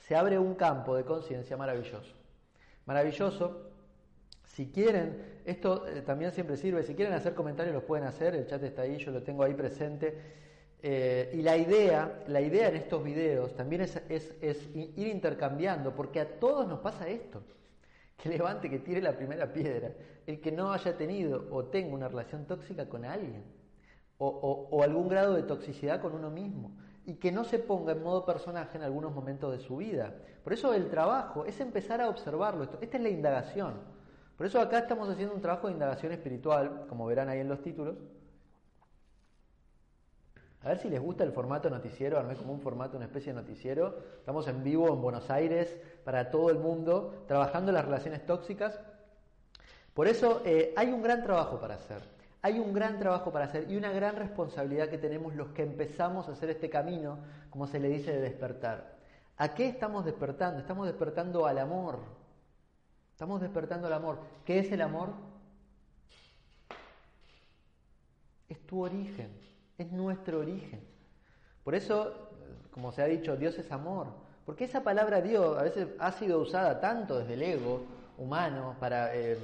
se 0.00 0.16
abre 0.16 0.38
un 0.38 0.54
campo 0.54 0.96
de 0.96 1.04
conciencia 1.04 1.56
maravilloso. 1.56 2.17
Maravilloso. 2.88 3.70
Si 4.44 4.70
quieren, 4.70 5.42
esto 5.44 5.86
eh, 5.86 6.00
también 6.00 6.32
siempre 6.32 6.56
sirve, 6.56 6.82
si 6.82 6.94
quieren 6.94 7.12
hacer 7.12 7.34
comentarios 7.34 7.74
los 7.74 7.84
pueden 7.84 8.06
hacer, 8.06 8.34
el 8.34 8.46
chat 8.46 8.62
está 8.62 8.82
ahí, 8.82 8.96
yo 8.96 9.10
lo 9.10 9.22
tengo 9.22 9.44
ahí 9.44 9.52
presente. 9.52 10.16
Eh, 10.82 11.30
y 11.34 11.42
la 11.42 11.58
idea, 11.58 12.24
la 12.28 12.40
idea 12.40 12.68
en 12.68 12.76
estos 12.76 13.04
videos 13.04 13.54
también 13.54 13.82
es, 13.82 14.70
ir 14.74 15.06
intercambiando, 15.06 15.94
porque 15.94 16.18
a 16.20 16.40
todos 16.40 16.66
nos 16.66 16.80
pasa 16.80 17.06
esto. 17.08 17.42
Que 18.16 18.30
levante, 18.30 18.70
que 18.70 18.78
tire 18.78 19.02
la 19.02 19.12
primera 19.12 19.52
piedra. 19.52 19.92
El 20.26 20.40
que 20.40 20.50
no 20.50 20.72
haya 20.72 20.96
tenido 20.96 21.46
o 21.50 21.66
tenga 21.66 21.94
una 21.94 22.08
relación 22.08 22.46
tóxica 22.46 22.88
con 22.88 23.04
alguien, 23.04 23.44
o, 24.16 24.80
algún 24.82 25.08
grado 25.08 25.34
de 25.34 25.42
toxicidad 25.42 26.00
con 26.00 26.14
uno 26.14 26.30
mismo, 26.30 26.74
y 27.08 27.14
que 27.14 27.32
no 27.32 27.42
se 27.42 27.58
ponga 27.58 27.92
en 27.92 28.02
modo 28.02 28.26
personaje 28.26 28.76
en 28.76 28.84
algunos 28.84 29.14
momentos 29.14 29.50
de 29.50 29.64
su 29.64 29.78
vida. 29.78 30.14
Por 30.44 30.52
eso 30.52 30.74
el 30.74 30.90
trabajo 30.90 31.46
es 31.46 31.58
empezar 31.58 32.02
a 32.02 32.08
observarlo. 32.10 32.64
esta 32.64 32.96
es 32.98 33.02
la 33.02 33.08
indagación. 33.08 33.76
Por 34.36 34.44
eso 34.44 34.60
acá 34.60 34.80
estamos 34.80 35.08
haciendo 35.08 35.34
un 35.34 35.40
trabajo 35.40 35.68
de 35.68 35.72
indagación 35.72 36.12
espiritual, 36.12 36.84
como 36.86 37.06
verán 37.06 37.30
ahí 37.30 37.40
en 37.40 37.48
los 37.48 37.62
títulos, 37.62 37.96
a 40.60 40.68
ver 40.68 40.78
si 40.80 40.90
les 40.90 41.00
gusta 41.00 41.24
el 41.24 41.32
formato 41.32 41.70
noticiero, 41.70 42.18
armé 42.18 42.36
como 42.36 42.52
un 42.52 42.60
formato, 42.60 42.98
una 42.98 43.06
especie 43.06 43.32
de 43.32 43.40
noticiero. 43.40 43.96
Estamos 44.18 44.46
en 44.46 44.62
vivo 44.62 44.92
en 44.92 45.00
Buenos 45.00 45.30
Aires 45.30 45.74
para 46.04 46.30
todo 46.30 46.50
el 46.50 46.58
mundo, 46.58 47.24
trabajando 47.26 47.72
las 47.72 47.86
relaciones 47.86 48.26
tóxicas. 48.26 48.78
Por 49.94 50.08
eso 50.08 50.42
eh, 50.44 50.74
hay 50.76 50.92
un 50.92 51.00
gran 51.00 51.22
trabajo 51.22 51.58
para 51.58 51.76
hacer. 51.76 52.17
Hay 52.42 52.58
un 52.58 52.72
gran 52.72 52.98
trabajo 52.98 53.32
para 53.32 53.46
hacer 53.46 53.70
y 53.70 53.76
una 53.76 53.90
gran 53.90 54.16
responsabilidad 54.16 54.88
que 54.88 54.98
tenemos 54.98 55.34
los 55.34 55.48
que 55.48 55.62
empezamos 55.62 56.28
a 56.28 56.32
hacer 56.32 56.50
este 56.50 56.70
camino, 56.70 57.18
como 57.50 57.66
se 57.66 57.80
le 57.80 57.88
dice, 57.88 58.12
de 58.12 58.20
despertar. 58.20 58.96
¿A 59.36 59.54
qué 59.54 59.68
estamos 59.68 60.04
despertando? 60.04 60.60
Estamos 60.60 60.86
despertando 60.86 61.46
al 61.46 61.58
amor. 61.58 62.00
Estamos 63.12 63.40
despertando 63.40 63.86
al 63.86 63.92
amor. 63.92 64.20
¿Qué 64.44 64.60
es 64.60 64.70
el 64.70 64.80
amor? 64.80 65.10
Es 68.48 68.64
tu 68.66 68.82
origen 68.82 69.48
es 69.78 69.92
nuestro 69.92 70.40
origen. 70.40 70.80
Por 71.62 71.74
eso, 71.74 72.12
como 72.72 72.92
se 72.92 73.02
ha 73.02 73.06
dicho, 73.06 73.36
Dios 73.36 73.56
es 73.58 73.70
amor. 73.70 74.08
Porque 74.44 74.64
esa 74.64 74.82
palabra 74.82 75.20
Dios 75.20 75.56
a 75.56 75.62
veces 75.62 75.88
ha 75.98 76.12
sido 76.12 76.40
usada 76.40 76.80
tanto 76.80 77.18
desde 77.18 77.34
el 77.34 77.42
ego 77.42 77.82
humano 78.18 78.76
para, 78.80 79.14
em, 79.14 79.38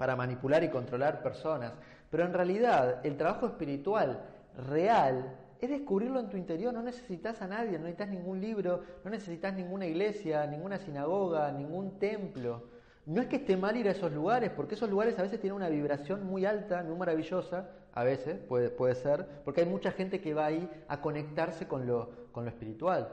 para 0.00 0.16
manipular 0.16 0.64
y 0.64 0.70
controlar 0.70 1.22
personas. 1.22 1.74
Pero 2.10 2.24
en 2.24 2.32
realidad 2.32 3.04
el 3.04 3.18
trabajo 3.18 3.44
espiritual 3.44 4.22
real 4.66 5.36
es 5.60 5.68
descubrirlo 5.68 6.20
en 6.20 6.30
tu 6.30 6.38
interior. 6.38 6.72
No 6.72 6.82
necesitas 6.82 7.42
a 7.42 7.46
nadie, 7.46 7.72
no 7.72 7.84
necesitas 7.84 8.08
ningún 8.08 8.40
libro, 8.40 8.82
no 9.04 9.10
necesitas 9.10 9.52
ninguna 9.52 9.84
iglesia, 9.84 10.46
ninguna 10.46 10.78
sinagoga, 10.78 11.52
ningún 11.52 11.98
templo. 11.98 12.62
No 13.04 13.20
es 13.20 13.28
que 13.28 13.36
esté 13.36 13.58
mal 13.58 13.76
ir 13.76 13.88
a 13.88 13.90
esos 13.90 14.10
lugares, 14.10 14.50
porque 14.56 14.74
esos 14.74 14.88
lugares 14.88 15.18
a 15.18 15.22
veces 15.22 15.38
tienen 15.38 15.56
una 15.56 15.68
vibración 15.68 16.24
muy 16.24 16.46
alta, 16.46 16.82
muy 16.82 16.96
maravillosa, 16.96 17.68
a 17.92 18.02
veces 18.02 18.38
puede, 18.38 18.70
puede 18.70 18.94
ser, 18.94 19.26
porque 19.44 19.60
hay 19.60 19.68
mucha 19.68 19.92
gente 19.92 20.22
que 20.22 20.32
va 20.32 20.46
ahí 20.46 20.66
a 20.88 21.02
conectarse 21.02 21.68
con 21.68 21.86
lo, 21.86 22.08
con 22.32 22.46
lo 22.46 22.50
espiritual. 22.50 23.12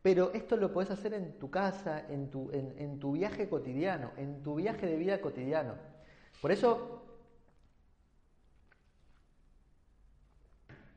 Pero 0.00 0.32
esto 0.32 0.56
lo 0.56 0.72
puedes 0.72 0.90
hacer 0.90 1.12
en 1.12 1.38
tu 1.38 1.50
casa, 1.50 2.06
en 2.08 2.30
tu, 2.30 2.50
en, 2.52 2.72
en 2.78 2.98
tu 2.98 3.12
viaje 3.12 3.50
cotidiano, 3.50 4.12
en 4.16 4.42
tu 4.42 4.54
viaje 4.54 4.86
de 4.86 4.96
vida 4.96 5.20
cotidiano. 5.20 5.91
Por 6.42 6.50
eso, 6.50 7.04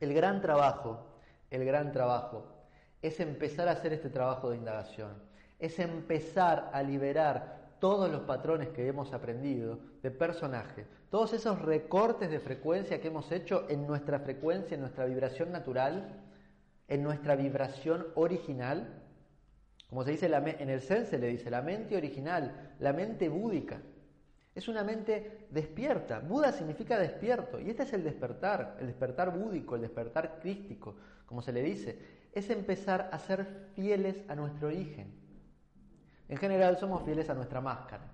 el 0.00 0.12
gran 0.12 0.40
trabajo, 0.40 1.06
el 1.50 1.64
gran 1.64 1.92
trabajo, 1.92 2.48
es 3.00 3.20
empezar 3.20 3.68
a 3.68 3.72
hacer 3.72 3.92
este 3.92 4.10
trabajo 4.10 4.50
de 4.50 4.56
indagación, 4.56 5.22
es 5.60 5.78
empezar 5.78 6.68
a 6.72 6.82
liberar 6.82 7.76
todos 7.78 8.10
los 8.10 8.22
patrones 8.22 8.70
que 8.70 8.88
hemos 8.88 9.12
aprendido 9.12 9.78
de 10.02 10.10
personaje, 10.10 10.84
todos 11.10 11.32
esos 11.32 11.62
recortes 11.62 12.28
de 12.28 12.40
frecuencia 12.40 13.00
que 13.00 13.06
hemos 13.06 13.30
hecho 13.30 13.66
en 13.68 13.86
nuestra 13.86 14.18
frecuencia, 14.18 14.74
en 14.74 14.80
nuestra 14.80 15.04
vibración 15.04 15.52
natural, 15.52 16.24
en 16.88 17.04
nuestra 17.04 17.36
vibración 17.36 18.04
original, 18.16 19.00
como 19.88 20.02
se 20.02 20.10
dice 20.10 20.26
en 20.26 20.70
el 20.70 20.80
Zen 20.80 21.06
se 21.06 21.18
le 21.18 21.28
dice, 21.28 21.50
la 21.50 21.62
mente 21.62 21.96
original, 21.96 22.74
la 22.80 22.92
mente 22.92 23.28
búdica. 23.28 23.80
Es 24.56 24.68
una 24.68 24.82
mente 24.82 25.46
despierta. 25.50 26.18
Buda 26.20 26.50
significa 26.50 26.98
despierto. 26.98 27.60
Y 27.60 27.68
este 27.68 27.82
es 27.82 27.92
el 27.92 28.02
despertar, 28.02 28.78
el 28.80 28.86
despertar 28.86 29.30
búdico, 29.30 29.74
el 29.74 29.82
despertar 29.82 30.40
crístico, 30.40 30.96
como 31.26 31.42
se 31.42 31.52
le 31.52 31.62
dice. 31.62 31.98
Es 32.32 32.48
empezar 32.48 33.10
a 33.12 33.18
ser 33.18 33.68
fieles 33.74 34.16
a 34.28 34.34
nuestro 34.34 34.68
origen. 34.68 35.12
En 36.30 36.38
general 36.38 36.78
somos 36.78 37.02
fieles 37.02 37.28
a 37.28 37.34
nuestra 37.34 37.60
máscara, 37.60 38.04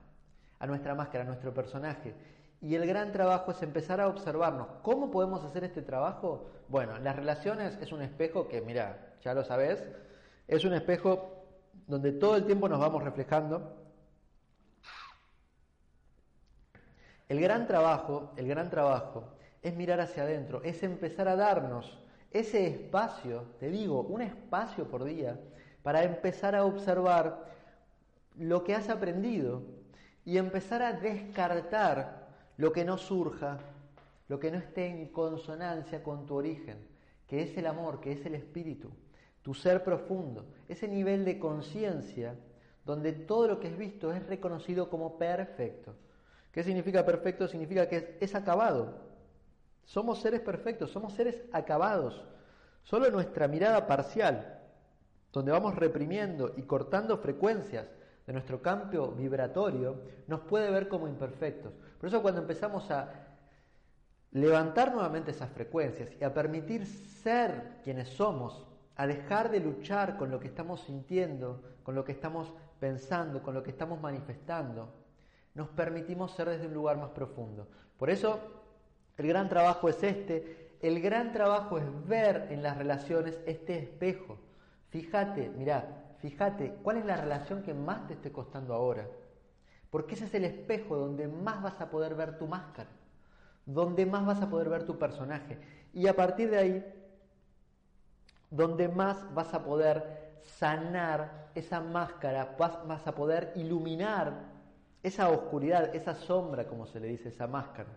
a 0.59 0.67
nuestra 0.67 0.97
máscara, 0.97 1.23
a 1.23 1.27
nuestro 1.29 1.55
personaje. 1.55 2.13
Y 2.61 2.75
el 2.75 2.89
gran 2.89 3.13
trabajo 3.13 3.53
es 3.53 3.63
empezar 3.63 4.01
a 4.01 4.09
observarnos. 4.09 4.67
¿Cómo 4.83 5.13
podemos 5.13 5.45
hacer 5.45 5.63
este 5.63 5.81
trabajo? 5.81 6.51
Bueno, 6.67 6.99
las 6.99 7.15
relaciones 7.15 7.79
es 7.81 7.93
un 7.93 8.03
espejo 8.03 8.49
que, 8.49 8.61
mira, 8.61 9.15
ya 9.23 9.33
lo 9.33 9.45
sabes, 9.45 9.85
es 10.49 10.65
un 10.65 10.73
espejo 10.75 11.45
donde 11.87 12.11
todo 12.11 12.35
el 12.35 12.47
tiempo 12.47 12.69
nos 12.69 12.81
vamos 12.81 13.05
reflejando. 13.05 13.82
El 17.33 17.41
gran 17.41 17.67
trabajo, 17.67 18.31
el 18.37 18.47
gran 18.47 18.69
trabajo 18.69 19.25
es 19.63 19.75
mirar 19.75 20.03
hacia 20.03 20.25
adentro, 20.25 20.63
es 20.65 20.83
empezar 20.83 21.29
a 21.29 21.35
darnos 21.35 21.99
ese 22.31 22.67
espacio, 22.67 23.55
te 23.59 23.71
digo, 23.71 24.03
un 24.03 24.21
espacio 24.21 24.87
por 24.87 25.03
día, 25.03 25.41
para 25.83 26.03
empezar 26.03 26.55
a 26.55 26.67
observar 26.67 27.47
lo 28.37 28.63
que 28.63 28.75
has 28.75 28.91
aprendido 28.91 29.63
y 30.27 30.37
empezar 30.37 30.83
a 30.83 30.93
descartar 30.93 32.29
lo 32.59 32.71
que 32.71 32.85
no 32.85 32.99
surja, 32.99 33.61
lo 34.29 34.39
que 34.39 34.51
no 34.51 34.59
esté 34.59 34.89
en 34.89 35.07
consonancia 35.07 36.03
con 36.03 36.27
tu 36.27 36.35
origen, 36.35 36.87
que 37.27 37.41
es 37.45 37.57
el 37.57 37.67
amor, 37.67 38.03
que 38.03 38.13
es 38.13 38.27
el 38.27 38.35
espíritu, 38.35 38.91
tu 39.41 39.55
ser 39.55 39.83
profundo, 39.83 40.45
ese 40.69 40.87
nivel 40.87 41.25
de 41.25 41.39
conciencia 41.39 42.37
donde 42.85 43.15
todo 43.15 43.49
lo 43.49 43.59
que 43.59 43.69
es 43.69 43.79
visto 43.79 44.13
es 44.13 44.27
reconocido 44.27 44.91
como 44.91 45.17
perfecto. 45.17 45.95
¿Qué 46.53 46.63
significa 46.63 47.05
perfecto? 47.05 47.49
Significa 47.49 47.89
que 47.89 48.19
es, 48.21 48.35
acabado. 48.35 48.95
Somos 49.85 50.21
seres 50.21 50.41
perfectos, 50.43 50.91
somos 50.91 51.15
seres 51.15 51.43
acabados. 51.53 52.23
Solo 52.83 53.11
nuestra 53.11 53.49
mirada 53.49 53.87
parcial, 53.87 54.61
donde 55.33 55.51
vamos 55.51 55.75
reprimiendo 55.75 56.53
y 56.57 56.63
cortando 56.63 57.17
frecuencias 57.17 57.87
de 58.27 58.33
nuestro 58.33 58.61
campo 58.61 59.13
vibratorio, 59.13 60.03
nos 60.27 60.41
puede 60.41 60.71
ver 60.71 60.89
como 60.89 61.09
imperfectos. 61.09 61.73
Por 61.99 62.09
eso 62.09 62.21
cuando 62.21 62.43
empezamos 62.43 62.91
a 62.91 63.09
levantar 64.33 64.93
nuevamente 64.93 65.31
esas 65.31 65.51
frecuencias 65.51 66.11
y 66.21 66.25
a 66.25 66.35
permitir 66.35 66.87
ser 66.87 67.81
quienes 67.83 68.09
somos, 68.09 68.67
a 68.97 69.07
dejar 69.07 69.51
de 69.51 69.61
luchar 69.61 70.19
con 70.19 70.31
lo 70.31 70.39
que 70.39 70.49
estamos 70.49 70.83
sintiendo, 70.83 71.63
con 71.83 71.95
lo 71.95 72.05
que 72.05 72.13
estamos 72.13 72.53
pensando, 72.79 73.43
con 73.43 73.55
lo 73.55 73.63
que 73.63 73.71
estamos 73.71 74.01
manifestando, 74.01 75.02
nos 75.55 75.69
permitimos 75.69 76.33
ser 76.33 76.49
desde 76.49 76.67
un 76.67 76.75
lugar 76.75 76.97
más 76.97 77.11
profundo. 77.11 77.69
Por 77.99 78.11
eso 78.11 78.41
el 79.17 79.27
gran 79.27 79.49
trabajo 79.49 79.89
es 79.89 80.03
este, 80.03 80.77
el 80.81 81.01
gran 81.01 81.33
trabajo 81.33 81.79
es 81.79 81.85
ver 82.07 82.49
en 82.51 82.63
las 82.63 82.77
relaciones 82.77 83.39
este 83.47 83.79
espejo. 83.79 84.39
Fíjate, 84.91 85.51
mirá, 85.51 86.15
fíjate 86.19 86.75
cuál 86.83 86.99
es 86.99 87.05
la 87.05 87.17
relación 87.17 87.63
que 87.63 87.75
más 87.75 88.07
te 88.07 88.15
esté 88.15 88.33
costando 88.33 88.75
ahora. 88.75 89.07
Porque 89.91 90.15
ese 90.15 90.25
es 90.25 90.35
el 90.35 90.45
espejo 90.45 90.97
donde 90.97 91.29
más 91.29 91.63
vas 91.63 91.81
a 91.81 91.91
poder 91.91 92.15
ver 92.15 92.39
tu 92.39 92.47
máscara, 92.47 92.89
donde 93.67 94.07
más 94.07 94.25
vas 94.25 94.41
a 94.41 94.49
poder 94.49 94.69
ver 94.69 94.85
tu 94.85 94.99
personaje. 94.99 95.59
Y 95.93 96.07
a 96.07 96.17
partir 96.17 96.51
de 96.51 96.59
ahí 96.59 96.85
donde 98.53 98.89
más 98.89 99.33
vas 99.35 99.55
a 99.55 99.65
poder 99.65 100.33
sanar 100.43 101.51
esa 101.55 101.81
máscara, 101.81 102.55
vas, 102.59 103.07
a 103.07 103.15
poder 103.15 103.53
iluminar 103.57 104.52
esa 105.03 105.29
oscuridad, 105.31 105.95
esa 105.95 106.15
sombra, 106.15 106.67
como 106.67 106.87
se 106.87 107.01
le 107.01 107.09
dice, 107.09 107.29
esa 107.29 107.47
máscara. 107.47 107.91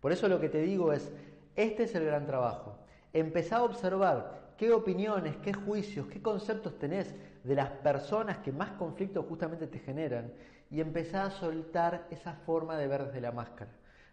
Por 0.00 0.12
eso 0.12 0.28
lo 0.28 0.40
que 0.40 0.48
te 0.48 0.60
digo 0.60 0.92
es, 0.92 1.12
este 1.54 1.84
es 1.84 1.94
el 1.94 2.04
gran 2.04 2.26
trabajo. 2.26 2.78
Empezá 3.12 3.58
a 3.58 3.64
observar 3.64 4.52
qué 4.56 4.72
opiniones, 4.72 5.36
qué 5.36 5.52
juicios, 5.52 6.06
qué 6.06 6.22
conceptos 6.22 6.78
tenés 6.78 7.14
de 7.44 7.54
las 7.54 7.70
personas 7.70 8.38
que 8.38 8.52
más 8.52 8.72
conflictos 8.72 9.26
justamente 9.26 9.66
te 9.66 9.78
generan 9.78 10.32
y 10.70 10.80
empezá 10.80 11.24
a 11.24 11.30
soltar 11.30 12.06
esa 12.10 12.34
forma 12.34 12.76
de 12.76 12.88
ver 12.88 13.06
desde 13.06 13.20
la 13.20 13.32
máscara. 13.32 13.70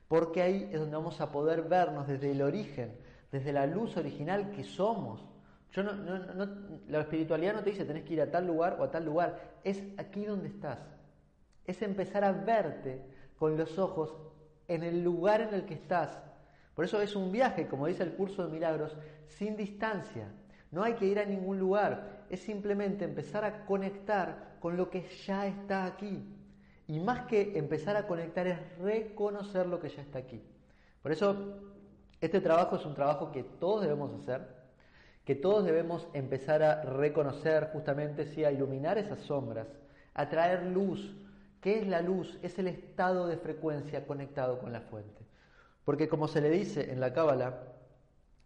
Porque 0.07 0.41
ahí 0.41 0.69
es 0.71 0.79
donde 0.79 0.95
vamos 0.95 1.19
a 1.21 1.31
poder 1.31 1.63
vernos 1.63 2.07
desde 2.07 2.31
el 2.31 2.41
origen, 2.41 2.95
desde 3.31 3.51
la 3.51 3.65
luz 3.65 3.97
original 3.97 4.51
que 4.51 4.63
somos 4.63 5.25
yo 5.73 5.81
no, 5.81 5.93
no, 5.93 6.47
la 6.87 7.01
espiritualidad 7.01 7.55
no 7.55 7.63
te 7.63 7.71
dice 7.71 7.83
tenés 7.83 8.03
que 8.03 8.13
ir 8.13 8.21
a 8.21 8.29
tal 8.29 8.45
lugar 8.45 8.77
o 8.79 8.83
a 8.83 8.91
tal 8.91 9.05
lugar, 9.05 9.57
es 9.63 9.83
aquí 9.97 10.23
donde 10.23 10.47
estás. 10.47 10.77
Es 11.65 11.81
empezar 11.81 12.23
a 12.23 12.31
verte 12.31 13.01
con 13.37 13.57
los 13.57 13.77
ojos 13.79 14.15
en 14.67 14.83
el 14.83 15.03
lugar 15.03 15.41
en 15.41 15.53
el 15.53 15.65
que 15.65 15.73
estás. 15.73 16.21
Por 16.75 16.85
eso 16.85 17.01
es 17.01 17.15
un 17.15 17.31
viaje, 17.31 17.67
como 17.67 17.87
dice 17.87 18.03
el 18.03 18.13
curso 18.13 18.45
de 18.45 18.51
milagros, 18.51 18.95
sin 19.27 19.55
distancia. 19.55 20.27
No 20.71 20.83
hay 20.83 20.93
que 20.93 21.05
ir 21.05 21.19
a 21.19 21.25
ningún 21.25 21.59
lugar, 21.59 22.25
es 22.29 22.41
simplemente 22.41 23.05
empezar 23.05 23.45
a 23.45 23.65
conectar 23.65 24.57
con 24.59 24.75
lo 24.75 24.89
que 24.89 25.07
ya 25.25 25.45
está 25.45 25.85
aquí. 25.85 26.23
Y 26.87 26.99
más 26.99 27.27
que 27.27 27.57
empezar 27.57 27.95
a 27.95 28.07
conectar 28.07 28.47
es 28.47 28.57
reconocer 28.79 29.67
lo 29.67 29.79
que 29.79 29.89
ya 29.89 30.01
está 30.01 30.19
aquí. 30.19 30.41
Por 31.01 31.11
eso 31.11 31.59
este 32.19 32.41
trabajo 32.41 32.75
es 32.75 32.85
un 32.85 32.95
trabajo 32.95 33.31
que 33.31 33.43
todos 33.43 33.81
debemos 33.81 34.13
hacer 34.21 34.63
que 35.25 35.35
todos 35.35 35.63
debemos 35.63 36.07
empezar 36.13 36.63
a 36.63 36.81
reconocer 36.81 37.69
justamente, 37.71 38.25
sí, 38.25 38.43
a 38.43 38.51
iluminar 38.51 38.97
esas 38.97 39.19
sombras, 39.19 39.67
a 40.13 40.27
traer 40.27 40.63
luz. 40.63 41.15
¿Qué 41.63 41.79
es 41.79 41.87
la 41.87 42.01
luz? 42.01 42.37
Es 42.43 42.59
el 42.59 42.67
estado 42.67 43.25
de 43.25 43.37
frecuencia 43.37 44.05
conectado 44.05 44.59
con 44.59 44.73
la 44.73 44.81
fuente. 44.81 45.25
Porque 45.85 46.09
como 46.09 46.27
se 46.27 46.41
le 46.41 46.49
dice 46.49 46.91
en 46.91 46.99
la 46.99 47.13
Cábala, 47.13 47.57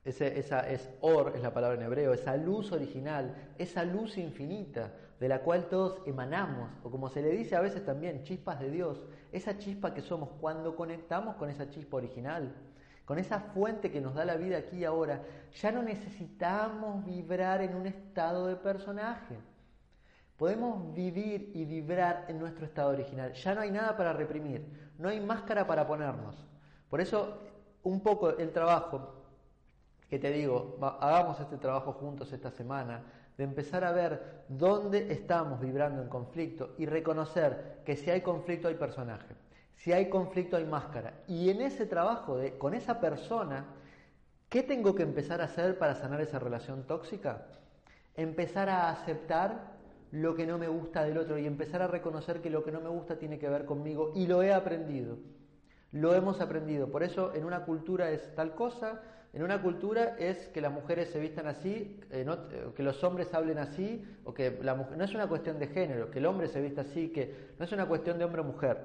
esa 0.06 0.60
es 0.70 0.88
or, 1.02 1.34
es 1.36 1.42
la 1.42 1.52
palabra 1.52 1.80
en 1.80 1.84
hebreo, 1.84 2.14
esa 2.14 2.38
luz 2.38 2.72
original, 2.72 3.54
esa 3.58 3.84
luz 3.86 4.20
infinita 4.20 4.94
de 5.20 5.30
la 5.30 5.42
cual 5.42 5.68
todos 5.68 6.00
emanamos, 6.06 6.70
o 6.84 6.92
como 6.92 7.10
se 7.10 7.24
le 7.24 7.32
dice 7.32 7.56
a 7.56 7.62
veces 7.62 7.84
también, 7.84 8.24
chispas 8.24 8.60
de 8.60 8.70
Dios, 8.70 9.04
esa 9.32 9.58
chispa 9.58 9.96
que 9.96 10.02
somos 10.02 10.30
cuando 10.40 10.76
conectamos 10.76 11.38
con 11.38 11.50
esa 11.50 11.72
chispa 11.72 11.98
original, 11.98 12.54
con 13.04 13.18
esa 13.18 13.40
fuente 13.40 13.90
que 13.90 14.00
nos 14.00 14.14
da 14.14 14.26
la 14.26 14.38
vida 14.38 14.60
aquí 14.60 14.78
y 14.78 14.86
ahora, 14.86 15.24
ya 15.60 15.72
no 15.72 15.82
necesitamos 15.82 17.04
vibrar 17.04 17.64
en 17.64 17.74
un 17.74 17.88
estado 17.88 18.46
de 18.46 18.58
personaje. 18.58 19.38
Podemos 20.38 20.94
vivir 20.94 21.52
y 21.54 21.66
vibrar 21.66 22.26
en 22.28 22.40
nuestro 22.40 22.66
estado 22.66 22.92
original. 22.92 23.34
Ya 23.34 23.56
no 23.56 23.62
hay 23.62 23.72
nada 23.72 23.98
para 23.98 24.14
reprimir, 24.14 24.66
no 24.98 25.10
hay 25.10 25.20
máscara 25.20 25.66
para 25.66 25.88
ponernos. 25.88 26.36
Por 26.90 27.02
eso, 27.02 27.40
un 27.84 28.02
poco 28.02 28.30
el 28.30 28.52
trabajo 28.52 29.18
que 30.10 30.20
te 30.20 30.32
digo, 30.32 30.78
hagamos 31.02 31.40
este 31.40 31.58
trabajo 31.58 31.94
juntos 31.94 32.32
esta 32.32 32.52
semana, 32.52 33.04
de 33.38 33.44
empezar 33.44 33.84
a 33.84 33.92
ver 33.92 34.46
dónde 34.48 35.12
estamos 35.12 35.60
vibrando 35.60 36.02
en 36.02 36.08
conflicto 36.08 36.74
y 36.78 36.86
reconocer 36.86 37.82
que 37.86 37.96
si 37.96 38.10
hay 38.10 38.22
conflicto 38.22 38.68
hay 38.68 38.76
personaje. 38.76 39.36
Si 39.76 39.92
hay 39.92 40.10
conflicto 40.10 40.58
hay 40.58 40.66
máscara. 40.66 41.22
Y 41.28 41.50
en 41.50 41.62
ese 41.62 41.86
trabajo 41.86 42.38
de, 42.38 42.58
con 42.58 42.74
esa 42.74 43.00
persona, 43.00 43.66
¿qué 44.50 44.64
tengo 44.64 44.96
que 44.96 45.04
empezar 45.04 45.42
a 45.42 45.46
hacer 45.46 45.78
para 45.78 45.94
sanar 45.94 46.22
esa 46.22 46.40
relación 46.40 46.84
tóxica? 46.88 47.46
Empezar 48.16 48.70
a 48.70 48.90
aceptar 48.90 49.77
lo 50.12 50.36
que 50.36 50.48
no 50.48 50.58
me 50.58 50.68
gusta 50.68 51.04
del 51.04 51.18
otro 51.18 51.38
y 51.38 51.46
empezar 51.46 51.82
a 51.82 51.88
reconocer 51.88 52.42
que 52.42 52.50
lo 52.50 52.64
que 52.64 52.72
no 52.72 52.82
me 52.82 52.90
gusta 52.90 53.18
tiene 53.18 53.40
que 53.40 53.50
ver 53.50 53.66
conmigo 53.66 54.12
y 54.16 54.28
lo 54.28 54.42
he 54.44 54.54
aprendido. 54.54 55.18
Lo 55.92 56.14
hemos 56.14 56.42
aprendido. 56.42 56.92
Por 56.92 57.04
eso 57.04 57.34
en 57.34 57.46
una 57.46 57.66
cultura 57.66 58.12
es 58.12 58.34
tal 58.36 58.56
cosa, 58.56 59.02
en 59.34 59.44
una 59.44 59.62
cultura 59.62 60.16
es 60.18 60.48
que 60.48 60.62
las 60.62 60.72
mujeres 60.72 61.10
se 61.10 61.20
vistan 61.20 61.48
así, 61.48 62.00
eh, 62.12 62.26
eh, 62.28 62.68
que 62.76 62.84
los 62.84 63.04
hombres 63.04 63.34
hablen 63.34 63.58
así, 63.58 64.04
o 64.24 64.34
que 64.34 64.58
la 64.62 64.76
mujer, 64.76 64.98
no 64.98 65.04
es 65.04 65.14
una 65.14 65.28
cuestión 65.28 65.60
de 65.60 65.68
género, 65.68 66.10
que 66.10 66.20
el 66.20 66.26
hombre 66.26 66.48
se 66.48 66.62
vista 66.62 66.82
así, 66.82 67.10
que 67.10 67.52
no 67.60 67.66
es 67.66 67.72
una 67.72 67.88
cuestión 67.88 68.18
de 68.18 68.26
hombre 68.26 68.42
o 68.42 68.46
mujer. 68.46 68.78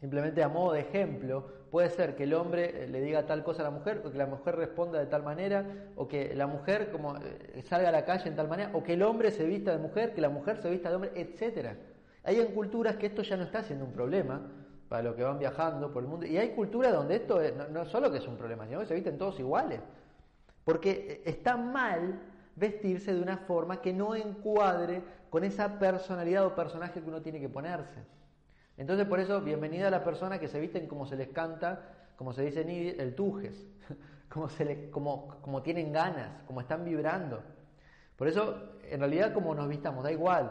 Simplemente 0.00 0.42
a 0.42 0.48
modo 0.48 0.72
de 0.72 0.80
ejemplo, 0.80 1.48
puede 1.76 1.90
ser 1.90 2.16
que 2.16 2.22
el 2.22 2.32
hombre 2.32 2.84
eh, 2.84 2.88
le 2.88 3.02
diga 3.02 3.26
tal 3.26 3.44
cosa 3.44 3.60
a 3.60 3.64
la 3.64 3.70
mujer, 3.70 4.00
o 4.02 4.10
que 4.10 4.16
la 4.16 4.24
mujer 4.24 4.56
responda 4.56 4.98
de 4.98 5.04
tal 5.04 5.22
manera, 5.22 5.62
o 5.94 6.08
que 6.08 6.34
la 6.34 6.46
mujer 6.46 6.90
como 6.90 7.18
eh, 7.18 7.62
salga 7.68 7.90
a 7.90 7.92
la 7.92 8.06
calle 8.06 8.30
en 8.30 8.34
tal 8.34 8.48
manera, 8.48 8.70
o 8.72 8.82
que 8.82 8.94
el 8.94 9.02
hombre 9.02 9.30
se 9.30 9.44
vista 9.44 9.72
de 9.72 9.76
mujer, 9.76 10.14
que 10.14 10.22
la 10.22 10.30
mujer 10.30 10.56
se 10.62 10.70
vista 10.70 10.88
de 10.88 10.94
hombre, 10.94 11.12
etcétera. 11.14 11.76
Hay 12.24 12.40
en 12.40 12.54
culturas 12.54 12.96
que 12.96 13.08
esto 13.08 13.20
ya 13.20 13.36
no 13.36 13.42
está 13.42 13.62
siendo 13.62 13.84
un 13.84 13.92
problema 13.92 14.40
para 14.88 15.02
los 15.02 15.16
que 15.16 15.22
van 15.22 15.38
viajando 15.38 15.92
por 15.92 16.02
el 16.02 16.08
mundo, 16.08 16.24
y 16.24 16.38
hay 16.38 16.52
culturas 16.54 16.94
donde 16.94 17.16
esto 17.16 17.42
no, 17.70 17.84
solo 17.84 18.10
que 18.10 18.16
es 18.16 18.26
un 18.26 18.38
problema, 18.38 18.66
sino 18.66 18.80
que 18.80 18.86
se 18.86 18.94
visten 18.94 19.18
todos 19.18 19.38
iguales, 19.38 19.80
porque 20.64 20.90
eh, 20.90 21.22
está 21.26 21.58
mal 21.58 22.18
vestirse 22.54 23.12
de 23.12 23.20
una 23.20 23.36
forma 23.36 23.82
que 23.82 23.92
no 23.92 24.14
encuadre 24.14 25.02
con 25.28 25.44
esa 25.44 25.78
personalidad 25.78 26.46
o 26.46 26.54
personaje 26.54 27.02
que 27.02 27.06
uno 27.10 27.20
tiene 27.20 27.38
que 27.38 27.50
ponerse. 27.50 28.15
Entonces 28.76 29.06
por 29.06 29.20
eso, 29.20 29.40
bienvenida 29.40 29.88
a 29.88 29.90
las 29.90 30.02
personas 30.02 30.38
que 30.38 30.48
se 30.48 30.60
visten 30.60 30.86
como 30.86 31.06
se 31.06 31.16
les 31.16 31.28
canta, 31.28 31.80
como 32.16 32.32
se 32.32 32.42
dice 32.42 32.60
el 32.98 33.14
tujes, 33.14 33.66
como, 34.28 34.48
se 34.48 34.90
como, 34.90 35.38
como 35.40 35.62
tienen 35.62 35.92
ganas, 35.92 36.42
como 36.46 36.60
están 36.60 36.84
vibrando. 36.84 37.42
Por 38.16 38.28
eso, 38.28 38.72
en 38.82 39.00
realidad, 39.00 39.32
como 39.32 39.54
nos 39.54 39.68
vistamos, 39.68 40.04
da 40.04 40.12
igual. 40.12 40.50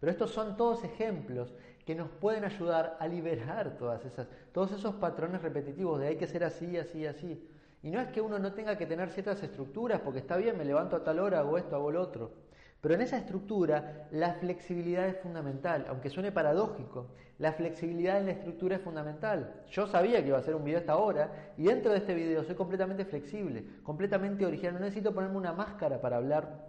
Pero 0.00 0.10
estos 0.10 0.30
son 0.30 0.56
todos 0.56 0.82
ejemplos 0.84 1.54
que 1.84 1.94
nos 1.94 2.08
pueden 2.08 2.44
ayudar 2.44 2.96
a 3.00 3.06
liberar 3.06 3.76
todas 3.76 4.04
esas, 4.04 4.28
todos 4.52 4.72
esos 4.72 4.94
patrones 4.96 5.42
repetitivos 5.42 6.00
de 6.00 6.08
hay 6.08 6.16
que 6.16 6.26
ser 6.26 6.44
así, 6.44 6.76
así, 6.76 7.06
así. 7.06 7.48
Y 7.82 7.90
no 7.90 8.00
es 8.00 8.08
que 8.08 8.20
uno 8.20 8.38
no 8.38 8.52
tenga 8.52 8.76
que 8.76 8.86
tener 8.86 9.10
ciertas 9.10 9.42
estructuras, 9.42 10.00
porque 10.00 10.18
está 10.18 10.36
bien, 10.36 10.56
me 10.56 10.64
levanto 10.64 10.96
a 10.96 11.04
tal 11.04 11.18
hora, 11.18 11.40
hago 11.40 11.56
esto, 11.56 11.76
hago 11.76 11.90
lo 11.90 12.02
otro. 12.02 12.32
Pero 12.80 12.94
en 12.94 13.02
esa 13.02 13.18
estructura 13.18 14.08
la 14.10 14.34
flexibilidad 14.34 15.06
es 15.06 15.18
fundamental, 15.18 15.84
aunque 15.88 16.08
suene 16.08 16.32
paradójico, 16.32 17.08
la 17.38 17.52
flexibilidad 17.52 18.18
en 18.18 18.26
la 18.26 18.32
estructura 18.32 18.76
es 18.76 18.82
fundamental. 18.82 19.62
Yo 19.70 19.86
sabía 19.86 20.20
que 20.20 20.28
iba 20.28 20.36
a 20.36 20.40
hacer 20.40 20.54
un 20.54 20.64
video 20.64 20.78
esta 20.78 20.96
hora 20.96 21.52
y 21.56 21.64
dentro 21.64 21.90
de 21.92 21.98
este 21.98 22.14
video 22.14 22.44
soy 22.44 22.54
completamente 22.54 23.04
flexible, 23.04 23.64
completamente 23.82 24.46
original, 24.46 24.74
no 24.74 24.80
necesito 24.80 25.14
ponerme 25.14 25.36
una 25.36 25.52
máscara 25.52 26.00
para 26.00 26.16
hablar 26.16 26.68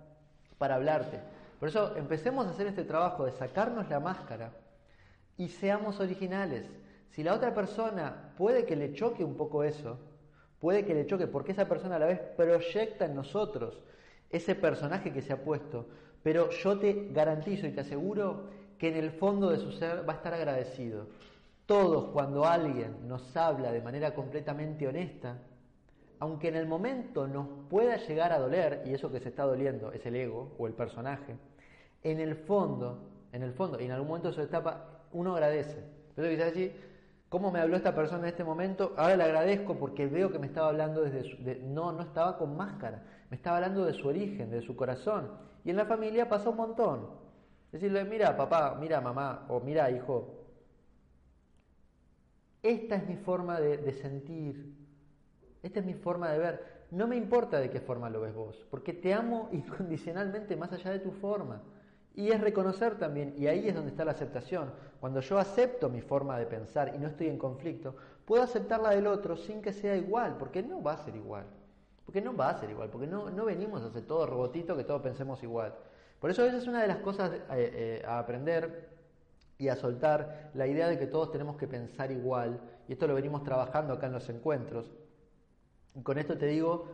para 0.58 0.76
hablarte. 0.76 1.20
Por 1.60 1.70
eso 1.70 1.96
empecemos 1.96 2.46
a 2.46 2.52
hacer 2.52 2.68
este 2.68 2.84
trabajo 2.84 3.26
de 3.26 3.32
sacarnos 3.32 3.90
la 3.90 4.00
máscara 4.00 4.52
y 5.38 5.48
seamos 5.48 6.00
originales. 6.00 6.70
Si 7.10 7.24
la 7.24 7.34
otra 7.34 7.54
persona 7.54 8.34
puede 8.38 8.66
que 8.66 8.76
le 8.76 8.94
choque 8.94 9.24
un 9.24 9.36
poco 9.36 9.64
eso, 9.64 9.98
puede 10.60 10.86
que 10.86 10.94
le 10.94 11.08
choque 11.08 11.26
porque 11.26 11.54
esa 11.54 11.68
persona 11.68 11.96
a 11.96 12.00
la 12.00 12.06
vez 12.06 12.20
proyecta 12.38 13.06
en 13.06 13.16
nosotros 13.16 13.82
ese 14.32 14.56
personaje 14.56 15.12
que 15.12 15.22
se 15.22 15.34
ha 15.34 15.44
puesto. 15.44 15.88
Pero 16.24 16.50
yo 16.52 16.80
te 16.80 17.10
garantizo 17.12 17.68
y 17.68 17.72
te 17.72 17.82
aseguro 17.82 18.46
que 18.78 18.90
en 18.90 18.96
el 18.96 19.12
fondo 19.12 19.50
de 19.50 19.58
su 19.58 19.72
ser 19.72 20.08
va 20.08 20.14
a 20.14 20.16
estar 20.18 20.34
agradecido. 20.34 21.08
Todos 21.66 22.06
cuando 22.12 22.46
alguien 22.46 23.08
nos 23.08 23.36
habla 23.38 23.72
de 23.72 23.82
manera 23.82 24.14
completamente 24.14 24.88
honesta, 24.88 25.38
aunque 26.20 26.50
en 26.50 26.56
el 26.56 26.68
momento 26.68 27.28
nos 27.28 27.48
pueda 27.70 27.98
llegar 27.98 28.32
a 28.32 28.40
doler, 28.40 28.84
y 28.86 28.94
eso 28.94 29.12
que 29.12 29.20
se 29.20 29.30
está 29.30 29.44
doliendo 29.44 29.92
es 29.92 30.06
el 30.06 30.16
ego 30.16 30.54
o 30.58 30.68
el 30.68 30.74
personaje, 30.74 31.36
en 32.04 32.20
el 32.20 32.36
fondo, 32.36 33.00
en 33.32 33.44
el 33.44 33.54
fondo, 33.54 33.80
y 33.80 33.86
en 33.86 33.92
algún 33.92 34.08
momento 34.08 34.30
de 34.30 34.36
su 34.36 34.42
etapa, 34.42 35.04
uno 35.14 35.34
agradece. 35.34 35.84
Pero 36.16 36.28
que 36.28 36.44
allí, 36.44 36.72
¿cómo 37.30 37.52
me 37.52 37.60
habló 37.60 37.76
esta 37.76 37.96
persona 37.96 38.24
en 38.24 38.30
este 38.30 38.44
momento? 38.44 38.94
Ahora 38.98 39.16
le 39.16 39.24
agradezco 39.24 39.76
porque 39.76 40.08
veo 40.08 40.32
que 40.32 40.40
me 40.40 40.48
estaba 40.48 40.70
hablando 40.70 41.02
desde 41.02 41.24
su, 41.24 41.38
no, 41.68 41.92
no 41.92 42.02
estaba 42.04 42.38
con 42.38 42.56
máscara, 42.56 43.04
me 43.32 43.38
estaba 43.38 43.58
hablando 43.58 43.86
de 43.86 43.94
su 43.94 44.08
origen, 44.08 44.52
de 44.52 44.62
su 44.62 44.76
corazón. 44.76 45.32
Y 45.64 45.72
en 45.72 45.78
la 45.78 45.86
familia 45.86 46.30
pasa 46.30 46.50
un 46.50 46.58
montón. 46.58 47.08
Decirle, 47.72 48.04
mira 48.04 48.38
papá, 48.38 48.78
mira 48.80 49.02
mamá, 49.02 49.46
o 49.48 49.62
mira 49.62 49.90
hijo, 49.90 50.38
esta 52.62 52.98
es 52.98 53.08
mi 53.08 53.16
forma 53.16 53.60
de 53.60 53.94
sentir, 53.94 54.76
esta 55.64 55.80
es 55.80 55.86
mi 55.86 55.94
forma 55.94 56.30
de 56.30 56.38
ver. 56.38 56.82
No 56.92 57.08
me 57.08 57.16
importa 57.16 57.60
de 57.60 57.70
qué 57.70 57.80
forma 57.80 58.10
lo 58.10 58.20
ves 58.20 58.36
vos, 58.36 58.68
porque 58.70 58.92
te 58.92 59.14
amo 59.14 59.48
incondicionalmente 59.54 60.56
más 60.58 60.74
allá 60.74 60.92
de 60.92 61.00
tu 61.00 61.12
forma. 61.12 61.62
Y 62.14 62.30
es 62.32 62.42
reconocer 62.42 62.98
también, 62.98 63.34
y 63.38 63.48
ahí 63.48 63.70
es 63.70 63.74
donde 63.74 63.92
está 63.92 64.04
la 64.04 64.12
aceptación. 64.12 64.74
Cuando 65.00 65.22
yo 65.22 65.40
acepto 65.40 65.88
mi 65.88 66.02
forma 66.02 66.38
de 66.38 66.46
pensar 66.46 66.92
y 66.94 67.00
no 67.00 67.08
estoy 67.08 67.28
en 67.28 67.38
conflicto, 67.38 67.96
puedo 68.26 68.44
aceptar 68.44 68.82
la 68.82 68.90
del 68.90 69.08
otro 69.08 69.38
sin 69.38 69.62
que 69.62 69.72
sea 69.72 69.96
igual, 69.96 70.36
porque 70.38 70.62
no 70.62 70.84
va 70.84 70.94
a 70.94 70.98
ser 70.98 71.16
igual. 71.16 71.46
Porque 72.12 72.26
no 72.26 72.36
va 72.36 72.50
a 72.50 72.60
ser 72.60 72.70
igual, 72.70 72.90
porque 72.90 73.08
no, 73.08 73.30
no 73.30 73.46
venimos 73.46 73.82
a 73.84 73.86
hacer 73.86 74.06
todo 74.06 74.26
robotito 74.26 74.76
que 74.76 74.84
todos 74.84 75.02
pensemos 75.02 75.42
igual. 75.44 75.74
Por 76.20 76.30
eso 76.30 76.44
esa 76.44 76.58
es 76.58 76.68
una 76.68 76.82
de 76.82 76.90
las 76.90 76.98
cosas 76.98 77.32
eh, 77.32 77.40
eh, 77.52 78.04
a 78.06 78.20
aprender 78.20 78.90
y 79.58 79.70
a 79.70 79.78
soltar, 79.78 80.52
la 80.54 80.68
idea 80.68 80.90
de 80.90 81.00
que 81.00 81.08
todos 81.08 81.32
tenemos 81.32 81.56
que 81.56 81.70
pensar 81.70 82.12
igual, 82.12 82.60
y 82.90 82.92
esto 82.92 83.08
lo 83.08 83.16
venimos 83.16 83.46
trabajando 83.46 83.94
acá 83.94 84.08
en 84.08 84.12
los 84.12 84.28
encuentros. 84.28 84.92
Y 85.96 86.02
con 86.02 86.18
esto 86.18 86.38
te 86.38 86.48
digo, 86.48 86.90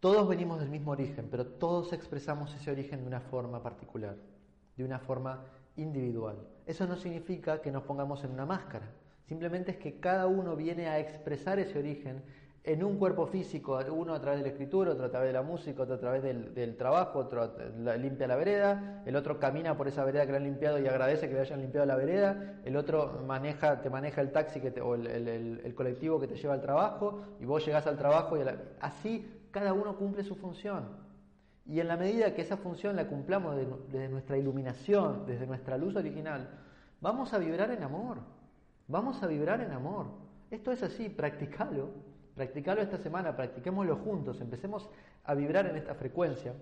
todos 0.00 0.26
venimos 0.26 0.58
del 0.58 0.70
mismo 0.70 0.90
origen, 0.90 1.28
pero 1.30 1.46
todos 1.46 1.92
expresamos 1.92 2.52
ese 2.56 2.72
origen 2.72 3.02
de 3.02 3.06
una 3.06 3.20
forma 3.20 3.62
particular, 3.62 4.16
de 4.76 4.84
una 4.84 4.98
forma 4.98 5.44
individual. 5.76 6.38
Eso 6.66 6.88
no 6.88 6.96
significa 6.96 7.62
que 7.62 7.70
nos 7.70 7.84
pongamos 7.84 8.24
en 8.24 8.32
una 8.32 8.46
máscara, 8.46 8.90
simplemente 9.28 9.70
es 9.70 9.76
que 9.76 10.00
cada 10.00 10.26
uno 10.26 10.56
viene 10.56 10.88
a 10.88 10.98
expresar 10.98 11.60
ese 11.60 11.78
origen 11.78 12.24
en 12.66 12.82
un 12.82 12.98
cuerpo 12.98 13.28
físico, 13.28 13.78
uno 13.92 14.12
a 14.12 14.20
través 14.20 14.40
de 14.40 14.46
la 14.46 14.50
escritura, 14.50 14.90
otro 14.90 15.06
a 15.06 15.08
través 15.08 15.28
de 15.28 15.32
la 15.32 15.42
música, 15.42 15.84
otro 15.84 15.94
a 15.94 16.00
través 16.00 16.24
del, 16.24 16.76
trabajo, 16.76 17.20
otro 17.20 17.54
limpia 17.96 18.26
la 18.26 18.34
vereda, 18.34 19.04
el 19.06 19.14
otro 19.14 19.38
camina 19.38 19.76
por 19.76 19.86
esa 19.86 20.04
vereda 20.04 20.26
que 20.26 20.32
le 20.32 20.38
han 20.38 20.44
limpiado 20.44 20.80
y 20.80 20.88
agradece 20.88 21.28
que 21.28 21.34
le 21.34 21.42
hayan 21.42 21.60
limpiado 21.60 21.86
la 21.86 21.94
vereda, 21.94 22.60
el 22.64 22.76
otro 22.76 23.22
maneja, 23.24 23.80
te 23.82 23.88
maneja 23.88 24.20
el 24.20 24.32
taxi 24.32 24.60
o 24.82 24.96
el, 24.96 25.72
colectivo 25.76 26.18
que 26.18 26.26
te 26.26 26.34
lleva 26.34 26.54
al 26.54 26.60
trabajo 26.60 27.22
y 27.38 27.44
vos 27.44 27.64
llegás 27.64 27.86
al 27.86 27.96
trabajo 27.96 28.36
y 28.36 28.40
así 28.80 29.46
cada 29.52 29.72
uno 29.72 29.96
cumple 29.96 30.24
su 30.24 30.34
función. 30.34 30.88
Y 31.66 31.78
en 31.78 31.86
la 31.86 31.96
medida 31.96 32.34
que 32.34 32.42
esa 32.42 32.56
función 32.56 32.96
la 32.96 33.06
cumplamos 33.06 33.56
desde 33.92 34.08
nuestra 34.08 34.38
iluminación, 34.38 35.24
desde 35.24 35.46
nuestra 35.46 35.78
luz 35.78 35.94
original, 35.94 36.50
vamos 37.00 37.32
a 37.32 37.38
vibrar 37.38 37.70
en 37.70 37.84
amor, 37.84 38.18
vamos 38.88 39.22
a 39.22 39.28
vibrar 39.28 39.60
en 39.60 39.70
amor. 39.70 40.06
Esto 40.50 40.72
es 40.72 40.82
así, 40.82 41.08
practicalo 41.08 42.15
Practicalo 42.36 42.82
esta 42.82 42.98
semana, 42.98 43.34
practiquémoslo 43.34 43.96
juntos, 43.96 44.42
empecemos 44.42 44.90
a 45.24 45.34
vibrar 45.34 45.66
en 45.66 45.76
esta 45.76 45.94
frecuencia. 45.94 46.52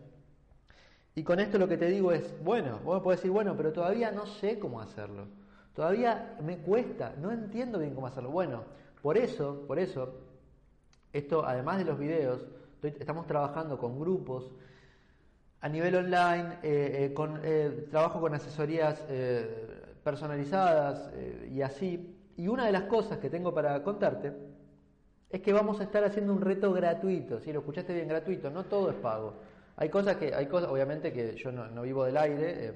Y 1.17 1.25
con 1.25 1.41
esto 1.41 1.59
lo 1.59 1.67
que 1.67 1.77
te 1.77 1.89
digo 1.89 2.13
es, 2.13 2.33
bueno, 2.45 2.79
vos 2.85 3.03
podés 3.03 3.19
decir, 3.19 3.33
bueno, 3.33 3.57
pero 3.57 3.73
todavía 3.73 4.13
no 4.13 4.25
sé 4.25 4.61
cómo 4.61 4.81
hacerlo. 4.81 5.27
Todavía 5.75 6.37
me 6.41 6.59
cuesta, 6.59 7.15
no 7.21 7.33
entiendo 7.33 7.81
bien 7.81 7.93
cómo 7.93 8.07
hacerlo. 8.07 8.31
Bueno, 8.31 8.63
por 9.03 9.19
eso, 9.19 9.65
por 9.67 9.81
eso, 9.81 10.15
esto, 11.13 11.45
además 11.45 11.79
de 11.79 11.85
los 11.85 11.99
videos, 11.99 12.47
estamos 12.81 13.27
trabajando 13.27 13.77
con 13.77 13.99
grupos 13.99 14.53
a 15.61 15.69
nivel 15.69 15.97
online, 15.97 16.59
eh, 16.63 17.11
eh, 17.11 17.15
eh, 17.43 17.89
trabajo 17.91 18.21
con 18.21 18.33
asesorías 18.33 19.03
personalizadas 20.05 21.11
y 21.51 21.63
así. 21.63 22.17
Y 22.37 22.47
una 22.47 22.67
de 22.67 22.73
las 22.73 22.85
cosas 22.85 23.19
que 23.19 23.29
tengo 23.29 23.53
para 23.53 23.83
contarte 23.83 24.54
es 25.35 25.41
que 25.41 25.53
vamos 25.53 25.81
a 25.81 25.83
estar 25.83 26.05
haciendo 26.05 26.33
un 26.33 26.41
reto 26.41 26.73
gratuito, 26.73 27.41
si 27.41 27.53
lo 27.53 27.59
escuchaste 27.59 27.93
bien, 27.93 28.07
gratuito, 28.07 28.51
no 28.51 28.67
todo 28.67 28.91
es 28.91 28.95
pago. 28.95 29.35
Hay 29.75 29.89
cosas 29.89 30.15
que, 30.15 30.33
hay 30.33 30.47
cosas, 30.47 30.71
obviamente 30.71 31.13
que 31.13 31.35
yo 31.35 31.51
no, 31.51 31.83
vivo 31.83 32.05
del 32.05 32.17
aire, 32.17 32.67
eh, 32.69 32.73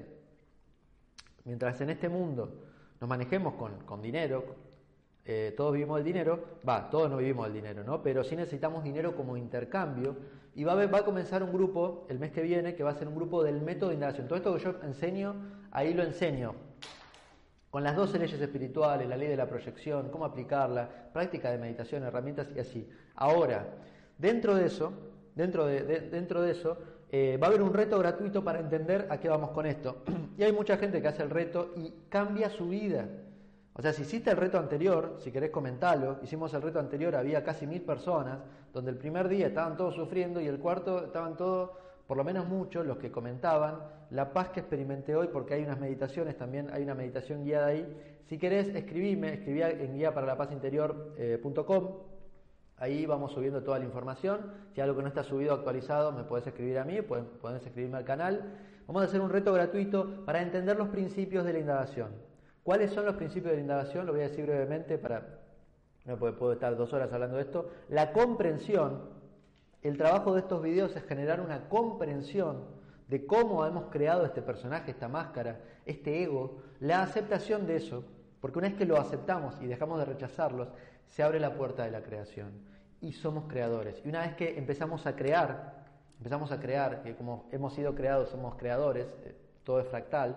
mientras 1.45 1.79
en 1.79 1.91
este 1.91 2.09
mundo 2.09 2.51
nos 2.99 3.09
manejemos 3.09 3.53
con, 3.53 4.01
dinero, 4.01 4.43
eh, 5.23 5.53
todos 5.55 5.71
vivimos 5.71 5.99
del 5.99 6.03
dinero, 6.03 6.57
va, 6.67 6.89
todos 6.89 7.09
no 7.09 7.15
vivimos 7.15 7.45
del 7.45 7.53
dinero, 7.53 7.85
¿no? 7.85 8.03
Pero 8.03 8.25
sí 8.25 8.35
necesitamos 8.35 8.83
dinero 8.83 9.15
como 9.15 9.37
intercambio 9.37 10.17
y 10.53 10.65
va 10.65 10.73
a, 10.73 10.85
va 10.85 10.97
a 10.97 11.05
comenzar 11.05 11.41
un 11.41 11.53
grupo 11.53 12.07
el 12.09 12.19
mes 12.19 12.31
que 12.31 12.41
viene 12.41 12.75
que 12.75 12.83
va 12.83 12.89
a 12.89 12.95
ser 12.95 13.07
un 13.07 13.15
grupo 13.15 13.41
del 13.41 13.61
método 13.61 13.91
de 13.91 13.95
indagación. 13.95 14.27
Todo 14.27 14.37
esto 14.37 14.53
que 14.53 14.63
yo 14.65 14.75
enseño, 14.83 15.33
ahí 15.71 15.93
lo 15.93 16.03
enseño 16.03 16.55
con 17.69 17.83
las 17.83 17.95
12 17.95 18.19
leyes 18.19 18.41
espirituales, 18.41 19.07
la 19.07 19.15
ley 19.15 19.27
de 19.27 19.37
la 19.37 19.47
proyección, 19.47 20.09
cómo 20.09 20.25
aplicarla, 20.25 20.89
práctica 21.13 21.51
de 21.51 21.57
meditación, 21.57 22.03
herramientas 22.03 22.47
y 22.55 22.59
así. 22.59 22.89
Ahora, 23.15 23.65
dentro 24.17 24.55
de 24.55 24.65
eso, 24.65 24.91
dentro 25.35 25.65
de, 25.65 25.83
dentro 26.09 26.41
de 26.41 26.51
eso, 26.51 26.77
eh, 27.11 27.37
va 27.41 27.47
a 27.47 27.49
haber 27.49 27.61
un 27.61 27.73
reto 27.73 27.97
gratuito 27.99 28.43
para 28.43 28.59
entender 28.59 29.07
a 29.09 29.19
qué 29.19 29.29
vamos 29.29 29.51
con 29.51 29.65
esto. 29.65 30.03
y 30.37 30.43
hay 30.43 30.51
mucha 30.51 30.77
gente 30.77 31.01
que 31.01 31.07
hace 31.07 31.23
el 31.23 31.29
reto 31.29 31.73
y 31.75 31.93
cambia 32.09 32.49
su 32.49 32.69
vida. 32.69 33.07
O 33.73 33.81
sea, 33.81 33.93
si 33.93 34.01
hiciste 34.01 34.29
el 34.29 34.37
reto 34.37 34.59
anterior, 34.59 35.17
si 35.19 35.31
querés 35.31 35.51
comentarlo, 35.51 36.19
hicimos 36.21 36.53
el 36.53 36.61
reto 36.61 36.79
anterior, 36.79 37.15
había 37.15 37.43
casi 37.43 37.65
mil 37.65 37.81
personas, 37.81 38.39
donde 38.73 38.91
el 38.91 38.97
primer 38.97 39.29
día 39.29 39.47
estaban 39.47 39.77
todos 39.77 39.95
sufriendo 39.95 40.41
y 40.41 40.47
el 40.47 40.59
cuarto 40.59 41.05
estaban 41.05 41.37
todos 41.37 41.71
por 42.09 42.17
lo 42.17 42.23
menos 42.23 42.47
muchos, 42.47 42.87
los 42.87 42.97
que 42.97 43.11
comentaban, 43.11 43.83
la 44.09 44.33
paz 44.33 44.49
que 44.49 44.61
experimenté 44.61 45.15
hoy, 45.15 45.27
porque 45.31 45.53
hay 45.53 45.63
unas 45.63 45.79
meditaciones, 45.79 46.35
también 46.35 46.71
hay 46.73 46.81
una 46.81 46.95
meditación 46.95 47.43
guiada 47.43 47.67
ahí. 47.67 47.85
Si 48.25 48.39
querés, 48.39 48.67
escribime, 48.69 49.35
escribí 49.35 49.61
en 49.61 49.93
guía 49.93 50.11
para 50.11 50.25
la 50.25 50.35
paz 50.35 50.51
interior.com. 50.51 51.85
Eh, 51.85 52.03
ahí 52.77 53.05
vamos 53.05 53.33
subiendo 53.33 53.61
toda 53.61 53.77
la 53.77 53.85
información. 53.85 54.39
Si 54.73 54.81
algo 54.81 54.95
que 54.95 55.03
no 55.03 55.07
está 55.07 55.23
subido 55.23 55.53
actualizado, 55.53 56.11
me 56.11 56.23
puedes 56.23 56.47
escribir 56.47 56.79
a 56.79 56.83
mí, 56.83 56.99
puedes, 57.03 57.27
escribirme 57.63 57.97
al 57.97 58.05
canal. 58.05 58.57
Vamos 58.87 59.03
a 59.03 59.05
hacer 59.05 59.21
un 59.21 59.29
reto 59.29 59.53
gratuito 59.53 60.25
para 60.25 60.41
entender 60.41 60.77
los 60.77 60.89
principios 60.89 61.45
de 61.45 61.53
la 61.53 61.59
indagación. 61.59 62.09
¿Cuáles 62.63 62.89
son 62.89 63.05
los 63.05 63.17
principios 63.17 63.51
de 63.51 63.57
la 63.57 63.61
indagación? 63.61 64.07
Lo 64.07 64.13
voy 64.13 64.21
a 64.21 64.29
decir 64.29 64.47
brevemente 64.47 64.97
para... 64.97 65.41
No 66.05 66.17
puedo 66.17 66.53
estar 66.53 66.75
dos 66.75 66.91
horas 66.91 67.13
hablando 67.13 67.35
de 67.35 67.43
esto. 67.43 67.69
La 67.87 68.13
comprensión 68.13 69.18
el 69.81 69.97
trabajo 69.97 70.33
de 70.33 70.41
estos 70.41 70.61
videos 70.61 70.95
es 70.95 71.03
generar 71.03 71.39
una 71.41 71.69
comprensión 71.69 72.65
de 73.07 73.25
cómo 73.25 73.65
hemos 73.65 73.85
creado 73.85 74.25
este 74.25 74.41
personaje, 74.41 74.91
esta 74.91 75.07
máscara, 75.07 75.59
este 75.85 76.21
ego, 76.21 76.57
la 76.79 77.01
aceptación 77.01 77.65
de 77.65 77.77
eso, 77.77 78.03
porque 78.41 78.59
una 78.59 78.69
vez 78.69 78.77
que 78.77 78.85
lo 78.85 78.99
aceptamos 78.99 79.55
y 79.61 79.67
dejamos 79.67 79.99
de 79.99 80.05
rechazarlos, 80.05 80.69
se 81.07 81.23
abre 81.23 81.39
la 81.39 81.55
puerta 81.55 81.83
de 81.83 81.91
la 81.91 82.03
creación 82.03 82.51
y 83.01 83.13
somos 83.13 83.45
creadores. 83.47 84.01
Y 84.05 84.09
una 84.09 84.21
vez 84.21 84.35
que 84.35 84.57
empezamos 84.57 85.05
a 85.07 85.15
crear, 85.15 85.85
empezamos 86.17 86.51
a 86.51 86.59
crear, 86.59 87.01
que 87.01 87.15
como 87.15 87.47
hemos 87.51 87.73
sido 87.73 87.95
creados 87.95 88.29
somos 88.29 88.55
creadores, 88.55 89.07
eh, 89.23 89.35
todo 89.63 89.79
es 89.79 89.87
fractal, 89.87 90.35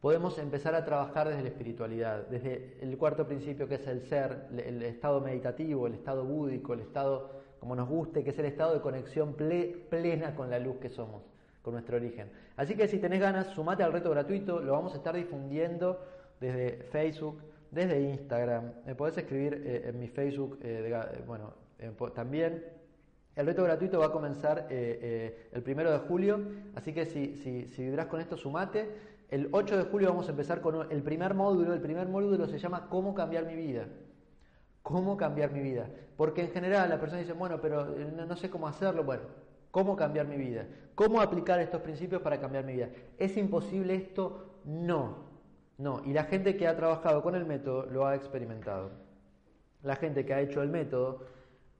podemos 0.00 0.38
empezar 0.38 0.74
a 0.74 0.84
trabajar 0.84 1.28
desde 1.28 1.42
la 1.42 1.48
espiritualidad, 1.48 2.26
desde 2.28 2.78
el 2.80 2.96
cuarto 2.96 3.26
principio 3.26 3.68
que 3.68 3.74
es 3.74 3.86
el 3.86 4.02
ser, 4.02 4.46
el 4.56 4.82
estado 4.82 5.20
meditativo, 5.20 5.86
el 5.86 5.94
estado 5.94 6.24
búdico, 6.24 6.72
el 6.72 6.80
estado 6.80 7.37
como 7.60 7.74
nos 7.74 7.88
guste, 7.88 8.24
que 8.24 8.30
es 8.30 8.38
el 8.38 8.46
estado 8.46 8.74
de 8.74 8.80
conexión 8.80 9.34
plena 9.34 10.34
con 10.34 10.50
la 10.50 10.58
luz 10.58 10.76
que 10.78 10.88
somos, 10.88 11.22
con 11.62 11.74
nuestro 11.74 11.96
origen. 11.96 12.30
Así 12.56 12.74
que 12.74 12.88
si 12.88 12.98
tenés 12.98 13.20
ganas, 13.20 13.48
sumate 13.48 13.82
al 13.82 13.92
reto 13.92 14.10
gratuito, 14.10 14.60
lo 14.60 14.72
vamos 14.72 14.94
a 14.94 14.96
estar 14.96 15.14
difundiendo 15.14 16.00
desde 16.40 16.82
Facebook, 16.84 17.40
desde 17.70 18.00
Instagram. 18.00 18.72
Me 18.86 18.94
podés 18.94 19.18
escribir 19.18 19.62
eh, 19.64 19.88
en 19.88 19.98
mi 19.98 20.08
Facebook, 20.08 20.58
eh, 20.62 20.90
eh, 20.90 21.22
bueno, 21.26 21.54
también. 22.14 22.64
El 23.36 23.46
reto 23.46 23.62
gratuito 23.62 24.00
va 24.00 24.06
a 24.06 24.12
comenzar 24.12 24.66
el 24.68 25.62
primero 25.62 25.92
de 25.92 25.98
julio, 25.98 26.40
así 26.74 26.92
que 26.92 27.06
si, 27.06 27.36
si, 27.36 27.68
si 27.68 27.84
vibrás 27.84 28.06
con 28.06 28.20
esto, 28.20 28.36
sumate. 28.36 28.88
El 29.30 29.48
8 29.52 29.76
de 29.76 29.84
julio 29.84 30.08
vamos 30.08 30.26
a 30.26 30.30
empezar 30.30 30.60
con 30.60 30.90
el 30.90 31.02
primer 31.02 31.34
módulo. 31.34 31.74
El 31.74 31.80
primer 31.80 32.08
módulo 32.08 32.48
se 32.48 32.58
llama 32.58 32.88
¿Cómo 32.88 33.14
cambiar 33.14 33.44
mi 33.44 33.54
vida? 33.54 33.86
¿Cómo 34.82 35.16
cambiar 35.16 35.52
mi 35.52 35.60
vida? 35.60 35.88
Porque 36.16 36.42
en 36.42 36.50
general 36.50 36.88
la 36.88 36.98
persona 36.98 37.20
dice, 37.20 37.32
bueno, 37.32 37.60
pero 37.60 37.96
eh, 37.96 38.12
no, 38.26 38.36
sé 38.36 38.50
cómo 38.50 38.66
hacerlo. 38.66 39.04
Bueno, 39.04 39.22
¿cómo 39.70 39.96
cambiar 39.96 40.26
mi 40.26 40.36
vida? 40.36 40.66
¿Cómo 40.94 41.20
aplicar 41.20 41.60
estos 41.60 41.80
principios 41.82 42.22
para 42.22 42.40
cambiar 42.40 42.64
mi 42.64 42.74
vida? 42.74 42.88
¿Es 43.18 43.36
imposible 43.36 43.94
esto? 43.94 44.60
No, 44.64 45.26
no. 45.78 46.02
Y 46.04 46.12
la 46.12 46.24
gente 46.24 46.56
que 46.56 46.66
ha 46.66 46.76
trabajado 46.76 47.22
con 47.22 47.34
el 47.34 47.44
método 47.44 47.86
lo 47.86 48.06
ha 48.06 48.14
experimentado. 48.14 48.90
La 49.82 49.96
gente 49.96 50.26
que 50.26 50.34
ha 50.34 50.40
hecho 50.40 50.62
el 50.62 50.70
método 50.70 51.24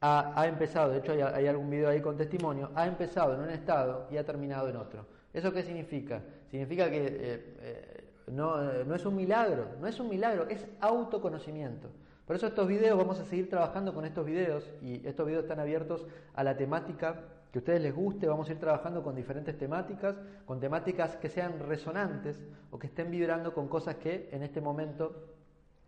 ha, 0.00 0.46
empezado, 0.46 0.92
de 0.92 0.98
hecho 0.98 1.12
hay, 1.12 1.46
algún 1.48 1.68
video 1.68 1.88
ahí 1.88 2.00
con 2.00 2.16
testimonio, 2.16 2.70
ha 2.76 2.86
empezado 2.86 3.34
en 3.34 3.40
un 3.40 3.50
estado 3.50 4.06
y 4.10 4.16
ha 4.16 4.24
terminado 4.24 4.68
en 4.68 4.76
otro. 4.76 5.04
¿Eso 5.32 5.52
qué 5.52 5.64
significa? 5.64 6.22
Significa 6.50 6.88
que 6.88 7.06
eh, 7.06 7.56
eh, 7.60 8.04
no, 8.28 8.84
no 8.84 8.94
es 8.94 9.04
un 9.04 9.16
milagro, 9.16 9.66
no 9.80 9.86
es 9.86 9.98
un 9.98 10.08
milagro, 10.08 10.46
es 10.48 10.64
autoconocimiento. 10.80 11.88
Por 12.28 12.36
eso 12.36 12.46
estos 12.46 12.68
videos, 12.68 12.98
vamos 12.98 13.18
a 13.20 13.24
seguir 13.24 13.48
trabajando 13.48 13.94
con 13.94 14.04
estos 14.04 14.26
videos 14.26 14.70
y 14.82 15.00
estos 15.08 15.26
videos 15.26 15.44
están 15.44 15.60
abiertos 15.60 16.06
a 16.34 16.44
la 16.44 16.58
temática 16.58 17.22
que 17.50 17.58
a 17.58 17.60
ustedes 17.60 17.80
les 17.80 17.94
guste, 17.94 18.28
vamos 18.28 18.50
a 18.50 18.52
ir 18.52 18.60
trabajando 18.60 19.02
con 19.02 19.14
diferentes 19.16 19.56
temáticas, 19.56 20.14
con 20.44 20.60
temáticas 20.60 21.16
que 21.16 21.30
sean 21.30 21.58
resonantes 21.58 22.38
o 22.70 22.78
que 22.78 22.88
estén 22.88 23.10
vibrando 23.10 23.54
con 23.54 23.66
cosas 23.66 23.96
que 23.96 24.28
en 24.30 24.42
este 24.42 24.60
momento 24.60 25.24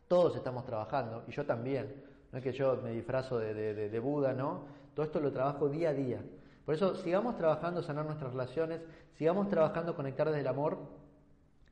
todos 0.09 0.35
estamos 0.35 0.65
trabajando 0.65 1.25
y 1.29 1.33
yo 1.33 1.45
también. 1.45 2.05
No 2.33 2.39
es 2.39 2.43
que 2.43 2.53
yo 2.53 2.81
me 2.83 2.93
disfrazo 2.93 3.39
de, 3.39 4.01
Buda, 4.03 4.33
¿no? 4.33 4.65
Todo 4.95 5.05
esto 5.05 5.21
lo 5.21 5.33
trabajo 5.33 5.69
día 5.69 5.91
a 5.91 5.93
día. 5.93 6.23
Por 6.65 6.75
eso 6.75 6.95
sigamos 6.95 7.37
trabajando, 7.37 7.83
sanar 7.83 8.07
nuestras 8.07 8.33
relaciones, 8.33 8.81
sigamos 9.13 9.51
trabajando, 9.51 9.95
conectar 9.95 10.27
desde 10.27 10.41
el 10.41 10.49
amor. 10.49 10.79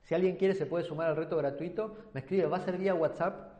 Si 0.02 0.14
alguien 0.14 0.36
quiere 0.36 0.54
se 0.54 0.66
puede 0.66 0.84
sumar 0.84 1.08
al 1.08 1.16
reto 1.16 1.38
gratuito, 1.38 1.96
me 2.12 2.20
escribe, 2.20 2.44
va 2.44 2.58
a 2.58 2.60
ser 2.60 2.76
vía 2.76 2.94
WhatsApp 2.94 3.57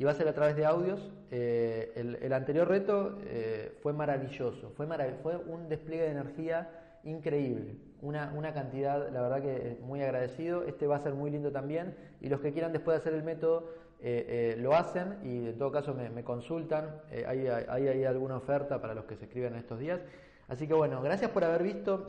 y 0.00 0.04
va 0.04 0.12
a 0.12 0.14
ser 0.14 0.26
a 0.28 0.32
través 0.32 0.56
de 0.56 0.64
audios. 0.64 0.98
Eh, 1.30 1.92
el, 1.94 2.32
anterior 2.32 2.66
reto 2.66 3.18
eh, 3.26 3.76
fue 3.82 3.92
maravilloso, 3.92 4.70
fue, 4.70 4.86
fue 5.22 5.36
un 5.36 5.68
despliegue 5.68 6.04
de 6.04 6.10
energía 6.12 6.70
increíble, 7.04 7.76
una, 8.00 8.32
una, 8.34 8.54
cantidad, 8.54 9.10
la 9.10 9.20
verdad 9.20 9.42
que 9.42 9.76
muy 9.82 10.00
agradecido. 10.00 10.62
Este 10.62 10.86
va 10.86 10.96
a 10.96 11.00
ser 11.00 11.12
muy 11.12 11.30
lindo 11.30 11.52
también 11.52 11.94
y 12.22 12.30
los 12.30 12.40
que 12.40 12.50
quieran 12.50 12.72
después 12.72 12.94
de 12.94 13.00
hacer 13.02 13.12
el 13.12 13.22
método 13.22 13.68
eh, 14.00 14.56
lo 14.58 14.74
hacen 14.74 15.18
y 15.22 15.48
en 15.48 15.58
todo 15.58 15.70
caso 15.70 15.92
me, 15.92 16.24
consultan. 16.24 17.02
hay, 17.26 17.48
hay, 17.48 17.88
hay, 17.88 18.04
alguna 18.04 18.38
oferta 18.38 18.80
para 18.80 18.94
los 18.94 19.04
que 19.04 19.16
se 19.16 19.26
escriben 19.26 19.54
estos 19.54 19.78
días. 19.78 20.00
Así 20.48 20.66
que 20.66 20.72
bueno, 20.72 21.02
gracias 21.02 21.30
por 21.30 21.44
haber 21.44 21.62
visto. 21.62 22.06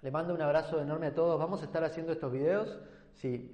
Le 0.00 0.10
mando 0.10 0.34
un 0.34 0.42
abrazo 0.42 0.80
enorme 0.80 1.06
a 1.06 1.14
todos. 1.14 1.38
Vamos 1.38 1.62
a 1.62 1.66
estar 1.66 1.84
haciendo 1.84 2.10
estos 2.10 2.32
videos, 2.32 2.80
si, 3.14 3.52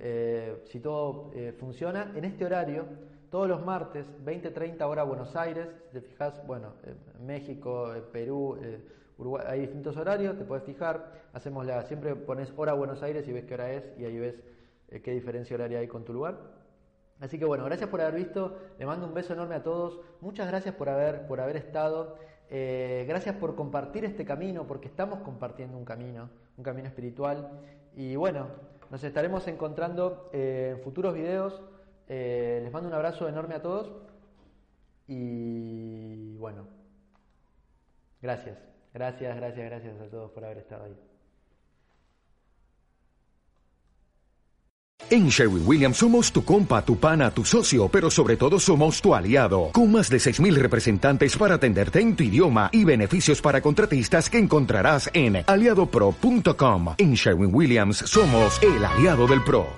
si 0.64 0.80
todo 0.80 1.30
funciona, 1.58 2.12
en 2.16 2.24
este 2.24 2.46
horario 2.46 2.86
todos 3.30 3.48
los 3.48 3.64
martes, 3.64 4.06
20-30 4.24 4.82
hora 4.82 5.02
Buenos 5.02 5.36
Aires, 5.36 5.68
si 5.86 6.00
te 6.00 6.00
fijas, 6.00 6.44
bueno, 6.46 6.72
México, 7.20 7.92
Perú, 8.12 8.58
Uruguay, 9.18 9.44
hay 9.48 9.60
distintos 9.60 9.96
horarios, 9.96 10.38
te 10.38 10.44
puedes 10.44 10.64
fijar, 10.64 11.12
hacemos 11.32 11.66
la, 11.66 11.82
siempre 11.82 12.14
pones 12.14 12.52
hora 12.56 12.72
Buenos 12.72 13.02
Aires 13.02 13.26
y 13.26 13.32
ves 13.32 13.44
qué 13.44 13.54
hora 13.54 13.72
es 13.72 13.92
y 13.98 14.04
ahí 14.04 14.18
ves 14.18 14.36
eh, 14.90 15.02
qué 15.02 15.12
diferencia 15.12 15.54
horaria 15.54 15.80
hay 15.80 15.88
con 15.88 16.04
tu 16.04 16.12
lugar. 16.12 16.38
Así 17.20 17.38
que 17.38 17.44
bueno, 17.44 17.64
gracias 17.64 17.90
por 17.90 18.00
haber 18.00 18.14
visto, 18.14 18.56
le 18.78 18.86
mando 18.86 19.06
un 19.06 19.14
beso 19.14 19.32
enorme 19.32 19.56
a 19.56 19.62
todos, 19.62 20.00
muchas 20.20 20.46
gracias 20.46 20.74
por 20.74 20.88
haber, 20.88 21.26
por 21.26 21.40
haber 21.40 21.56
estado, 21.56 22.16
eh, 22.48 23.04
gracias 23.08 23.34
por 23.36 23.56
compartir 23.56 24.04
este 24.04 24.24
camino, 24.24 24.66
porque 24.66 24.86
estamos 24.86 25.20
compartiendo 25.20 25.76
un 25.76 25.84
camino, 25.84 26.30
un 26.56 26.62
camino 26.62 26.86
espiritual. 26.86 27.50
Y 27.96 28.14
bueno, 28.14 28.46
nos 28.90 29.02
estaremos 29.02 29.48
encontrando 29.48 30.30
eh, 30.32 30.74
en 30.76 30.82
futuros 30.82 31.12
videos. 31.12 31.60
Eh, 32.08 32.60
les 32.62 32.72
mando 32.72 32.88
un 32.88 32.94
abrazo 32.94 33.28
enorme 33.28 33.54
a 33.54 33.62
todos 33.62 33.92
y 35.06 36.36
bueno, 36.36 36.66
gracias, 38.22 38.58
gracias, 38.94 39.36
gracias, 39.36 39.64
gracias 39.66 40.00
a 40.00 40.10
todos 40.10 40.30
por 40.30 40.44
haber 40.44 40.58
estado 40.58 40.84
ahí. 40.84 40.96
En 45.10 45.28
Sherwin 45.28 45.62
Williams 45.66 45.96
somos 45.96 46.30
tu 46.30 46.44
compa, 46.44 46.84
tu 46.84 46.96
pana, 46.98 47.30
tu 47.30 47.42
socio, 47.42 47.88
pero 47.88 48.10
sobre 48.10 48.36
todo 48.36 48.60
somos 48.60 49.00
tu 49.00 49.14
aliado, 49.14 49.70
con 49.72 49.90
más 49.90 50.10
de 50.10 50.18
6.000 50.18 50.54
representantes 50.56 51.34
para 51.34 51.54
atenderte 51.54 52.00
en 52.00 52.14
tu 52.14 52.24
idioma 52.24 52.68
y 52.72 52.84
beneficios 52.84 53.40
para 53.40 53.62
contratistas 53.62 54.28
que 54.28 54.38
encontrarás 54.38 55.08
en 55.14 55.44
aliadopro.com. 55.46 56.94
En 56.98 57.14
Sherwin 57.14 57.54
Williams 57.54 57.98
somos 57.98 58.62
el 58.62 58.84
aliado 58.84 59.26
del 59.26 59.42
PRO. 59.42 59.68